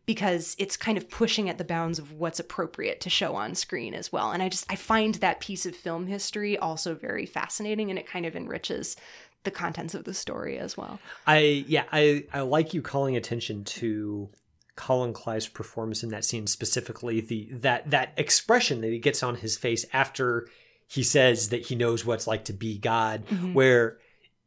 because 0.09 0.57
it's 0.59 0.75
kind 0.75 0.97
of 0.97 1.11
pushing 1.11 1.51
at 1.51 1.59
the 1.59 1.65
bounds 1.65 1.99
of 1.99 2.13
what's 2.15 2.41
appropriate 2.41 2.99
to 3.03 3.11
show 3.11 3.35
on 3.37 3.55
screen 3.55 3.93
as 3.93 4.11
well. 4.11 4.33
And 4.33 4.43
I 4.43 4.49
just 4.49 4.65
I 4.73 4.75
find 4.75 5.17
that 5.17 5.39
piece 5.39 5.67
of 5.67 5.77
film 5.77 6.07
history 6.07 6.57
also 6.59 6.95
very 6.95 7.27
fascinating 7.27 7.91
and 7.91 7.99
it 7.99 8.07
kind 8.07 8.25
of 8.25 8.35
enriches 8.35 8.97
the 9.45 9.51
contents 9.51 9.95
of 9.95 10.05
the 10.05 10.15
story 10.15 10.59
as 10.59 10.79
well. 10.79 10.99
I 11.27 11.65
yeah, 11.69 11.85
I 11.93 12.25
I 12.33 12.41
like 12.41 12.73
you 12.73 12.81
calling 12.81 13.17
attention 13.19 13.65
to 13.65 14.31
Colin 14.77 15.13
Clive's 15.13 15.47
performance 15.47 16.03
in 16.03 16.09
that 16.09 16.25
scene 16.25 16.47
specifically 16.47 17.21
the 17.21 17.49
that 17.53 17.91
that 17.91 18.15
expression 18.17 18.81
that 18.81 18.91
he 18.91 18.99
gets 18.99 19.23
on 19.23 19.35
his 19.37 19.59
face 19.59 19.85
after 19.93 20.49
he 20.87 21.03
says 21.03 21.51
that 21.51 21.67
he 21.67 21.75
knows 21.77 22.07
what's 22.07 22.27
like 22.27 22.47
to 22.47 22.55
be 22.55 22.79
God 22.79 23.27
Mhm. 23.27 23.53
where 23.53 23.99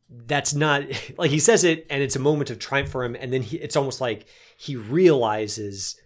that's 0.09 0.53
not 0.55 0.84
like 1.20 1.30
he 1.32 1.39
says 1.39 1.64
it 1.64 1.86
and 1.89 2.01
it's 2.01 2.16
a 2.16 2.20
moment 2.20 2.49
of 2.49 2.57
triumph 2.57 2.89
for 2.89 3.03
him 3.05 3.16
and 3.16 3.32
then 3.32 3.43
he, 3.43 3.57
it's 3.57 3.76
almost 3.76 4.01
like 4.01 4.26
he 4.66 4.76
realizes 4.76 5.99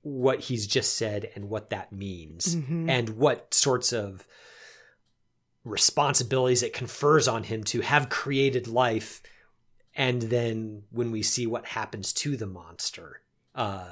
what 0.00 0.40
he's 0.40 0.66
just 0.66 0.94
said 0.94 1.28
and 1.34 1.50
what 1.50 1.68
that 1.68 1.92
means 1.92 2.56
Mhm. 2.56 2.88
and 2.88 3.10
what 3.10 3.52
sorts 3.52 3.92
of 3.92 4.26
responsibilities 5.64 6.62
it 6.62 6.72
confers 6.72 7.28
on 7.28 7.42
him 7.44 7.62
to 7.64 7.80
have 7.82 8.08
created 8.08 8.66
life 8.66 9.20
and 9.94 10.22
then 10.22 10.84
when 10.90 11.10
we 11.10 11.22
see 11.22 11.46
what 11.46 11.66
happens 11.66 12.12
to 12.12 12.36
the 12.36 12.46
monster 12.46 13.20
uh 13.54 13.88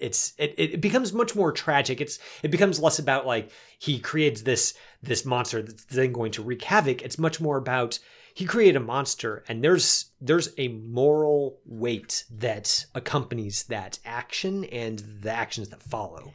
it's 0.00 0.32
it, 0.38 0.54
it 0.56 0.80
becomes 0.80 1.12
much 1.12 1.36
more 1.36 1.52
tragic 1.52 2.00
it's 2.00 2.18
it 2.42 2.50
becomes 2.50 2.80
less 2.80 2.98
about 2.98 3.26
like 3.26 3.50
he 3.78 4.00
creates 4.00 4.42
this 4.42 4.74
this 5.02 5.24
monster 5.24 5.62
that's 5.62 5.84
then 5.84 6.10
going 6.10 6.32
to 6.32 6.42
wreak 6.42 6.62
havoc 6.62 7.02
it's 7.02 7.18
much 7.18 7.40
more 7.40 7.58
about 7.58 7.98
he 8.40 8.46
created 8.46 8.76
a 8.76 8.80
monster 8.80 9.44
and 9.48 9.62
there's 9.62 10.12
there's 10.18 10.48
a 10.56 10.68
moral 10.68 11.58
weight 11.66 12.24
that 12.30 12.86
accompanies 12.94 13.64
that 13.64 13.98
action 14.04 14.64
and 14.64 14.96
the 15.24 15.30
actions 15.30 15.68
that 15.68 15.82
follow 15.82 16.32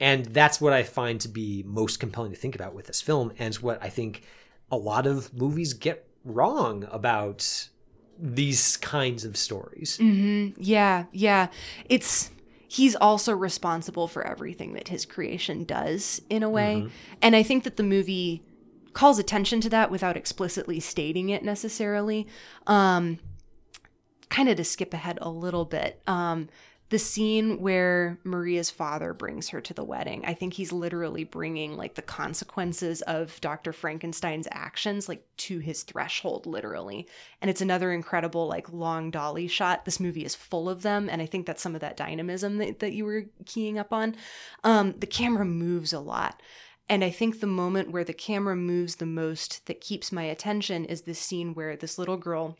and 0.00 0.24
that's 0.38 0.60
what 0.62 0.72
i 0.72 0.82
find 0.82 1.20
to 1.20 1.28
be 1.28 1.62
most 1.66 2.00
compelling 2.00 2.32
to 2.32 2.38
think 2.38 2.54
about 2.54 2.72
with 2.74 2.86
this 2.86 3.02
film 3.02 3.32
and 3.38 3.54
what 3.56 3.78
i 3.82 3.90
think 3.90 4.22
a 4.70 4.76
lot 4.76 5.06
of 5.06 5.32
movies 5.34 5.74
get 5.74 6.08
wrong 6.24 6.88
about 6.90 7.68
these 8.18 8.78
kinds 8.78 9.22
of 9.24 9.36
stories 9.36 9.98
hmm 9.98 10.48
Yeah, 10.56 11.04
yeah. 11.12 11.48
It's 11.88 12.30
he's 12.68 12.94
also 12.96 13.34
responsible 13.34 14.08
for 14.08 14.26
everything 14.26 14.72
that 14.72 14.88
his 14.88 15.04
creation 15.04 15.64
does 15.64 16.22
in 16.30 16.42
a 16.42 16.48
way. 16.48 16.84
Mhm. 16.86 16.90
And 17.20 17.36
I 17.36 17.42
think 17.42 17.64
that 17.64 17.76
the 17.76 17.82
movie 17.82 18.42
calls 18.92 19.18
attention 19.18 19.60
to 19.62 19.70
that 19.70 19.90
without 19.90 20.16
explicitly 20.16 20.80
stating 20.80 21.30
it 21.30 21.44
necessarily. 21.44 22.26
Um 22.66 23.18
kind 24.28 24.48
of 24.48 24.56
to 24.56 24.64
skip 24.64 24.94
ahead 24.94 25.18
a 25.20 25.30
little 25.30 25.64
bit. 25.64 26.00
Um 26.06 26.48
the 26.92 26.98
scene 26.98 27.58
where 27.58 28.18
Maria's 28.22 28.68
father 28.68 29.14
brings 29.14 29.48
her 29.48 29.62
to 29.62 29.72
the 29.72 29.82
wedding, 29.82 30.26
I 30.26 30.34
think 30.34 30.52
he's 30.52 30.72
literally 30.72 31.24
bringing 31.24 31.74
like 31.74 31.94
the 31.94 32.02
consequences 32.02 33.00
of 33.00 33.40
Dr. 33.40 33.72
Frankenstein's 33.72 34.46
actions 34.50 35.08
like 35.08 35.26
to 35.38 35.58
his 35.58 35.84
threshold 35.84 36.44
literally. 36.44 37.08
And 37.40 37.50
it's 37.50 37.62
another 37.62 37.92
incredible 37.92 38.46
like 38.46 38.70
long 38.70 39.10
dolly 39.10 39.48
shot. 39.48 39.86
This 39.86 40.00
movie 40.00 40.26
is 40.26 40.34
full 40.34 40.68
of 40.68 40.82
them 40.82 41.08
and 41.10 41.22
I 41.22 41.26
think 41.26 41.46
that's 41.46 41.62
some 41.62 41.74
of 41.74 41.80
that 41.80 41.96
dynamism 41.96 42.58
that, 42.58 42.80
that 42.80 42.92
you 42.92 43.06
were 43.06 43.24
keying 43.46 43.78
up 43.78 43.94
on. 43.94 44.14
Um 44.62 44.92
the 44.98 45.06
camera 45.06 45.46
moves 45.46 45.94
a 45.94 46.00
lot. 46.00 46.42
And 46.88 47.02
I 47.02 47.10
think 47.10 47.40
the 47.40 47.46
moment 47.46 47.90
where 47.90 48.04
the 48.04 48.12
camera 48.12 48.56
moves 48.56 48.96
the 48.96 49.06
most 49.06 49.64
that 49.66 49.80
keeps 49.80 50.12
my 50.12 50.24
attention 50.24 50.84
is 50.84 51.02
this 51.02 51.18
scene 51.18 51.54
where 51.54 51.76
this 51.76 51.98
little 51.98 52.16
girl 52.18 52.58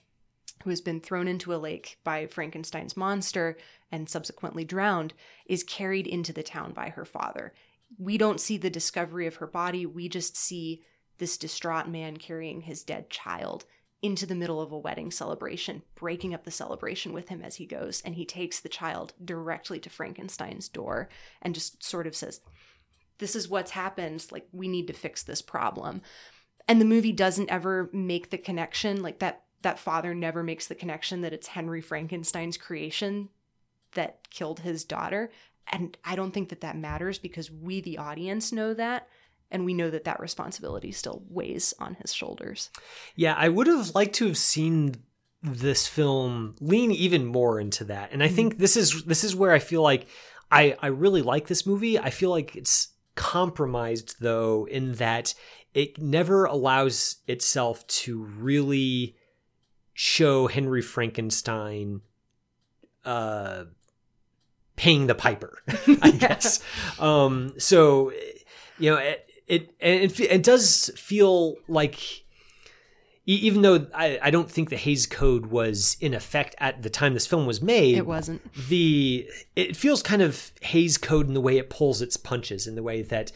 who 0.64 0.70
has 0.70 0.80
been 0.80 1.00
thrown 1.00 1.28
into 1.28 1.52
a 1.52 1.56
lake 1.56 1.98
by 2.04 2.26
Frankenstein's 2.26 2.96
monster 2.96 3.56
and 3.90 4.08
subsequently 4.08 4.64
drowned 4.64 5.12
is 5.46 5.64
carried 5.64 6.06
into 6.06 6.32
the 6.32 6.42
town 6.42 6.72
by 6.72 6.88
her 6.90 7.04
father. 7.04 7.52
we 7.98 8.16
don't 8.16 8.40
see 8.40 8.56
the 8.56 8.70
discovery 8.70 9.26
of 9.26 9.36
her 9.36 9.46
body. 9.46 9.84
We 9.86 10.08
just 10.08 10.36
see 10.36 10.82
this 11.18 11.36
distraught 11.36 11.88
man 11.88 12.16
carrying 12.16 12.62
his 12.62 12.82
dead 12.82 13.10
child 13.10 13.64
into 14.00 14.26
the 14.26 14.34
middle 14.34 14.60
of 14.60 14.72
a 14.72 14.78
wedding 14.78 15.10
celebration, 15.10 15.82
breaking 15.94 16.34
up 16.34 16.44
the 16.44 16.50
celebration 16.50 17.12
with 17.12 17.28
him 17.28 17.42
as 17.42 17.56
he 17.56 17.66
goes. 17.66 18.02
And 18.04 18.14
he 18.14 18.24
takes 18.24 18.58
the 18.58 18.68
child 18.68 19.12
directly 19.24 19.78
to 19.80 19.90
Frankenstein's 19.90 20.68
door 20.68 21.08
and 21.40 21.54
just 21.54 21.84
sort 21.84 22.06
of 22.06 22.16
says, 22.16 22.40
This 23.18 23.36
is 23.36 23.48
what's 23.48 23.72
happened. 23.72 24.26
Like, 24.30 24.48
we 24.52 24.68
need 24.68 24.86
to 24.88 24.92
fix 24.92 25.22
this 25.22 25.42
problem. 25.42 26.02
And 26.68 26.80
the 26.80 26.86
movie 26.86 27.12
doesn't 27.12 27.50
ever 27.50 27.90
make 27.92 28.30
the 28.30 28.38
connection, 28.38 29.02
like 29.02 29.18
that 29.18 29.44
that 29.62 29.78
father 29.78 30.12
never 30.12 30.42
makes 30.42 30.66
the 30.66 30.74
connection 30.74 31.20
that 31.20 31.32
it's 31.32 31.46
Henry 31.46 31.80
Frankenstein's 31.80 32.56
creation 32.56 33.28
that 33.92 34.28
killed 34.30 34.60
his 34.60 34.84
daughter. 34.84 35.30
And 35.70 35.96
I 36.04 36.16
don't 36.16 36.32
think 36.32 36.48
that 36.48 36.62
that 36.62 36.76
matters 36.76 37.18
because 37.18 37.50
we, 37.50 37.80
the 37.80 37.98
audience, 37.98 38.52
know 38.52 38.74
that 38.74 39.08
and 39.52 39.64
we 39.64 39.74
know 39.74 39.90
that 39.90 40.04
that 40.04 40.18
responsibility 40.18 40.90
still 40.90 41.22
weighs 41.28 41.74
on 41.78 41.94
his 42.00 42.12
shoulders. 42.12 42.70
Yeah, 43.14 43.34
I 43.36 43.48
would 43.48 43.66
have 43.66 43.94
liked 43.94 44.14
to 44.16 44.26
have 44.26 44.38
seen 44.38 44.96
this 45.42 45.86
film 45.86 46.56
lean 46.60 46.90
even 46.90 47.26
more 47.26 47.60
into 47.60 47.84
that. 47.84 48.10
And 48.12 48.22
I 48.22 48.28
think 48.28 48.54
mm-hmm. 48.54 48.62
this 48.62 48.76
is 48.76 49.04
this 49.04 49.24
is 49.24 49.36
where 49.36 49.52
I 49.52 49.58
feel 49.58 49.82
like 49.82 50.06
I 50.50 50.76
I 50.80 50.88
really 50.88 51.22
like 51.22 51.46
this 51.46 51.66
movie. 51.66 51.98
I 51.98 52.10
feel 52.10 52.30
like 52.30 52.56
it's 52.56 52.88
compromised 53.14 54.16
though 54.20 54.66
in 54.66 54.94
that 54.94 55.34
it 55.74 56.00
never 56.00 56.44
allows 56.44 57.16
itself 57.26 57.86
to 57.86 58.22
really 58.22 59.16
show 59.94 60.46
Henry 60.46 60.82
Frankenstein 60.82 62.00
uh 63.04 63.64
paying 64.76 65.06
the 65.06 65.14
piper, 65.14 65.58
I 66.02 66.10
guess. 66.18 66.62
Um 66.98 67.54
so 67.58 68.12
you 68.78 68.90
know, 68.90 68.96
it, 68.96 69.28
it 69.46 69.74
it, 69.80 70.20
it 70.20 70.42
does 70.42 70.90
feel 70.96 71.56
like 71.68 72.24
even 73.24 73.62
though 73.62 73.86
I, 73.94 74.18
I 74.20 74.30
don't 74.30 74.50
think 74.50 74.68
the 74.68 74.76
Hays 74.76 75.06
Code 75.06 75.46
was 75.46 75.96
in 76.00 76.12
effect 76.12 76.56
at 76.58 76.82
the 76.82 76.90
time 76.90 77.14
this 77.14 77.26
film 77.26 77.46
was 77.46 77.62
made, 77.62 77.96
it 77.96 78.06
wasn't. 78.06 78.42
The 78.68 79.28
it 79.54 79.76
feels 79.76 80.02
kind 80.02 80.22
of 80.22 80.50
Hays 80.60 80.98
Code 80.98 81.28
in 81.28 81.34
the 81.34 81.40
way 81.40 81.58
it 81.58 81.70
pulls 81.70 82.02
its 82.02 82.16
punches, 82.16 82.66
in 82.66 82.74
the 82.74 82.82
way 82.82 83.02
that 83.02 83.30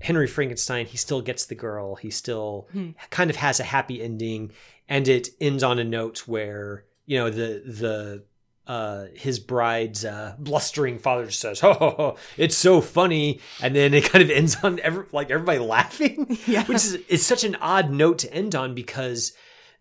Henry 0.00 0.26
Frankenstein 0.26 0.86
he 0.86 0.96
still 0.96 1.20
gets 1.20 1.44
the 1.44 1.54
girl, 1.54 1.96
he 1.96 2.10
still 2.10 2.68
hmm. 2.72 2.90
kind 3.10 3.28
of 3.28 3.36
has 3.36 3.60
a 3.60 3.64
happy 3.64 4.02
ending, 4.02 4.52
and 4.88 5.06
it 5.06 5.28
ends 5.40 5.62
on 5.62 5.78
a 5.78 5.84
note 5.84 6.26
where 6.26 6.84
you 7.04 7.18
know 7.18 7.28
the 7.28 7.62
the 7.66 8.24
uh, 8.66 9.06
his 9.14 9.38
bride's 9.38 10.04
uh, 10.04 10.34
blustering 10.38 10.98
father 10.98 11.26
just 11.26 11.40
says, 11.40 11.62
"Oh, 11.62 11.72
ho, 11.74 11.94
ho, 11.96 12.16
it's 12.36 12.56
so 12.56 12.80
funny," 12.80 13.40
and 13.62 13.76
then 13.76 13.94
it 13.94 14.04
kind 14.10 14.22
of 14.22 14.30
ends 14.30 14.56
on 14.62 14.80
every, 14.80 15.04
like 15.12 15.30
everybody 15.30 15.58
laughing, 15.60 16.38
yeah. 16.46 16.64
which 16.64 16.76
is 16.76 16.94
is 17.08 17.24
such 17.24 17.44
an 17.44 17.56
odd 17.56 17.90
note 17.90 18.18
to 18.20 18.32
end 18.32 18.54
on 18.54 18.74
because 18.74 19.32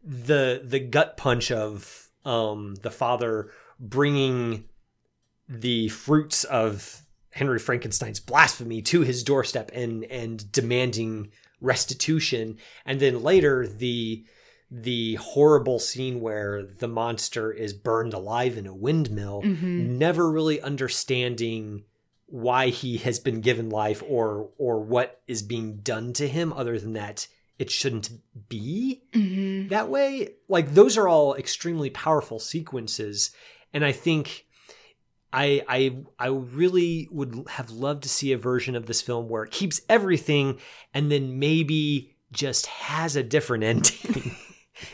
the 0.03 0.61
the 0.63 0.79
gut 0.79 1.17
punch 1.17 1.51
of 1.51 2.09
um, 2.25 2.75
the 2.81 2.91
father 2.91 3.49
bringing 3.79 4.65
the 5.49 5.89
fruits 5.89 6.43
of 6.43 7.01
Henry 7.31 7.59
Frankenstein's 7.59 8.19
blasphemy 8.19 8.81
to 8.83 9.01
his 9.01 9.23
doorstep 9.23 9.71
and 9.73 10.03
and 10.05 10.51
demanding 10.51 11.31
restitution, 11.59 12.57
and 12.85 12.99
then 12.99 13.23
later 13.23 13.65
the 13.65 14.25
the 14.69 15.15
horrible 15.15 15.79
scene 15.79 16.21
where 16.21 16.63
the 16.63 16.87
monster 16.87 17.51
is 17.51 17.73
burned 17.73 18.13
alive 18.13 18.57
in 18.57 18.65
a 18.65 18.75
windmill, 18.75 19.41
mm-hmm. 19.43 19.97
never 19.97 20.29
really 20.29 20.59
understanding 20.61 21.83
why 22.27 22.69
he 22.69 22.97
has 22.97 23.19
been 23.19 23.41
given 23.41 23.69
life 23.69 24.01
or 24.07 24.49
or 24.57 24.79
what 24.79 25.21
is 25.27 25.43
being 25.43 25.77
done 25.77 26.11
to 26.13 26.27
him 26.27 26.51
other 26.53 26.79
than 26.79 26.93
that 26.93 27.27
it 27.59 27.69
shouldn't 27.69 28.09
be 28.49 29.03
mm-hmm. 29.13 29.67
that 29.67 29.89
way 29.89 30.29
like 30.49 30.73
those 30.73 30.97
are 30.97 31.07
all 31.07 31.35
extremely 31.35 31.89
powerful 31.91 32.39
sequences 32.39 33.31
and 33.73 33.85
i 33.85 33.91
think 33.91 34.45
I, 35.33 35.63
I 35.67 35.97
I 36.17 36.27
really 36.27 37.09
would 37.11 37.45
have 37.49 37.69
loved 37.69 38.03
to 38.03 38.09
see 38.09 38.31
a 38.31 38.37
version 38.37 38.73
of 38.73 38.85
this 38.85 39.01
film 39.01 39.27
where 39.27 39.43
it 39.43 39.51
keeps 39.51 39.81
everything 39.89 40.59
and 40.93 41.11
then 41.11 41.39
maybe 41.39 42.15
just 42.31 42.67
has 42.67 43.17
a 43.17 43.23
different 43.23 43.63
ending. 43.65 44.35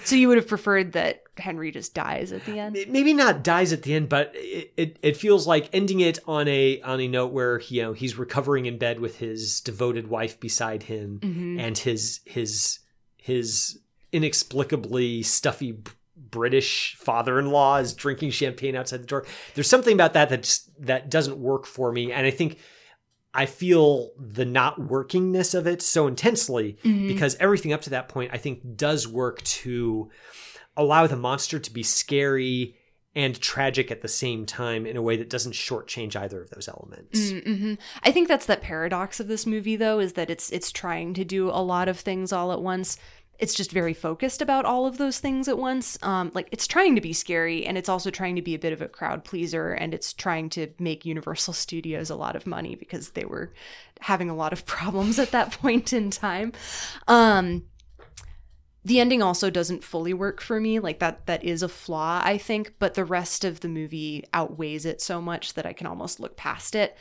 So 0.03 0.15
you 0.15 0.27
would 0.27 0.37
have 0.37 0.47
preferred 0.47 0.93
that 0.93 1.23
Henry 1.37 1.71
just 1.71 1.93
dies 1.93 2.31
at 2.31 2.45
the 2.45 2.59
end? 2.59 2.77
Maybe 2.87 3.13
not 3.13 3.43
dies 3.43 3.73
at 3.73 3.83
the 3.83 3.93
end, 3.93 4.09
but 4.09 4.31
it, 4.35 4.73
it, 4.77 4.99
it, 5.01 5.17
feels 5.17 5.47
like 5.47 5.69
ending 5.73 5.99
it 5.99 6.19
on 6.27 6.47
a 6.47 6.81
on 6.81 6.99
a 6.99 7.07
note 7.07 7.31
where 7.31 7.59
he, 7.59 7.77
you 7.77 7.83
know 7.83 7.93
he's 7.93 8.17
recovering 8.17 8.65
in 8.65 8.77
bed 8.77 8.99
with 8.99 9.17
his 9.17 9.59
devoted 9.61 10.07
wife 10.07 10.39
beside 10.39 10.83
him 10.83 11.19
mm-hmm. 11.21 11.59
and 11.59 11.77
his 11.79 12.19
his 12.25 12.79
his 13.17 13.79
inexplicably 14.11 15.23
stuffy 15.23 15.77
British 16.15 16.95
father-in-law 16.99 17.77
is 17.77 17.93
drinking 17.93 18.31
champagne 18.31 18.75
outside 18.75 19.01
the 19.01 19.07
door. 19.07 19.25
There's 19.55 19.69
something 19.69 19.93
about 19.93 20.13
that 20.13 20.29
that 20.29 20.43
just, 20.43 20.69
that 20.85 21.09
doesn't 21.09 21.37
work 21.37 21.65
for 21.65 21.91
me, 21.91 22.11
and 22.11 22.25
I 22.25 22.31
think 22.31 22.57
I 23.33 23.45
feel 23.45 24.11
the 24.17 24.45
not 24.45 24.79
workingness 24.79 25.55
of 25.55 25.65
it 25.67 25.81
so 25.81 26.07
intensely 26.07 26.77
mm-hmm. 26.83 27.07
because 27.07 27.35
everything 27.39 27.71
up 27.73 27.81
to 27.81 27.91
that 27.91 28.09
point 28.09 28.31
I 28.33 28.37
think 28.37 28.75
does 28.75 29.07
work 29.07 29.41
to 29.43 30.09
allow 30.75 31.07
the 31.07 31.15
monster 31.15 31.59
to 31.59 31.71
be 31.71 31.83
scary 31.83 32.75
and 33.13 33.39
tragic 33.39 33.91
at 33.91 34.01
the 34.01 34.07
same 34.07 34.45
time 34.45 34.85
in 34.85 34.95
a 34.95 35.01
way 35.01 35.17
that 35.17 35.29
doesn't 35.29 35.51
shortchange 35.51 36.15
either 36.15 36.41
of 36.41 36.49
those 36.49 36.69
elements. 36.69 37.31
Mm-hmm. 37.31 37.73
I 38.03 38.11
think 38.11 38.27
that's 38.29 38.45
that 38.45 38.61
paradox 38.61 39.19
of 39.19 39.27
this 39.27 39.45
movie, 39.45 39.75
though, 39.75 39.99
is 39.99 40.13
that 40.13 40.29
it's 40.29 40.49
it's 40.51 40.71
trying 40.71 41.13
to 41.15 41.25
do 41.25 41.49
a 41.49 41.61
lot 41.61 41.89
of 41.89 41.99
things 41.99 42.31
all 42.31 42.53
at 42.53 42.61
once, 42.61 42.97
it's 43.41 43.55
just 43.55 43.71
very 43.71 43.95
focused 43.95 44.39
about 44.41 44.65
all 44.65 44.85
of 44.85 44.99
those 44.99 45.19
things 45.19 45.47
at 45.47 45.57
once. 45.57 45.97
Um, 46.03 46.31
like 46.35 46.47
it's 46.51 46.67
trying 46.67 46.93
to 46.93 47.01
be 47.01 47.11
scary 47.11 47.65
and 47.65 47.75
it's 47.75 47.89
also 47.89 48.11
trying 48.11 48.35
to 48.35 48.41
be 48.43 48.53
a 48.53 48.59
bit 48.59 48.71
of 48.71 48.83
a 48.83 48.87
crowd 48.87 49.23
pleaser 49.25 49.73
and 49.73 49.95
it's 49.95 50.13
trying 50.13 50.49
to 50.51 50.67
make 50.77 51.05
Universal 51.05 51.53
Studios 51.55 52.11
a 52.11 52.15
lot 52.15 52.35
of 52.35 52.45
money 52.45 52.75
because 52.75 53.09
they 53.09 53.25
were 53.25 53.51
having 53.99 54.29
a 54.29 54.35
lot 54.35 54.53
of 54.53 54.65
problems 54.67 55.17
at 55.17 55.31
that 55.31 55.51
point 55.51 55.91
in 55.91 56.11
time. 56.11 56.53
Um, 57.07 57.63
the 58.83 58.99
ending 58.99 59.21
also 59.21 59.49
doesn't 59.49 59.83
fully 59.83 60.13
work 60.13 60.41
for 60.41 60.59
me 60.59 60.79
like 60.79 60.99
that 60.99 61.27
that 61.27 61.43
is 61.43 61.61
a 61.61 61.69
flaw 61.69 62.19
i 62.23 62.35
think 62.35 62.73
but 62.79 62.95
the 62.95 63.05
rest 63.05 63.45
of 63.45 63.59
the 63.59 63.67
movie 63.67 64.23
outweighs 64.33 64.87
it 64.87 64.99
so 64.99 65.21
much 65.21 65.53
that 65.53 65.67
i 65.67 65.73
can 65.73 65.85
almost 65.85 66.19
look 66.19 66.35
past 66.35 66.73
it 66.73 66.97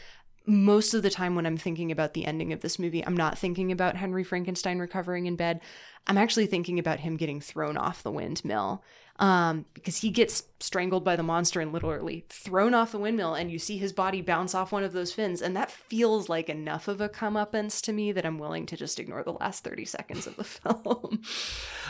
most 0.46 0.94
of 0.94 1.02
the 1.02 1.10
time 1.10 1.34
when 1.34 1.46
I'm 1.46 1.56
thinking 1.56 1.92
about 1.92 2.14
the 2.14 2.24
ending 2.24 2.52
of 2.52 2.60
this 2.60 2.78
movie, 2.78 3.04
I'm 3.04 3.16
not 3.16 3.38
thinking 3.38 3.72
about 3.72 3.96
Henry 3.96 4.24
Frankenstein 4.24 4.78
recovering 4.78 5.26
in 5.26 5.36
bed. 5.36 5.60
I'm 6.06 6.18
actually 6.18 6.46
thinking 6.46 6.78
about 6.78 7.00
him 7.00 7.16
getting 7.16 7.40
thrown 7.40 7.76
off 7.76 8.02
the 8.02 8.10
windmill 8.10 8.82
um, 9.20 9.66
because 9.74 9.98
he 9.98 10.10
gets 10.10 10.44
strangled 10.60 11.04
by 11.04 11.14
the 11.14 11.22
monster 11.22 11.60
and 11.60 11.72
literally 11.72 12.24
thrown 12.30 12.72
off 12.72 12.92
the 12.92 12.98
windmill, 12.98 13.34
and 13.34 13.50
you 13.50 13.58
see 13.58 13.76
his 13.76 13.92
body 13.92 14.22
bounce 14.22 14.54
off 14.54 14.72
one 14.72 14.82
of 14.82 14.92
those 14.92 15.12
fins. 15.12 15.42
And 15.42 15.54
that 15.56 15.70
feels 15.70 16.30
like 16.30 16.48
enough 16.48 16.88
of 16.88 17.02
a 17.02 17.08
comeuppance 17.08 17.82
to 17.82 17.92
me 17.92 18.12
that 18.12 18.24
I'm 18.24 18.38
willing 18.38 18.64
to 18.66 18.78
just 18.78 18.98
ignore 18.98 19.22
the 19.22 19.34
last 19.34 19.62
30 19.62 19.84
seconds 19.84 20.26
of 20.26 20.36
the 20.36 20.44
film. 20.44 21.22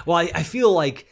well, 0.06 0.16
I, 0.16 0.30
I 0.34 0.42
feel 0.42 0.72
like 0.72 1.06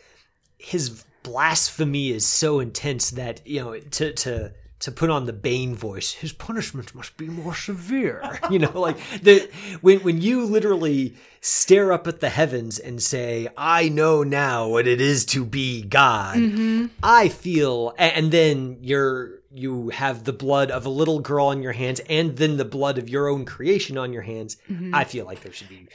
his 0.59 1.05
blasphemy 1.23 2.11
is 2.11 2.27
so 2.27 2.59
intense 2.59 3.13
that, 3.13 3.47
you 3.47 3.61
know, 3.61 3.79
to, 3.79 4.13
to, 4.13 4.53
to 4.81 4.93
put 4.93 5.11
on 5.11 5.27
the 5.27 5.33
Bane 5.33 5.75
voice, 5.75 6.13
his 6.13 6.33
punishment 6.33 6.95
must 6.95 7.17
be 7.17 7.27
more 7.27 7.55
severe. 7.55 8.41
you 8.51 8.59
know, 8.59 8.79
like 8.79 8.97
the 9.23 9.51
when 9.81 10.01
when 10.01 10.21
you 10.21 10.45
literally 10.45 11.15
stare 11.41 11.93
up 11.93 12.07
at 12.07 12.21
the 12.21 12.29
heavens 12.29 12.79
and 12.79 13.03
say, 13.03 13.49
"I 13.57 13.89
know 13.89 14.23
now 14.23 14.69
what 14.69 14.87
it 14.87 15.01
is 15.01 15.25
to 15.27 15.45
be 15.45 15.83
God." 15.83 16.37
Mm-hmm. 16.37 16.87
I 17.03 17.29
feel, 17.29 17.95
and 17.99 18.31
then 18.31 18.79
you're 18.81 19.39
you 19.51 19.89
have 19.91 20.25
the 20.25 20.33
blood 20.33 20.71
of 20.71 20.87
a 20.87 20.91
little 20.91 21.21
girl 21.21 21.47
on 21.47 21.63
your 21.63 21.73
hands, 21.73 22.01
and 22.09 22.37
then 22.37 22.57
the 22.57 22.65
blood 22.65 22.99
of 22.99 23.09
your 23.09 23.29
own 23.29 23.45
creation 23.45 23.99
on 23.99 24.13
your 24.13 24.23
hands. 24.23 24.57
Mm-hmm. 24.71 24.95
I 24.95 25.05
feel 25.05 25.25
like 25.25 25.43
there 25.43 25.53
should 25.53 25.69
be. 25.69 25.89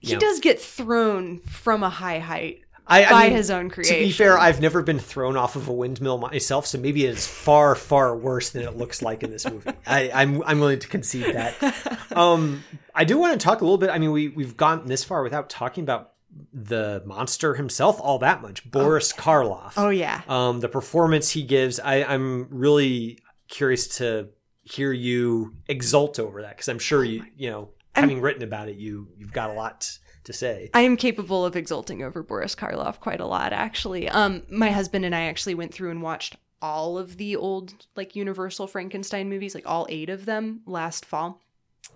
He 0.00 0.12
know, 0.12 0.20
does 0.20 0.38
get 0.38 0.60
thrown 0.60 1.38
from 1.40 1.82
a 1.82 1.90
high 1.90 2.20
height 2.20 2.62
I, 2.88 3.04
I 3.04 3.10
by 3.10 3.24
mean, 3.24 3.36
his 3.36 3.50
own 3.50 3.68
creation. 3.68 3.96
To 3.96 4.02
be 4.02 4.10
fair, 4.10 4.38
I've 4.38 4.60
never 4.60 4.82
been 4.82 4.98
thrown 4.98 5.36
off 5.36 5.56
of 5.56 5.68
a 5.68 5.72
windmill 5.72 6.18
myself, 6.18 6.66
so 6.66 6.78
maybe 6.78 7.04
it's 7.04 7.26
far, 7.26 7.74
far 7.74 8.16
worse 8.16 8.50
than 8.50 8.62
it 8.62 8.76
looks 8.76 9.02
like 9.02 9.22
in 9.22 9.30
this 9.30 9.48
movie. 9.48 9.70
I, 9.86 10.04
am 10.04 10.36
I'm, 10.36 10.42
I'm 10.44 10.60
willing 10.60 10.78
to 10.78 10.88
concede 10.88 11.34
that. 11.34 12.08
Um, 12.16 12.64
I 12.94 13.04
do 13.04 13.18
want 13.18 13.38
to 13.38 13.44
talk 13.44 13.60
a 13.60 13.64
little 13.64 13.78
bit. 13.78 13.90
I 13.90 13.98
mean, 13.98 14.10
we 14.10 14.28
we've 14.28 14.56
gone 14.56 14.86
this 14.86 15.04
far 15.04 15.22
without 15.22 15.50
talking 15.50 15.84
about 15.84 16.14
the 16.52 17.02
monster 17.06 17.54
himself 17.54 18.00
all 18.00 18.18
that 18.20 18.42
much. 18.42 18.68
Boris 18.70 19.12
oh, 19.16 19.20
Karloff. 19.20 19.72
Oh 19.76 19.90
yeah. 19.90 20.22
Um, 20.28 20.60
the 20.60 20.68
performance 20.68 21.30
he 21.30 21.42
gives, 21.42 21.78
I, 21.78 22.02
I'm 22.02 22.48
really 22.50 23.18
curious 23.48 23.98
to 23.98 24.28
hear 24.62 24.92
you 24.92 25.54
exult 25.66 26.18
over 26.18 26.42
that 26.42 26.50
because 26.50 26.68
I'm 26.68 26.78
sure 26.78 27.04
you 27.04 27.24
you 27.36 27.50
know 27.50 27.70
having 27.94 28.18
I'm, 28.18 28.22
written 28.22 28.42
about 28.42 28.68
it, 28.68 28.76
you 28.76 29.08
you've 29.16 29.32
got 29.32 29.50
a 29.50 29.54
lot 29.54 29.98
to 30.28 30.32
say. 30.34 30.70
I 30.74 30.82
am 30.82 30.96
capable 30.96 31.44
of 31.44 31.56
exulting 31.56 32.02
over 32.02 32.22
Boris 32.22 32.54
Karloff 32.54 33.00
quite 33.00 33.18
a 33.18 33.26
lot, 33.26 33.52
actually. 33.52 34.08
Um, 34.08 34.42
my 34.50 34.70
husband 34.70 35.04
and 35.06 35.14
I 35.14 35.22
actually 35.22 35.54
went 35.54 35.72
through 35.72 35.90
and 35.90 36.02
watched 36.02 36.36
all 36.60 36.98
of 36.98 37.16
the 37.16 37.34
old 37.34 37.86
like 37.96 38.14
Universal 38.14 38.66
Frankenstein 38.66 39.30
movies, 39.30 39.54
like 39.54 39.66
all 39.66 39.86
eight 39.88 40.10
of 40.10 40.26
them 40.26 40.60
last 40.66 41.06
fall. 41.06 41.40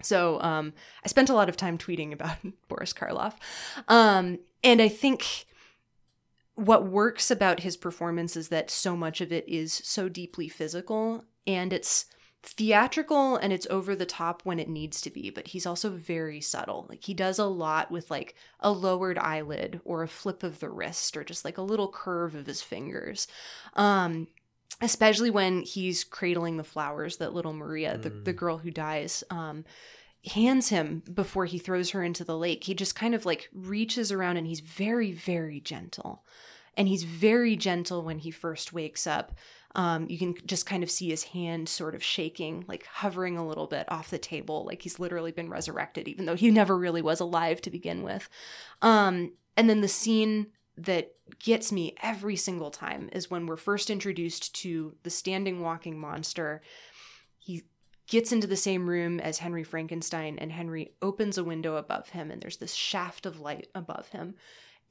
So 0.01 0.41
um, 0.41 0.73
I 1.05 1.09
spent 1.09 1.29
a 1.29 1.35
lot 1.35 1.51
of 1.51 1.57
time 1.59 1.77
tweeting 1.77 2.13
about 2.13 2.39
Boris 2.69 2.95
Karloff. 2.95 3.35
Um, 3.87 4.39
and 4.65 4.81
I 4.81 4.89
think 4.89 5.47
what 6.55 6.87
works 6.87 7.31
about 7.31 7.61
his 7.61 7.77
performance 7.77 8.35
is 8.35 8.49
that 8.49 8.71
so 8.71 8.97
much 8.97 9.21
of 9.21 9.31
it 9.31 9.47
is 9.47 9.75
so 9.75 10.09
deeply 10.09 10.49
physical 10.49 11.25
and 11.47 11.73
it's 11.73 12.07
theatrical 12.43 13.37
and 13.37 13.53
it's 13.53 13.69
over 13.71 13.95
the 13.95 14.05
top 14.05 14.43
when 14.45 14.59
it 14.59 14.69
needs 14.69 15.01
to 15.01 15.11
be 15.11 15.31
but 15.31 15.49
he's 15.49 15.67
also 15.67 15.91
very 15.91 16.41
subtle. 16.41 16.87
Like 16.89 17.05
he 17.05 17.15
does 17.15 17.39
a 17.39 17.45
lot 17.45 17.91
with 17.91 18.11
like 18.11 18.35
a 18.59 18.73
lowered 18.73 19.19
eyelid 19.19 19.81
or 19.85 20.03
a 20.03 20.09
flip 20.09 20.43
of 20.43 20.59
the 20.59 20.69
wrist 20.69 21.17
or 21.17 21.23
just 21.23 21.45
like 21.45 21.59
a 21.59 21.63
little 21.63 21.91
curve 21.91 22.35
of 22.35 22.47
his 22.47 22.61
fingers. 22.61 23.29
Um 23.75 24.29
especially 24.81 25.31
when 25.31 25.63
he's 25.63 26.03
cradling 26.03 26.57
the 26.57 26.65
flowers 26.65 27.19
that 27.19 27.35
little 27.35 27.53
maria 27.53 27.97
the, 27.99 28.11
the 28.11 28.33
girl 28.33 28.59
who 28.59 28.71
dies 28.71 29.23
um 29.31 29.65
hands 30.25 30.69
him 30.69 31.03
before 31.13 31.45
he 31.45 31.59
throws 31.59 31.91
her 31.91 32.03
into 32.03 32.25
the 32.25 32.37
lake. 32.37 32.65
He 32.65 32.75
just 32.75 32.95
kind 32.95 33.15
of 33.15 33.27
like 33.27 33.49
reaches 33.53 34.13
around 34.13 34.37
and 34.37 34.47
he's 34.47 34.61
very 34.61 35.13
very 35.13 35.61
gentle. 35.61 36.25
And 36.75 36.89
he's 36.89 37.05
very 37.05 37.55
gentle 37.55 38.03
when 38.03 38.19
he 38.19 38.31
first 38.31 38.73
wakes 38.73 39.07
up 39.07 39.37
um, 39.75 40.07
you 40.09 40.19
can 40.19 40.35
just 40.47 40.67
kind 40.67 40.83
of 40.83 40.91
see 40.91 41.09
his 41.09 41.25
hand 41.25 41.69
sort 41.69 41.95
of 41.95 42.03
shaking, 42.03 42.65
like 42.69 42.87
hovering 42.87 43.39
a 43.39 43.47
little 43.47 43.67
bit 43.67 43.91
off 43.91 44.11
the 44.11 44.19
table, 44.19 44.65
like 44.67 44.83
he's 44.83 44.99
literally 44.99 45.33
been 45.33 45.49
resurrected, 45.49 46.09
even 46.09 46.27
though 46.27 46.37
he 46.37 46.51
never 46.51 46.77
really 46.77 47.03
was 47.03 47.21
alive 47.21 47.61
to 47.63 47.71
begin 47.71 48.03
with. 48.03 48.29
Um, 48.83 49.33
and 49.57 49.69
then 49.69 49.81
the 49.81 49.89
scene 49.89 50.49
that 50.77 51.13
gets 51.39 51.73
me 51.73 51.95
every 52.03 52.37
single 52.37 52.71
time 52.71 53.09
is 53.13 53.31
when 53.31 53.47
we're 53.47 53.57
first 53.57 53.91
introduced 53.91 54.55
to 54.57 54.95
the 55.03 55.11
standing 55.11 55.61
walking 55.61 55.99
monster. 55.99 56.63
He 57.39 57.63
gets 58.07 58.33
into 58.33 58.47
the 58.47 58.57
same 58.57 58.89
room 58.89 59.21
as 59.21 59.39
Henry 59.39 59.65
Frankenstein, 59.65 60.39
and 60.39 60.53
Henry 60.53 60.93
opens 61.01 61.39
a 61.39 61.45
window 61.45 61.77
above 61.77 62.11
him, 62.11 62.31
and 62.31 62.43
there's 62.43 62.59
this 62.59 62.75
shaft 62.75 63.27
of 63.27 63.41
light 63.41 63.69
above 63.75 64.09
him 64.09 64.35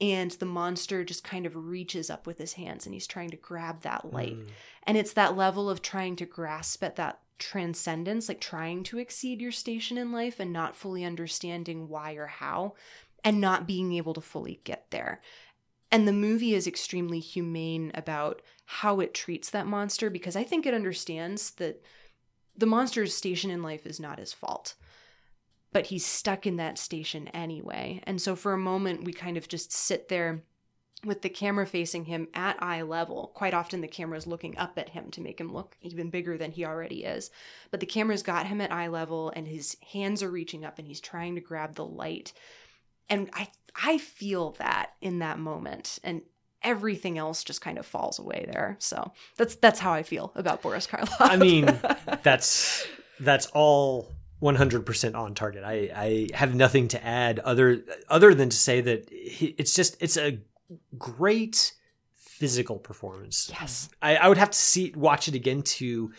and 0.02 0.32
the 0.32 0.46
monster 0.48 1.04
just 1.04 1.24
kind 1.24 1.46
of 1.46 1.56
reaches 1.56 2.10
up 2.10 2.26
with 2.26 2.40
his 2.40 2.54
hands 2.54 2.86
and 2.86 2.94
he's 2.94 3.06
trying 3.06 3.30
to 3.30 3.38
grab 3.38 3.82
that 3.82 4.12
light. 4.12 4.36
Mm. 4.36 4.48
And 4.88 4.98
it's 4.98 5.14
that 5.14 5.38
level 5.38 5.70
of 5.70 5.84
trying 5.84 6.16
to 6.18 6.26
grasp 6.26 6.84
at 6.84 6.96
that 6.96 7.20
transcendence, 7.38 8.28
like 8.28 8.42
trying 8.42 8.84
to 8.84 8.98
exceed 8.98 9.40
your 9.40 9.52
station 9.52 10.00
in 10.00 10.12
life 10.12 10.40
and 10.40 10.52
not 10.52 10.76
fully 10.76 11.06
understanding 11.06 11.88
why 11.88 12.14
or 12.14 12.26
how, 12.26 12.74
and 13.24 13.40
not 13.40 13.68
being 13.68 13.94
able 13.94 14.16
to 14.16 14.22
fully 14.22 14.60
get 14.64 14.90
there. 14.90 15.22
And 15.92 16.08
the 16.08 16.14
movie 16.14 16.56
is 16.56 16.66
extremely 16.66 17.20
humane 17.20 17.92
about 17.94 18.42
how 18.66 19.02
it 19.02 19.14
treats 19.14 19.52
that 19.52 19.68
monster 19.68 20.10
because 20.10 20.36
I 20.36 20.44
think 20.44 20.66
it 20.66 20.74
understands 20.74 21.52
that 21.52 21.84
the 22.58 22.66
monster's 22.66 23.14
station 23.14 23.52
in 23.52 23.62
life 23.62 23.86
is 23.86 24.00
not 24.00 24.18
his 24.18 24.34
fault 24.34 24.76
but 25.74 25.88
he's 25.88 26.06
stuck 26.06 26.46
in 26.46 26.58
that 26.58 26.78
station 26.78 27.28
anyway. 27.30 28.02
And 28.04 28.22
so 28.22 28.36
for 28.36 28.54
a 28.54 28.58
moment, 28.58 29.04
we 29.04 29.14
kind 29.14 29.38
of 29.38 29.48
just 29.48 29.72
sit 29.72 30.10
there 30.10 30.44
with 31.04 31.22
the 31.22 31.30
camera 31.30 31.66
facing 31.66 32.06
him 32.06 32.28
at 32.34 32.62
eye 32.62 32.82
level. 32.82 33.32
Quite 33.34 33.54
often, 33.54 33.82
the 33.82 33.88
camera's 33.88 34.28
looking 34.28 34.58
up 34.58 34.78
at 34.78 34.90
him 34.90 35.10
to 35.12 35.22
make 35.22 35.40
him 35.40 35.52
look 35.52 35.76
even 35.82 36.10
bigger 36.10 36.38
than 36.38 36.52
he 36.52 36.66
already 36.66 37.04
is. 37.04 37.32
But 37.72 37.80
the 37.80 37.86
camera's 37.86 38.24
got 38.24 38.48
him 38.48 38.62
at 38.62 38.72
eye 38.72 38.88
level, 38.88 39.32
and 39.36 39.48
his 39.48 39.78
hands 39.94 40.22
are 40.22 40.30
reaching 40.30 40.64
up, 40.64 40.78
and 40.78 40.88
he's 40.88 41.02
trying 41.02 41.36
to 41.36 41.42
grab 41.42 41.76
the 41.76 41.86
light. 41.86 42.34
And 43.10 43.30
I, 43.34 43.50
I 43.76 43.98
feel 43.98 44.52
that 44.60 44.92
in 45.02 45.20
that 45.20 45.40
moment, 45.40 46.00
and 46.04 46.22
everything 46.62 47.18
else 47.18 47.44
just 47.44 47.62
kind 47.62 47.80
of 47.80 47.86
falls 47.86 48.20
away 48.20 48.48
there. 48.52 48.76
So 48.80 49.12
that's 49.38 49.56
that's 49.56 49.80
how 49.80 49.94
I 49.94 50.04
feel 50.04 50.32
about 50.36 50.62
Boris 50.62 50.86
Karloff. 50.86 51.16
I 51.20 51.36
mean, 51.36 51.66
that's 52.24 52.86
that's 53.20 53.48
all 53.48 54.12
100% 54.42 55.16
on 55.16 55.36
target. 55.36 55.64
I, 55.64 55.90
I 55.96 56.28
have 56.34 56.56
nothing 56.56 56.88
to 56.90 57.06
add 57.06 57.40
other 57.40 57.84
other 58.10 58.34
than 58.34 58.50
to 58.50 58.58
say 58.58 58.82
that 58.82 59.08
it's 59.12 59.74
just 59.74 59.98
it's 60.02 60.18
a 60.18 60.40
great 60.98 61.74
physical 62.16 62.78
performance. 62.78 63.52
Yes. 63.54 63.90
I, 64.02 64.16
I 64.16 64.28
would 64.28 64.38
have 64.38 64.52
to 64.52 64.58
see 64.58 64.94
watch 64.96 65.28
it 65.28 65.36
again 65.36 65.62
to 65.62 66.12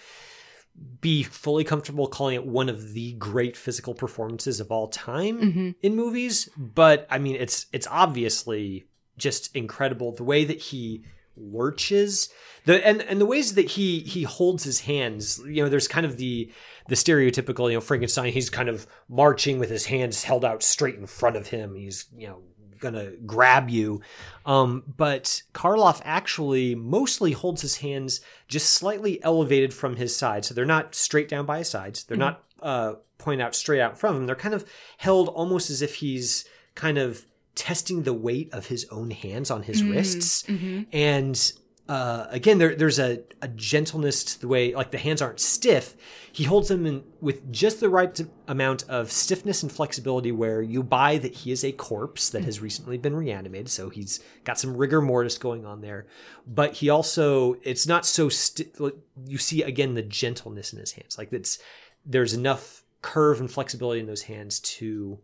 be 1.01 1.23
fully 1.23 1.65
comfortable 1.65 2.07
calling 2.07 2.37
it 2.37 2.47
one 2.47 2.69
of 2.69 2.93
the 2.95 3.13
great 3.15 3.57
physical 3.57 3.93
performances 3.93 4.61
of 4.61 4.71
all 4.71 4.89
time 4.89 5.41
mm-hmm. 5.41 5.71
in 5.83 5.97
movies. 5.97 6.49
But 6.57 7.07
I 7.11 7.19
mean 7.19 7.37
it's 7.37 7.67
it's 7.73 7.89
obviously 7.91 8.87
just 9.19 9.55
incredible 9.55 10.13
the 10.13 10.25
way 10.25 10.45
that 10.45 10.61
he 10.61 11.05
lurches. 11.37 12.29
The 12.65 12.87
and 12.87 13.03
and 13.03 13.21
the 13.21 13.27
ways 13.27 13.55
that 13.55 13.71
he 13.73 14.01
he 14.01 14.23
holds 14.23 14.65
his 14.65 14.81
hands 14.81 15.41
you 15.47 15.63
know 15.63 15.69
there's 15.69 15.89
kind 15.89 16.07
of 16.07 16.17
the 16.17 16.53
the 16.89 16.95
stereotypical 16.95 17.69
you 17.69 17.77
know 17.77 17.81
frankenstein 17.81 18.33
he's 18.33 18.51
kind 18.51 18.69
of 18.69 18.87
marching 19.09 19.59
with 19.59 19.71
his 19.71 19.87
hands 19.87 20.23
held 20.23 20.45
out 20.45 20.63
straight 20.63 20.97
in 20.97 21.07
front 21.07 21.37
of 21.37 21.49
him. 21.49 21.75
He's 21.75 22.07
you 22.17 22.29
know 22.29 22.43
gonna 22.79 23.13
grab 23.27 23.69
you. 23.71 24.01
Um 24.47 24.85
but 24.97 25.43
karloff 25.55 26.01
actually 26.05 26.75
mostly 26.75 27.33
holds 27.33 27.63
his 27.63 27.79
hands 27.79 28.21
just 28.49 28.71
slightly 28.71 29.23
elevated 29.25 29.75
from 29.75 29.97
his 29.97 30.15
side. 30.15 30.45
So 30.45 30.55
they're 30.55 30.65
not 30.65 30.95
straight 30.95 31.29
down 31.29 31.47
by 31.47 31.59
his 31.59 31.69
sides. 31.69 32.05
They're 32.05 32.17
mm-hmm. 32.17 32.21
not 32.21 32.45
uh 32.61 32.95
pointed 33.19 33.45
out 33.45 33.55
straight 33.55 33.81
out 33.81 33.93
from 33.93 33.99
front 33.99 34.17
of 34.17 34.23
him. 34.23 34.27
They're 34.27 34.37
kind 34.37 34.55
of 34.55 34.69
held 34.99 35.29
almost 35.29 35.71
as 35.71 35.83
if 35.83 35.97
he's 35.97 36.45
kind 36.75 36.99
of 36.99 37.25
testing 37.55 38.03
the 38.03 38.15
weight 38.15 38.53
of 38.53 38.67
his 38.67 38.87
own 38.91 39.11
hands 39.11 39.51
on 39.51 39.63
his 39.63 39.83
mm-hmm. 39.83 39.93
wrists. 39.93 40.43
Mm-hmm. 40.45 40.83
And 40.93 41.53
uh, 41.89 42.27
again, 42.31 42.59
there, 42.59 42.75
there's 42.75 42.99
a, 42.99 43.23
a 43.43 43.49
gentleness 43.49 44.25
to 44.25 44.41
the 44.41 44.49
way, 44.49 44.75
like 44.75 44.93
the 44.93 44.99
hands 44.99 45.21
aren't 45.21 45.41
stiff. 45.41 45.97
He 46.33 46.45
holds 46.45 46.69
them 46.69 46.87
in 46.87 47.03
with 47.21 47.53
just 47.53 47.81
the 47.81 47.91
right 47.91 48.19
amount 48.49 48.89
of 48.89 49.11
stiffness 49.13 49.63
and 49.63 49.71
flexibility 49.71 50.33
where 50.33 50.63
you 50.63 50.83
buy 50.83 51.19
that 51.19 51.35
he 51.35 51.53
is 51.53 51.65
a 51.65 51.73
corpse 51.73 52.31
that 52.31 52.45
has 52.45 52.61
recently 52.61 52.97
been 52.97 53.15
reanimated. 53.15 53.69
So 53.69 53.91
he's 53.91 54.21
got 54.45 54.59
some 54.59 54.77
rigor 54.77 55.03
mortis 55.03 55.37
going 55.37 55.67
on 55.67 55.81
there. 55.81 56.07
But 56.47 56.75
he 56.75 56.89
also, 56.89 57.57
it's 57.63 57.87
not 57.87 58.07
so, 58.07 58.29
sti- 58.29 58.93
you 59.27 59.39
see 59.39 59.63
again 59.63 59.95
the 59.95 60.03
gentleness 60.03 60.73
in 60.73 60.79
his 60.79 60.93
hands. 60.93 61.19
Like 61.19 61.33
it's, 61.33 61.59
there's 62.07 62.33
enough 62.33 62.85
curve 63.03 63.41
and 63.41 63.51
flexibility 63.51 64.01
in 64.01 64.07
those 64.07 64.23
hands 64.23 64.61
to 64.61 65.19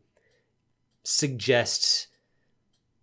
suggest 1.05 2.09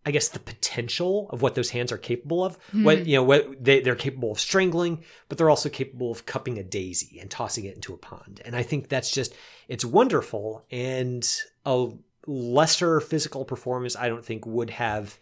I 0.05 0.11
guess 0.11 0.29
the 0.29 0.39
potential 0.39 1.29
of 1.31 1.41
what 1.41 1.55
those 1.55 1.71
hands 1.71 1.91
are 1.91 1.97
capable 1.97 2.43
of. 2.43 2.57
Mm. 2.71 2.83
What 2.83 3.05
you 3.07 3.15
know, 3.15 3.23
what 3.23 3.63
they, 3.63 3.79
they're 3.81 3.95
capable 3.95 4.31
of 4.31 4.39
strangling, 4.39 5.03
but 5.29 5.37
they're 5.37 5.49
also 5.49 5.69
capable 5.69 6.11
of 6.11 6.25
cupping 6.25 6.57
a 6.57 6.63
daisy 6.63 7.19
and 7.19 7.29
tossing 7.29 7.65
it 7.65 7.75
into 7.75 7.93
a 7.93 7.97
pond. 7.97 8.41
And 8.45 8.55
I 8.55 8.63
think 8.63 8.89
that's 8.89 9.11
just 9.11 9.33
it's 9.67 9.83
wonderful. 9.83 10.65
And 10.69 11.27
a 11.65 11.89
lesser 12.27 12.99
physical 12.99 13.45
performance, 13.45 13.95
I 13.95 14.09
don't 14.09 14.23
think 14.23 14.45
would 14.45 14.69
have 14.71 15.17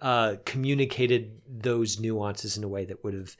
uh, 0.00 0.36
communicated 0.44 1.40
those 1.48 2.00
nuances 2.00 2.56
in 2.56 2.64
a 2.64 2.68
way 2.68 2.84
that 2.84 3.04
would 3.04 3.14
have 3.14 3.36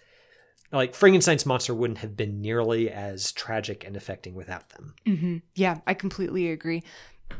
like 0.73 0.95
Frankenstein's 0.95 1.45
monster 1.45 1.75
wouldn't 1.75 1.99
have 1.99 2.17
been 2.17 2.41
nearly 2.41 2.91
as 2.91 3.31
tragic 3.33 3.85
and 3.85 3.95
affecting 3.95 4.35
without 4.35 4.71
them. 4.71 4.95
Mm-hmm. 5.07 5.37
Yeah, 5.55 5.81
I 5.87 5.95
completely 5.95 6.51
agree. 6.51 6.83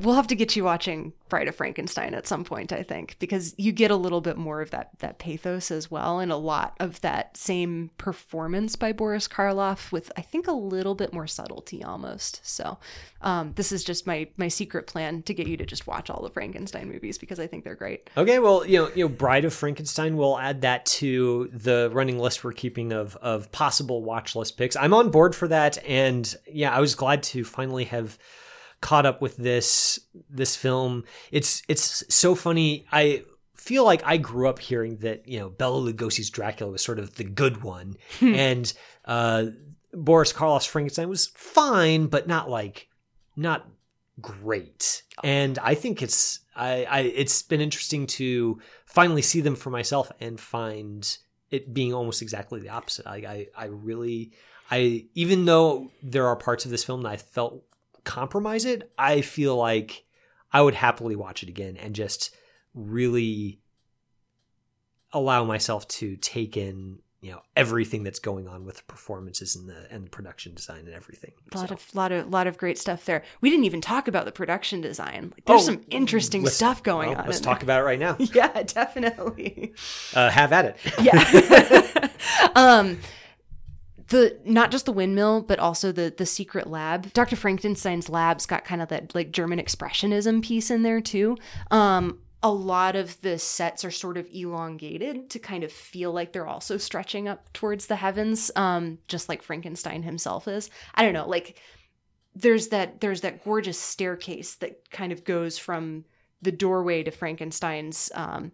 We'll 0.01 0.15
have 0.15 0.27
to 0.29 0.35
get 0.35 0.57
you 0.57 0.65
watching 0.65 1.13
Bride 1.29 1.49
of 1.49 1.57
Frankenstein 1.57 2.15
at 2.15 2.27
some 2.27 2.45
point, 2.45 2.73
I 2.73 2.83
think, 2.83 3.17
because 3.19 3.55
you 3.57 3.73
get 3.73 3.91
a 3.91 3.97
little 3.97 4.21
bit 4.21 4.37
more 4.37 4.61
of 4.61 4.71
that 4.71 4.91
that 4.99 5.19
pathos 5.19 5.71
as 5.71 5.91
well, 5.91 6.19
and 6.19 6.31
a 6.31 6.37
lot 6.37 6.77
of 6.81 7.01
that 7.01 7.37
same 7.37 7.91
performance 7.99 8.77
by 8.77 8.93
Boris 8.93 9.29
Karloff 9.29 9.93
with 9.93 10.13
I 10.17 10.21
think 10.21 10.47
a 10.47 10.53
little 10.53 10.95
bit 10.95 11.13
more 11.13 11.27
subtlety 11.27 11.83
almost. 11.83 12.41
So, 12.43 12.79
um, 13.23 13.53
this 13.55 13.73
is 13.73 13.83
just 13.85 14.07
my 14.07 14.29
my 14.37 14.49
secret 14.49 14.87
plan 14.87 15.23
to 15.23 15.35
get 15.35 15.47
you 15.47 15.57
to 15.57 15.65
just 15.65 15.87
watch 15.87 16.11
all 16.11 16.23
the 16.23 16.31
Frankenstein 16.31 16.89
movies 16.89 17.17
because 17.17 17.41
I 17.41 17.47
think 17.47 17.65
they're 17.65 17.75
great. 17.75 18.11
Okay, 18.17 18.39
well, 18.39 18.67
you 18.67 18.79
know, 18.79 18.91
you 18.95 19.05
know, 19.05 19.09
Bride 19.09 19.45
of 19.45 19.55
Frankenstein. 19.55 20.17
We'll 20.17 20.39
add 20.39 20.63
that 20.63 20.85
to 20.87 21.49
the 21.53 21.91
running 21.93 22.19
list 22.19 22.45
we're 22.45 22.53
keeping 22.53 22.93
of 22.93 23.17
of 23.17 23.51
possible 23.53 24.03
watch 24.03 24.37
list 24.37 24.57
picks. 24.59 24.77
I'm 24.77 24.93
on 24.95 25.11
board 25.11 25.35
for 25.35 25.49
that, 25.49 25.79
and 25.87 26.35
yeah, 26.47 26.75
I 26.75 26.81
was 26.81 26.95
glad 26.95 27.23
to 27.25 27.45
finally 27.45 27.85
have 27.85 28.19
caught 28.83 29.07
up 29.07 29.23
with 29.23 29.39
this 29.39 29.99
this 30.29 30.55
film. 30.55 31.05
It's 31.31 31.63
it's 31.69 32.05
so 32.15 32.35
funny. 32.35 32.85
I 32.93 33.25
feel 33.55 33.85
like 33.85 34.03
I 34.05 34.19
grew 34.19 34.49
up 34.49 34.59
hearing 34.59 34.99
that 34.99 35.27
you 35.27 35.39
know 35.39 35.49
Bela 35.49 35.81
Lugosi's 35.81 36.29
Dracula 36.29 36.73
was 36.73 36.85
sort 36.85 36.99
of 36.99 37.15
the 37.15 37.25
good 37.25 37.63
one, 37.63 37.97
hmm. 38.19 38.35
and 38.35 38.73
uh, 39.07 39.47
Boris 39.95 40.35
Karloff's 40.35 40.67
Frankenstein 40.67 41.09
was 41.09 41.29
fine, 41.29 42.09
but 42.09 42.27
not 42.27 42.51
like 42.51 42.89
not 43.35 43.67
great. 44.21 45.03
And 45.25 45.59
I 45.61 45.75
think 45.75 46.03
it's 46.03 46.41
I, 46.55 46.85
I 46.85 47.01
it's 47.01 47.43
been 47.43 47.63
interesting 47.63 48.07
to 48.09 48.61
finally 48.85 49.23
see 49.23 49.41
them 49.41 49.57
for 49.57 49.71
myself 49.71 50.13
and 50.21 50.39
find 50.39 51.17
it 51.51 51.73
being 51.73 51.95
almost 51.95 52.21
exactly 52.21 52.61
the 52.61 52.71
opposite. 52.71 53.07
I 53.07 53.17
I, 53.17 53.47
I 53.57 53.65
really 53.67 54.33
I 54.71 55.07
even 55.15 55.45
though 55.45 55.91
there 56.03 56.27
are 56.27 56.37
parts 56.37 56.65
of 56.65 56.71
this 56.71 56.85
film 56.85 57.03
that 57.03 57.11
I 57.11 57.17
felt 57.17 57.65
compromise 58.05 58.65
it, 58.65 58.93
I 58.99 59.21
feel 59.21 59.57
like 59.57 60.05
I 60.53 60.63
would 60.63 60.75
happily 60.75 61.17
watch 61.17 61.43
it 61.43 61.49
again 61.49 61.77
and 61.77 61.95
just 61.95 62.35
really 62.75 63.61
allow 65.13 65.45
myself 65.45 65.87
to 65.87 66.17
take 66.17 66.57
in 66.57 66.99
you 67.21 67.31
know 67.31 67.41
everything 67.57 68.03
that's 68.03 68.19
going 68.19 68.49
on 68.49 68.65
with 68.65 68.79
the 68.79 68.83
performances 68.83 69.55
and 69.55 69.69
the 69.69 69.87
and 69.93 70.05
the 70.05 70.11
production 70.11 70.55
design 70.55 70.81
and 70.81 70.93
everything. 70.93 71.31
A 71.55 71.57
lot 71.59 71.71
of 71.71 71.95
lot 71.95 72.11
of 72.11 72.29
lot 72.29 72.47
of 72.49 72.59
great 72.59 72.79
stuff 72.79 73.05
there. 73.05 73.23
We 73.41 73.49
didn't 73.49 73.65
even 73.65 73.81
talk 73.81 74.09
about 74.09 74.25
the 74.25 74.33
production 74.33 74.81
design. 74.81 75.33
Like, 75.33 75.45
there's 75.45 75.63
Oh, 75.63 75.67
some 75.67 75.83
interesting 75.89 76.45
stuff 76.47 76.83
going 76.83 77.11
well, 77.11 77.21
on. 77.21 77.27
Let's 77.27 77.39
talk 77.39 77.63
about 77.63 77.81
it 77.81 77.85
right 77.85 77.99
now. 77.99 78.17
Yeah, 78.35 78.63
definitely. 78.65 79.73
Uh, 80.15 80.31
have 80.31 80.53
at 80.53 80.65
it. 80.65 80.77
Yeah. 81.01 82.09
um 82.57 82.99
the 84.13 84.39
not 84.45 84.71
just 84.71 84.85
the 84.85 84.93
windmill 84.93 85.43
but 85.43 85.59
also 85.59 85.91
the 85.91 86.15
the 86.17 86.27
secret 86.27 86.69
lab. 86.69 87.13
Dr 87.13 87.35
frankenstein's 87.35 88.09
lab's 88.09 88.47
got 88.47 88.65
kind 88.65 88.83
of 88.83 88.89
that 88.89 89.15
like 89.15 89.33
german 89.33 89.59
expressionism 89.59 90.45
piece 90.45 90.71
in 90.71 90.83
there 90.83 91.01
too. 91.01 91.37
Um 91.71 92.19
a 92.45 92.53
lot 92.53 92.97
of 92.97 93.21
the 93.21 93.39
sets 93.39 93.85
are 93.85 93.91
sort 93.91 94.19
of 94.19 94.29
elongated 94.33 95.31
to 95.31 95.39
kind 95.39 95.63
of 95.63 95.73
feel 95.73 96.13
like 96.13 96.33
they're 96.33 96.47
also 96.47 96.77
stretching 96.77 97.29
up 97.29 97.53
towards 97.53 97.87
the 97.87 97.97
heavens 97.97 98.51
um 98.55 98.99
just 99.09 99.29
like 99.29 99.43
frankenstein 99.43 100.03
himself 100.03 100.47
is. 100.47 100.71
I 100.95 101.03
don't 101.03 101.15
know 101.15 101.29
like 101.29 101.59
there's 102.35 102.69
that 102.69 103.01
there's 103.01 103.23
that 103.23 103.43
gorgeous 103.45 103.79
staircase 103.79 104.57
that 104.57 104.91
kind 104.91 105.13
of 105.13 105.25
goes 105.25 105.59
from 105.59 106.05
the 106.43 106.53
doorway 106.53 107.03
to 107.03 107.11
frankenstein's 107.11 108.11
um 108.15 108.53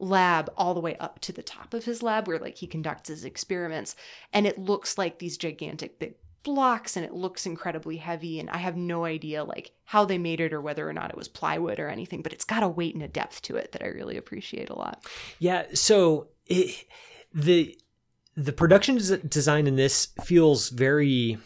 lab 0.00 0.50
all 0.56 0.74
the 0.74 0.80
way 0.80 0.96
up 0.96 1.20
to 1.20 1.32
the 1.32 1.42
top 1.42 1.74
of 1.74 1.84
his 1.84 2.02
lab 2.02 2.26
where 2.26 2.38
like 2.38 2.56
he 2.56 2.66
conducts 2.66 3.08
his 3.08 3.24
experiments. 3.24 3.96
And 4.32 4.46
it 4.46 4.58
looks 4.58 4.98
like 4.98 5.18
these 5.18 5.36
gigantic 5.36 5.98
big 5.98 6.14
blocks 6.42 6.96
and 6.96 7.04
it 7.04 7.12
looks 7.12 7.46
incredibly 7.46 7.96
heavy. 7.96 8.40
And 8.40 8.48
i 8.50 8.58
have 8.58 8.76
no 8.76 9.04
idea 9.04 9.44
like 9.44 9.72
how 9.84 10.04
they 10.04 10.18
made 10.18 10.40
it 10.40 10.52
or 10.52 10.60
whether 10.60 10.88
or 10.88 10.92
not 10.92 11.10
it 11.10 11.16
was 11.16 11.28
plywood 11.28 11.80
or 11.80 11.88
anything 11.88 12.22
but 12.22 12.32
it's 12.32 12.44
got 12.44 12.62
a 12.62 12.68
weight 12.68 12.94
and 12.94 13.02
a 13.02 13.08
depth 13.08 13.42
to 13.42 13.56
it 13.56 13.72
that 13.72 13.82
i 13.82 13.86
really 13.86 14.16
appreciate 14.16 14.70
a 14.70 14.74
lot. 14.74 15.04
Yeah, 15.38 15.64
so 15.74 16.28
it, 16.46 16.86
the 17.34 17.78
the 18.36 18.52
production 18.52 18.98
design 19.28 19.66
in 19.66 19.76
this 19.76 20.08
feels 20.24 20.68
very 20.68 21.38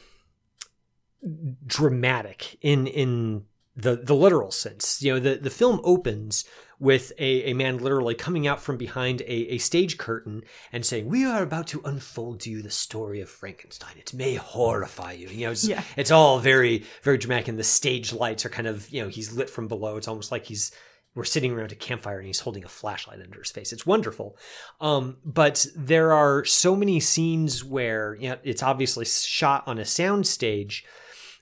dramatic 1.67 2.59
in 2.61 2.87
in 2.87 3.45
the 3.75 3.97
the 3.97 4.15
literal 4.15 4.51
sense. 4.51 5.03
You 5.03 5.15
know, 5.15 5.21
the 5.21 5.37
the 5.37 5.51
film 5.51 5.81
opens 5.85 6.45
with 6.83 7.13
a, 7.19 7.51
a 7.51 7.55
man 7.55 7.79
literally 7.79 8.15
coming 8.17 8.49
out 8.49 8.61
from 8.61 8.77
behind 8.77 9.21
a, 9.23 9.55
a 9.55 9.59
stage 9.59 9.97
curtain 9.99 10.43
and 10.73 10.85
saying, 10.85 11.07
"We 11.07 11.25
are 11.25 11.43
about 11.43 11.69
to 11.69 11.81
unfold 11.85 12.41
to 12.41 12.51
you 12.51 12.61
the 12.61 12.71
story 12.73 13.21
of 13.21 13.31
Frankenstein. 13.31 13.95
It 13.99 14.13
may 14.13 14.35
horrify 14.35 15.13
you." 15.13 15.29
You 15.29 15.47
know, 15.47 15.53
it's, 15.53 15.67
Yeah. 15.67 15.83
it's 15.97 16.11
all 16.11 16.41
very 16.41 16.85
very 17.03 17.19
dramatic, 17.19 17.47
and 17.49 17.59
the 17.59 17.63
stage 17.65 18.13
lights 18.13 18.45
are 18.45 18.49
kind 18.51 18.67
of 18.67 18.91
you 18.91 19.01
know 19.01 19.09
he's 19.09 19.33
lit 19.33 19.49
from 19.49 19.69
below. 19.69 19.97
It's 19.97 20.09
almost 20.09 20.33
like 20.33 20.45
he's 20.47 20.73
we're 21.15 21.25
sitting 21.25 21.53
around 21.53 21.71
a 21.71 21.77
campfire 21.77 22.19
and 22.19 22.27
he's 22.27 22.41
holding 22.41 22.65
a 22.65 22.69
flashlight 22.69 23.21
under 23.23 23.39
his 23.39 23.51
face. 23.51 23.73
It's 23.73 23.87
wonderful. 23.87 24.37
Um, 24.81 25.19
but 25.25 25.67
there 25.77 26.13
are 26.13 26.43
so 26.45 26.75
many 26.75 27.01
scenes 27.01 27.63
where 27.63 28.17
you 28.19 28.31
know, 28.31 28.39
it's 28.43 28.63
obviously 28.63 29.05
shot 29.05 29.63
on 29.67 29.79
a 29.79 29.85
sound 29.85 30.27
stage, 30.27 30.85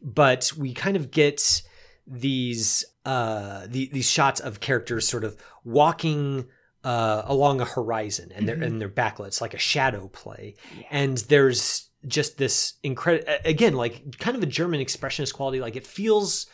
but 0.03 0.53
we 0.59 0.75
kind 0.75 0.97
of 0.97 1.11
get 1.13 1.63
these 2.07 2.85
uh, 3.05 3.67
the, 3.69 3.89
these 3.93 4.11
shots 4.11 4.41
of 4.41 4.61
characters 4.61 5.09
sort 5.09 5.25
of 5.25 5.37
walking 5.65 6.47
uh, 6.85 7.23
along 7.27 7.61
a 7.61 7.65
horizon 7.65 8.31
and 8.35 8.47
they're 8.49 8.57
Mhm. 8.57 8.67
and 8.67 8.81
they're 8.81 8.89
backlit. 8.89 9.41
Like 9.41 9.55
a 9.55 9.59
shadow 9.59 10.09
play, 10.09 10.55
and 10.91 11.19
there's 11.19 11.89
just 12.07 12.39
this 12.39 12.75
incredible 12.83 13.27
again 13.45 13.75
like 13.75 14.19
kind 14.19 14.37
of 14.37 14.43
a 14.43 14.47
German 14.47 14.81
expressionist 14.81 15.35
quality. 15.35 15.61
Like 15.61 15.77
it 15.77 15.87
feels 15.87 16.47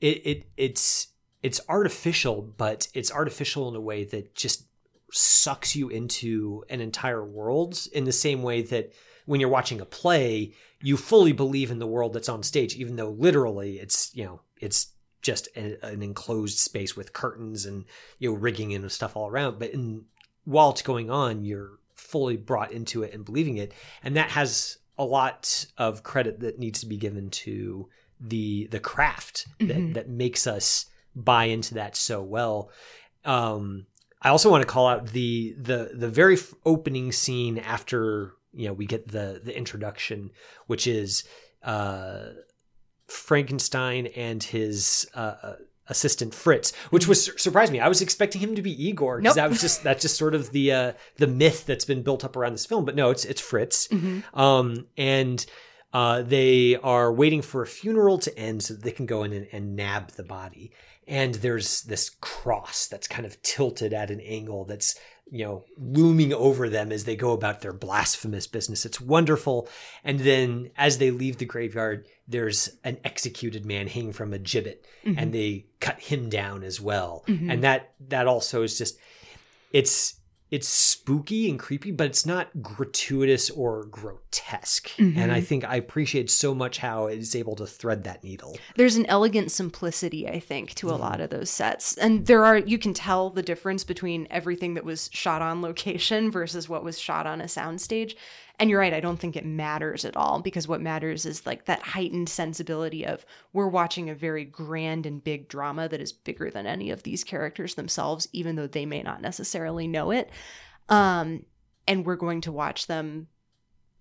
it, 0.00 0.26
it 0.26 0.46
it's 0.56 1.08
it's 1.42 1.60
artificial, 1.68 2.42
but 2.42 2.88
it's 2.94 3.10
artificial 3.10 3.68
in 3.68 3.74
a 3.74 3.80
way 3.80 4.04
that 4.04 4.34
just 4.34 4.64
sucks 5.10 5.74
you 5.76 5.88
into 5.88 6.64
an 6.70 6.80
entire 6.80 7.24
world 7.24 7.86
in 7.92 8.04
the 8.04 8.12
same 8.12 8.42
way 8.42 8.62
that 8.62 8.92
when 9.26 9.40
you're 9.40 9.48
watching 9.48 9.80
a 9.80 9.84
play, 9.84 10.52
you 10.80 10.96
fully 10.96 11.32
believe 11.32 11.70
in 11.70 11.78
the 11.78 11.86
world 11.86 12.12
that's 12.12 12.28
on 12.28 12.42
stage, 12.42 12.74
even 12.76 12.96
though 12.96 13.10
literally 13.10 13.78
it's, 13.78 14.10
you 14.14 14.24
know, 14.24 14.40
it's 14.62 14.88
just 15.20 15.48
a, 15.56 15.84
an 15.84 16.02
enclosed 16.02 16.58
space 16.58 16.96
with 16.96 17.12
curtains 17.12 17.66
and, 17.66 17.84
you 18.18 18.30
know, 18.30 18.36
rigging 18.36 18.74
and 18.74 18.90
stuff 18.90 19.16
all 19.16 19.28
around. 19.28 19.58
But 19.58 19.70
in, 19.70 20.04
while 20.44 20.70
it's 20.70 20.82
going 20.82 21.10
on, 21.10 21.44
you're 21.44 21.78
fully 21.94 22.36
brought 22.36 22.72
into 22.72 23.02
it 23.02 23.14
and 23.14 23.24
believing 23.24 23.58
it. 23.58 23.72
And 24.02 24.16
that 24.16 24.30
has 24.30 24.78
a 24.98 25.04
lot 25.04 25.66
of 25.78 26.02
credit 26.02 26.40
that 26.40 26.58
needs 26.58 26.80
to 26.80 26.86
be 26.86 26.96
given 26.96 27.30
to 27.30 27.88
the 28.20 28.68
the 28.70 28.78
craft 28.80 29.46
Mhm. 29.60 29.68
that, 29.68 29.94
that 29.94 30.08
makes 30.08 30.46
us 30.46 30.86
buy 31.14 31.44
into 31.44 31.74
that 31.74 31.96
so 31.96 32.22
well. 32.22 32.70
Um, 33.24 33.86
I 34.20 34.28
also 34.28 34.50
want 34.50 34.62
to 34.62 34.68
call 34.68 34.86
out 34.88 35.08
the 35.08 35.54
the 35.58 35.90
the 35.94 36.08
very 36.08 36.34
f- 36.36 36.54
opening 36.64 37.10
scene 37.12 37.58
after 37.58 38.34
you 38.52 38.66
know 38.66 38.72
we 38.72 38.86
get 38.86 39.08
the 39.08 39.40
the 39.42 39.56
introduction, 39.56 40.30
which 40.66 40.86
is 40.86 41.24
uh, 41.62 42.26
Frankenstein 43.12 44.06
and 44.08 44.42
his 44.42 45.08
uh, 45.14 45.34
uh, 45.42 45.56
assistant 45.88 46.34
Fritz, 46.34 46.74
which 46.90 47.06
was 47.06 47.30
surprised 47.40 47.72
me. 47.72 47.80
I 47.80 47.88
was 47.88 48.00
expecting 48.00 48.40
him 48.40 48.54
to 48.54 48.62
be 48.62 48.72
Igor 48.88 49.18
because 49.20 49.36
Nope. 49.36 49.42
that 49.42 49.50
was 49.50 49.60
just 49.60 49.82
that's 49.82 50.02
just 50.02 50.16
sort 50.16 50.34
of 50.34 50.50
the 50.52 50.72
uh, 50.72 50.92
the 51.16 51.26
myth 51.26 51.66
that's 51.66 51.84
been 51.84 52.02
built 52.02 52.24
up 52.24 52.36
around 52.36 52.52
this 52.52 52.66
film. 52.66 52.84
But 52.84 52.96
no, 52.96 53.10
it's 53.10 53.24
it's 53.24 53.40
Fritz, 53.40 53.88
Mhm. 53.88 54.22
um, 54.36 54.86
and 54.96 55.44
uh, 55.92 56.22
they 56.22 56.76
are 56.76 57.12
waiting 57.12 57.42
for 57.42 57.62
a 57.62 57.66
funeral 57.66 58.18
to 58.18 58.36
end 58.38 58.62
so 58.62 58.74
that 58.74 58.82
they 58.82 58.92
can 58.92 59.04
go 59.06 59.22
in 59.24 59.32
and, 59.32 59.46
and 59.52 59.76
nab 59.76 60.08
the 60.12 60.22
body. 60.24 60.72
And 61.06 61.34
there's 61.34 61.82
this 61.82 62.10
cross 62.20 62.86
that's 62.86 63.08
kind 63.08 63.26
of 63.26 63.42
tilted 63.42 63.92
at 63.92 64.10
an 64.10 64.20
angle 64.20 64.64
that's, 64.64 64.94
you 65.32 65.46
know, 65.46 65.64
looming 65.78 66.32
over 66.34 66.68
them 66.68 66.92
as 66.92 67.04
they 67.04 67.16
go 67.16 67.32
about 67.32 67.62
their 67.62 67.72
blasphemous 67.72 68.46
business. 68.46 68.84
It's 68.84 69.00
wonderful. 69.00 69.66
And 70.04 70.20
then 70.20 70.70
as 70.76 70.98
they 70.98 71.10
leave 71.10 71.38
the 71.38 71.46
graveyard, 71.46 72.06
there's 72.28 72.76
an 72.84 72.98
executed 73.02 73.64
man 73.64 73.86
hanging 73.88 74.12
from 74.12 74.34
a 74.34 74.38
gibbet 74.38 74.84
Mhm. 75.06 75.14
and 75.16 75.32
they 75.32 75.64
cut 75.80 75.98
him 76.00 76.28
down 76.28 76.62
as 76.62 76.82
well. 76.82 77.24
Mhm. 77.26 77.50
And 77.50 77.64
that 77.64 77.94
that 78.08 78.26
also 78.26 78.62
is 78.62 78.76
just 78.76 78.98
it's 79.72 80.16
it's 80.52 80.68
spooky 80.68 81.50
and 81.50 81.58
creepy, 81.58 81.90
but 81.90 82.06
it's 82.06 82.26
not 82.26 82.62
gratuitous 82.62 83.50
or 83.50 83.86
grotesque. 83.86 84.90
Mm-hmm. 84.90 85.18
And 85.18 85.32
I 85.32 85.40
think 85.40 85.64
I 85.64 85.76
appreciate 85.76 86.30
so 86.30 86.54
much 86.54 86.78
how 86.78 87.06
it 87.06 87.18
is 87.18 87.34
able 87.34 87.56
to 87.56 87.66
thread 87.66 88.04
that 88.04 88.22
needle. 88.22 88.56
there's 88.76 88.96
an 88.96 89.06
elegant 89.06 89.50
simplicity 89.50 90.28
i 90.28 90.38
think 90.38 90.74
to 90.74 90.90
a 90.90 90.92
lot 90.92 91.14
mm-hmm. 91.14 91.22
of 91.22 91.30
those 91.30 91.50
sets 91.50 91.96
and 91.96 92.26
there 92.26 92.44
are 92.44 92.58
you 92.58 92.78
can 92.78 92.92
tell 92.92 93.30
the 93.30 93.42
difference 93.42 93.84
between 93.84 94.26
everything 94.30 94.74
that 94.74 94.84
was 94.84 95.08
shot 95.12 95.42
on 95.42 95.62
location 95.62 96.30
versus 96.38 96.68
what 96.68 96.84
was 96.84 96.98
shot 96.98 97.26
on 97.26 97.40
a 97.40 97.44
soundstage 97.44 98.14
and 98.58 98.70
you're 98.70 98.78
right 98.78 98.94
i 98.94 99.00
don't 99.00 99.18
think 99.18 99.36
it 99.36 99.44
matters 99.44 100.04
at 100.04 100.16
all 100.16 100.40
because 100.40 100.68
what 100.68 100.80
matters 100.80 101.26
is 101.26 101.46
like 101.46 101.64
that 101.66 101.82
heightened 101.82 102.28
sensibility 102.28 103.04
of 103.06 103.24
we're 103.52 103.68
watching 103.68 104.08
a 104.08 104.14
very 104.14 104.44
grand 104.44 105.06
and 105.06 105.24
big 105.24 105.48
drama 105.48 105.88
that 105.88 106.00
is 106.00 106.12
bigger 106.12 106.50
than 106.50 106.66
any 106.66 106.90
of 106.90 107.02
these 107.02 107.24
characters 107.24 107.74
themselves 107.74 108.28
even 108.32 108.56
though 108.56 108.66
they 108.66 108.86
may 108.86 109.02
not 109.02 109.20
necessarily 109.20 109.86
know 109.86 110.10
it. 110.10 110.30
Um 110.88 111.44
and 111.88 112.06
we're 112.06 112.16
going 112.16 112.40
to 112.42 112.52
watch 112.52 112.86
them 112.86 113.26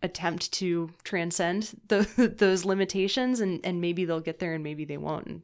attempt 0.04 0.52
to 0.54 0.92
transcend 1.04 1.80
the, 1.88 2.34
those 2.38 2.66
limitations 2.66 3.40
and, 3.40 3.60
and 3.64 3.82
maybe 3.82 4.06
they'll 4.06 4.20
get 4.20 4.40
there 4.40 4.54
and 4.54 4.64
maybe 4.64 4.86
they 4.86 4.98
won't 4.98 5.28
and 5.28 5.42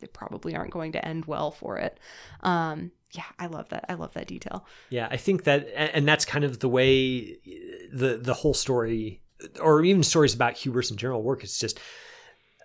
they, 0.00 0.06
probably 0.08 0.54
aren't 0.54 0.70
going 0.70 0.92
to 0.92 1.04
end 1.04 1.24
well 1.24 1.50
for 1.50 1.76
it. 1.78 1.98
Um 2.42 2.92
yeah 3.12 3.24
i 3.38 3.46
love 3.46 3.68
that 3.70 3.84
i 3.88 3.94
love 3.94 4.12
that 4.14 4.26
detail 4.26 4.66
Yeah, 4.90 5.08
I 5.10 5.16
think 5.16 5.44
that, 5.44 5.68
and 5.76 6.06
that's 6.06 6.24
kind 6.24 6.44
of 6.44 6.60
the 6.60 6.68
way 6.68 7.38
the 7.92 8.18
the 8.20 8.34
whole 8.34 8.54
story, 8.54 9.22
or 9.60 9.82
even 9.82 10.02
stories 10.02 10.34
about 10.34 10.56
hubris 10.56 10.90
in 10.90 10.96
general, 10.96 11.22
work. 11.22 11.44
It's 11.44 11.58
just 11.58 11.78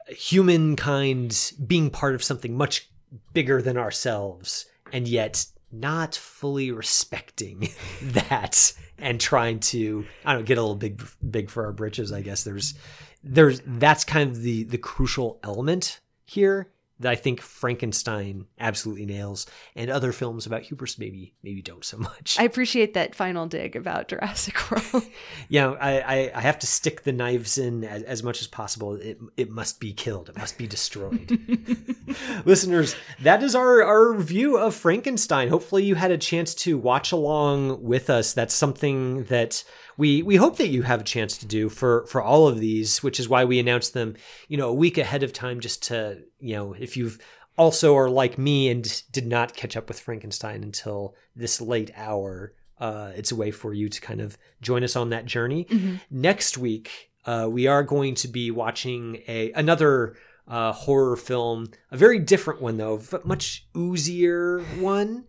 humankind 0.08 1.54
being 1.66 1.90
part 1.90 2.16
of 2.16 2.24
something 2.24 2.56
much 2.56 2.90
bigger 3.34 3.62
than 3.62 3.78
ourselves, 3.78 4.66
and 4.92 5.08
yet 5.08 5.46
not 5.72 6.16
fully 6.16 6.72
respecting 6.72 7.70
that 8.02 8.74
and 8.98 9.20
trying 9.20 9.60
to 9.60 10.06
I 10.26 10.34
don't 10.34 10.42
know, 10.42 10.46
get 10.46 10.58
a 10.58 10.62
little 10.62 10.76
big 10.76 11.02
big 11.30 11.50
for 11.50 11.66
our 11.66 11.74
britches. 11.74 12.12
I 12.12 12.22
guess 12.22 12.44
there's 12.44 12.74
there's 13.24 13.62
that's 13.66 14.04
kind 14.04 14.30
of 14.30 14.42
the 14.42 14.64
the 14.64 14.78
crucial 14.78 15.40
element 15.44 16.00
here 16.26 16.70
that 17.04 17.12
I 17.12 17.16
think 17.16 17.42
Frankenstein 17.42 18.48
absolutely 18.60 19.06
nails, 19.06 19.46
and 19.76 19.90
other 19.90 20.12
films 20.12 20.46
about 20.46 20.64
hubris 20.64 20.98
maybe 20.98 21.34
maybe 21.44 21.62
don't 21.62 21.86
so 21.86 21.98
much. 21.98 22.38
i 22.40 22.44
appreciate 22.44 22.94
that 22.94 23.16
final 23.16 23.48
dig 23.48 23.76
about 23.76 24.08
jurassic 24.08 24.72
world 24.72 24.84
yeah, 25.50 25.72
I, 25.72 26.00
I 26.00 26.32
I 26.36 26.42
have 26.42 26.60
to 26.60 26.68
stick 26.68 27.04
the 27.04 27.12
knives 27.12 27.58
in 27.58 27.84
as, 27.84 28.04
as 28.04 28.24
much 28.24 28.42
as 28.42 28.48
possible. 28.48 28.96
It 28.96 29.20
it 29.38 29.50
must 29.50 29.80
be 29.80 29.94
killed. 29.94 30.30
It 30.30 30.38
must 30.38 30.58
be 30.58 30.68
destroyed. 30.68 31.40
Listeners, 32.46 32.96
that 33.22 33.44
is 33.44 33.56
our 33.56 33.84
our 33.84 34.14
review 34.14 34.58
of 34.58 34.76
Frankenstein. 34.76 35.50
Hopefully, 35.50 35.84
you 35.84 35.96
had 35.96 36.12
a 36.12 36.18
chance 36.18 36.54
to 36.56 36.78
watch 36.78 37.12
along 37.12 37.84
with 37.84 38.10
us. 38.10 38.34
That's 38.34 38.54
something 38.54 39.26
that 39.26 39.64
we 39.98 40.24
we 40.24 40.36
hope 40.36 40.58
that 40.58 40.70
you 40.70 40.82
have 40.84 41.02
a 41.02 41.06
chance 41.06 41.38
to 41.40 41.46
do 41.46 41.70
for 41.70 42.06
for 42.08 42.22
all 42.22 42.48
of 42.48 42.60
these, 42.60 43.04
which 43.04 43.20
is 43.20 43.30
why 43.30 43.46
we 43.46 43.60
announced 43.60 43.94
them, 43.94 44.16
you 44.48 44.58
know, 44.58 44.70
a 44.70 44.74
week 44.74 44.98
ahead 44.98 45.24
of 45.24 45.34
time, 45.34 45.60
just 45.60 45.84
to 45.84 46.24
you 46.40 46.56
know, 46.56 46.74
if 46.78 46.98
you've 46.98 47.20
also 47.58 47.96
are 47.96 48.10
like 48.10 48.38
me 48.38 48.70
and 48.70 49.04
did 49.12 49.28
not 49.28 49.56
catch 49.56 49.78
up 49.78 49.88
with 49.88 50.00
Frankenstein 50.00 50.64
until 50.64 51.16
this 51.36 51.62
late 51.62 51.92
hour. 51.96 52.54
uh, 52.80 53.12
it's 53.16 53.32
a 53.32 53.36
way 53.36 53.52
for 53.52 53.74
you 53.74 53.88
to 53.88 54.02
kind 54.02 54.20
of 54.20 54.38
join 54.62 54.84
us 54.84 54.96
on 54.96 55.10
that 55.10 55.26
journey. 55.26 55.66
Mm-hmm. 55.66 55.96
Next 56.10 56.58
week, 56.58 57.12
uh, 57.26 57.48
we 57.50 57.68
are 57.68 57.84
going 57.84 58.16
to 58.16 58.28
be 58.28 58.52
watching 58.52 59.22
a 59.28 59.52
another 59.54 60.16
uh, 60.48 60.74
horror 60.74 61.16
film, 61.16 61.68
a 61.92 61.98
very 61.98 62.20
different 62.20 62.62
one 62.62 62.78
though, 62.78 63.00
but 63.12 63.26
much 63.26 63.66
oozier 63.74 64.62
one. 64.80 65.26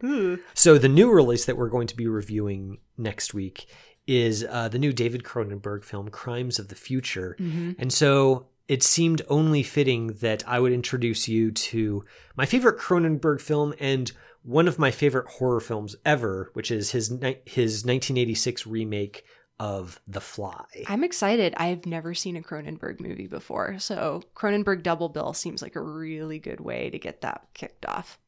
so 0.54 0.78
the 0.78 0.88
new 0.88 1.10
release 1.10 1.44
that 1.44 1.56
we're 1.56 1.68
going 1.68 1.86
to 1.86 1.96
be 1.96 2.08
reviewing 2.08 2.78
next 2.96 3.34
week 3.34 3.66
is 4.06 4.44
uh, 4.48 4.68
the 4.68 4.78
new 4.78 4.92
David 4.92 5.22
Cronenberg 5.22 5.84
film, 5.84 6.08
Crimes 6.10 6.58
of 6.58 6.68
the 6.68 6.74
Future, 6.74 7.36
Mhm. 7.40 7.76
and 7.78 7.92
so 7.92 8.46
it 8.68 8.82
seemed 8.82 9.22
only 9.28 9.62
fitting 9.62 10.08
that 10.20 10.42
I 10.48 10.58
would 10.60 10.72
introduce 10.72 11.28
you 11.28 11.50
to 11.52 12.04
my 12.36 12.46
favorite 12.46 12.78
Cronenberg 12.78 13.40
film 13.40 13.74
and 13.78 14.10
one 14.42 14.68
of 14.68 14.78
my 14.78 14.90
favorite 14.90 15.26
horror 15.28 15.60
films 15.60 15.96
ever, 16.04 16.50
which 16.54 16.70
is 16.70 16.90
his 16.92 17.10
ni- 17.10 17.38
his 17.46 17.84
1986 17.84 18.66
remake 18.66 19.24
of 19.60 20.00
The 20.08 20.20
Fly. 20.20 20.64
I'm 20.88 21.04
excited. 21.04 21.54
I've 21.56 21.86
never 21.86 22.12
seen 22.12 22.36
a 22.36 22.42
Cronenberg 22.42 23.00
movie 23.00 23.26
before, 23.28 23.78
so 23.78 24.22
Cronenberg 24.34 24.82
Double 24.82 25.08
Bill 25.08 25.32
seems 25.32 25.62
like 25.62 25.76
a 25.76 25.80
really 25.80 26.38
good 26.38 26.60
way 26.60 26.90
to 26.90 26.98
get 26.98 27.20
that 27.20 27.46
kicked 27.54 27.86
off. 27.86 28.18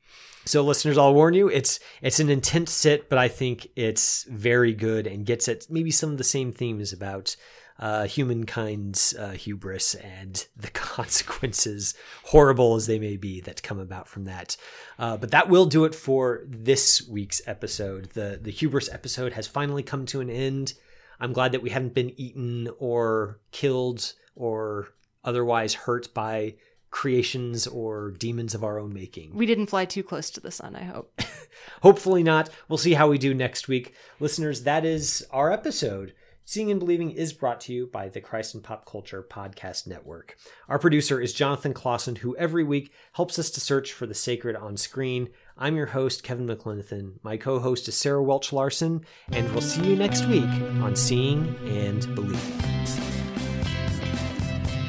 So 0.46 0.62
listeners, 0.62 0.96
I'll 0.96 1.12
warn 1.12 1.34
you, 1.34 1.48
it's 1.48 1.80
it's 2.02 2.20
an 2.20 2.30
intense 2.30 2.70
sit, 2.70 3.10
but 3.10 3.18
I 3.18 3.26
think 3.26 3.68
it's 3.74 4.22
very 4.24 4.72
good 4.72 5.08
and 5.08 5.26
gets 5.26 5.48
at 5.48 5.68
maybe 5.68 5.90
some 5.90 6.12
of 6.12 6.18
the 6.18 6.24
same 6.24 6.52
themes 6.52 6.92
about 6.92 7.34
uh, 7.80 8.04
humankind's 8.04 9.12
uh, 9.16 9.32
hubris 9.32 9.96
and 9.96 10.46
the 10.56 10.70
consequences, 10.72 11.94
horrible 12.26 12.76
as 12.76 12.86
they 12.86 13.00
may 13.00 13.16
be, 13.16 13.40
that 13.40 13.64
come 13.64 13.80
about 13.80 14.06
from 14.06 14.24
that. 14.24 14.56
Uh, 15.00 15.16
but 15.16 15.32
that 15.32 15.48
will 15.48 15.66
do 15.66 15.84
it 15.84 15.96
for 15.96 16.44
this 16.46 17.06
week's 17.08 17.42
episode. 17.46 18.10
the 18.10 18.38
The 18.40 18.52
hubris 18.52 18.88
episode 18.90 19.32
has 19.32 19.48
finally 19.48 19.82
come 19.82 20.06
to 20.06 20.20
an 20.20 20.30
end. 20.30 20.74
I'm 21.18 21.32
glad 21.32 21.52
that 21.52 21.62
we 21.62 21.70
haven't 21.70 21.94
been 21.94 22.18
eaten 22.20 22.68
or 22.78 23.40
killed 23.50 24.12
or 24.36 24.88
otherwise 25.24 25.74
hurt 25.74 26.14
by 26.14 26.54
creations 26.90 27.66
or 27.66 28.12
demons 28.12 28.54
of 28.54 28.64
our 28.64 28.78
own 28.78 28.92
making. 28.92 29.34
We 29.34 29.46
didn't 29.46 29.66
fly 29.66 29.84
too 29.84 30.02
close 30.02 30.30
to 30.30 30.40
the 30.40 30.50
sun, 30.50 30.76
I 30.76 30.84
hope. 30.84 31.20
Hopefully 31.82 32.22
not. 32.22 32.48
We'll 32.68 32.78
see 32.78 32.94
how 32.94 33.08
we 33.08 33.18
do 33.18 33.34
next 33.34 33.68
week. 33.68 33.94
Listeners, 34.20 34.62
that 34.62 34.84
is 34.84 35.26
our 35.30 35.52
episode. 35.52 36.14
Seeing 36.48 36.70
and 36.70 36.78
Believing 36.78 37.10
is 37.10 37.32
brought 37.32 37.60
to 37.62 37.72
you 37.72 37.88
by 37.88 38.08
the 38.08 38.20
Christ 38.20 38.54
and 38.54 38.62
Pop 38.62 38.88
Culture 38.88 39.20
Podcast 39.20 39.88
Network. 39.88 40.36
Our 40.68 40.78
producer 40.78 41.20
is 41.20 41.32
Jonathan 41.32 41.74
Clausen, 41.74 42.14
who 42.14 42.36
every 42.36 42.62
week 42.62 42.92
helps 43.14 43.36
us 43.36 43.50
to 43.50 43.60
search 43.60 43.92
for 43.92 44.06
the 44.06 44.14
sacred 44.14 44.54
on 44.54 44.76
screen. 44.76 45.30
I'm 45.58 45.74
your 45.74 45.86
host, 45.86 46.22
Kevin 46.22 46.46
McLenithan. 46.46 47.14
My 47.24 47.36
co 47.36 47.58
host 47.58 47.88
is 47.88 47.96
Sarah 47.96 48.22
Welch 48.22 48.52
Larson, 48.52 49.04
and 49.32 49.50
we'll 49.50 49.60
see 49.60 49.88
you 49.88 49.96
next 49.96 50.26
week 50.26 50.44
on 50.44 50.94
Seeing 50.94 51.56
and 51.66 52.14
Believing. 52.14 53.05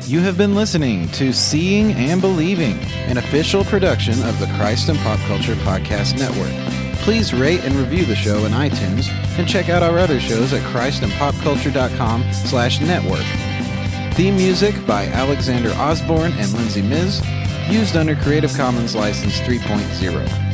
You 0.07 0.21
have 0.21 0.37
been 0.37 0.55
listening 0.55 1.09
to 1.09 1.33
Seeing 1.33 1.91
and 1.91 2.21
Believing, 2.21 2.79
an 3.09 3.17
official 3.17 3.65
production 3.65 4.13
of 4.23 4.39
the 4.39 4.45
Christ 4.55 4.87
and 4.87 4.97
Pop 4.99 5.19
Culture 5.27 5.55
Podcast 5.55 6.17
Network. 6.17 6.53
Please 6.99 7.33
rate 7.33 7.59
and 7.65 7.75
review 7.75 8.05
the 8.05 8.15
show 8.15 8.45
in 8.45 8.53
iTunes 8.53 9.09
and 9.37 9.45
check 9.49 9.67
out 9.67 9.83
our 9.83 9.99
other 9.99 10.21
shows 10.21 10.53
at 10.53 10.61
christandpopculture.com 10.71 12.23
slash 12.31 12.79
network. 12.79 13.25
Theme 14.15 14.37
music 14.37 14.73
by 14.87 15.07
Alexander 15.07 15.73
Osborne 15.73 16.31
and 16.37 16.53
Lindsay 16.53 16.81
Miz, 16.81 17.21
used 17.69 17.97
under 17.97 18.15
Creative 18.15 18.53
Commons 18.55 18.95
License 18.95 19.41
3.0. 19.41 20.46